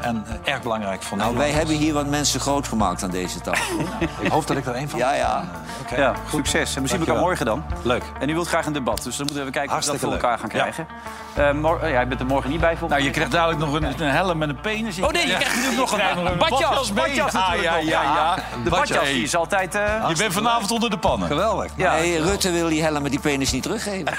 En 0.02 0.24
eh, 0.44 0.54
erg 0.54 0.62
belangrijk 0.62 1.04
voor 1.04 1.18
Nou, 1.18 1.38
wij 1.38 1.50
hebben 1.50 1.76
hier 1.76 1.94
wat 1.94 2.08
mensen 2.08 2.40
groot 2.40 2.68
gemaakt 2.68 3.04
aan 3.04 3.10
deze 3.10 3.42
tafel. 3.42 3.76
Ik 4.20 4.32
hoop 4.32 4.48
dat 4.48 4.58
ik 4.58 4.66
er 4.66 4.74
één 4.74 4.90
van 4.90 5.00
Ja, 5.00 5.14
ja. 5.14 5.44
Oké. 5.82 5.96
Ja, 6.02 6.14
succes. 6.32 6.76
En 6.76 6.82
we 6.82 6.88
zien 6.88 7.00
elkaar 7.00 7.16
morgen 7.20 7.46
dan. 7.46 7.64
Leuk. 7.82 8.04
En 8.20 8.30
u 8.30 8.34
wilt 8.34 8.48
graag 8.48 8.66
een 8.66 8.74
debat, 8.74 9.04
dus 9.04 9.16
dan 9.18 9.26
moeten 9.26 9.36
we 9.36 9.40
even 9.42 9.52
kijken 9.52 9.78
of 9.78 9.86
we 9.86 9.92
dat 9.92 10.00
voor 10.00 10.12
elkaar 10.12 10.40
gaan 10.40 10.50
krijgen. 10.50 10.88
Eh, 11.34 11.52
mor- 11.52 11.80
eh, 11.82 11.92
ja, 11.92 12.00
je 12.00 12.06
bent 12.08 12.20
er 12.20 12.26
morgen 12.26 12.50
niet 12.50 12.60
bij 12.60 12.70
volgens 12.78 12.92
Nou, 12.92 13.04
je 13.04 13.10
krijgt 13.12 13.32
dadelijk 13.32 13.60
nog 13.60 13.74
een, 13.74 13.84
een 13.84 14.10
helm 14.12 14.38
met 14.38 14.50
een 14.50 14.60
penis. 14.62 15.00
Oh 15.02 15.10
nee, 15.10 15.28
je 15.28 15.34
krijgt 15.36 15.56
natuurlijk 15.56 15.78
nog 15.80 15.92
een, 15.92 16.38
badjas. 16.38 16.94
badjas 16.94 17.32
Ja, 17.32 17.54
ja, 17.54 17.76
ja, 17.78 18.02
ja. 18.02 18.36
De 18.64 18.70
badjas 18.70 19.04
die 19.06 19.24
is 19.24 19.36
altijd... 19.36 19.76
eh, 19.76 20.06
Je 20.10 20.16
bent 20.16 20.34
vanavond 20.34 20.72
onder 20.72 20.90
de 20.90 20.98
pannen. 20.98 21.28
Geweldig. 21.28 21.72
ja, 21.76 21.94
Nee, 21.94 22.22
Rutte 22.22 22.52
wil 22.52 22.68
die 22.70 22.82
helm 22.84 23.02
met 23.02 23.12
die 23.12 23.20
penis 23.20 23.52
niet 23.52 23.64
teruggeven. 23.64 24.14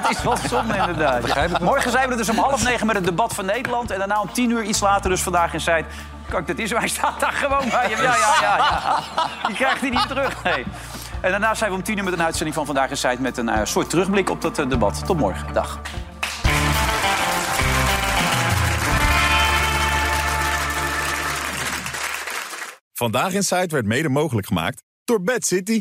het 0.00 0.10
is 0.10 0.22
wel 0.22 0.36
zonde 0.36 0.76
inderdaad. 0.76 1.60
Morgen 1.60 1.90
zijn 1.90 2.04
we 2.04 2.10
er 2.10 2.16
dus 2.16 2.28
om 2.28 2.38
half 2.38 2.64
negen 2.64 2.86
met 2.86 2.96
het 2.96 3.04
debat 3.04 3.34
van 3.34 3.44
Nederland. 3.44 3.90
En 3.90 3.98
daarna 3.98 4.20
om 4.20 4.32
tien 4.32 4.50
uur, 4.50 4.62
iets 4.62 4.80
later 4.80 5.10
dus 5.10 5.22
vandaag 5.22 5.52
in 5.52 5.60
Zuid. 5.60 5.86
Kijk, 6.28 6.46
dat 6.46 6.58
is. 6.58 6.70
Hij 6.70 6.88
staat 6.88 7.20
daar 7.20 7.32
gewoon 7.32 7.68
bij 7.68 7.88
hem. 7.88 8.02
Ja, 8.02 8.16
ja, 8.16 8.34
ja. 8.40 8.56
ja. 8.56 9.46
Die 9.46 9.56
krijgt 9.56 9.80
hij 9.80 9.90
niet 9.90 10.08
terug. 10.08 10.42
Nee. 10.42 10.64
En 11.20 11.30
daarna 11.30 11.54
zijn 11.54 11.70
we 11.70 11.76
om 11.76 11.82
tien 11.82 11.98
uur 11.98 12.04
met 12.04 12.12
een 12.12 12.22
uitzending 12.22 12.54
van 12.54 12.66
Vandaag 12.66 12.90
in 12.90 12.96
Zuid... 12.96 13.20
met 13.20 13.36
een 13.36 13.48
eh, 13.48 13.64
soort 13.64 13.90
terugblik 13.90 14.30
op 14.30 14.42
dat 14.42 14.58
eh, 14.58 14.68
debat. 14.68 15.06
Tot 15.06 15.18
morgen. 15.18 15.52
Dag. 15.52 15.80
Vandaag 22.92 23.32
in 23.32 23.42
Zuid 23.42 23.72
werd 23.72 23.86
mede 23.86 24.08
mogelijk 24.08 24.46
gemaakt 24.46 24.82
door 25.04 25.22
Bad 25.22 25.46
City. 25.46 25.80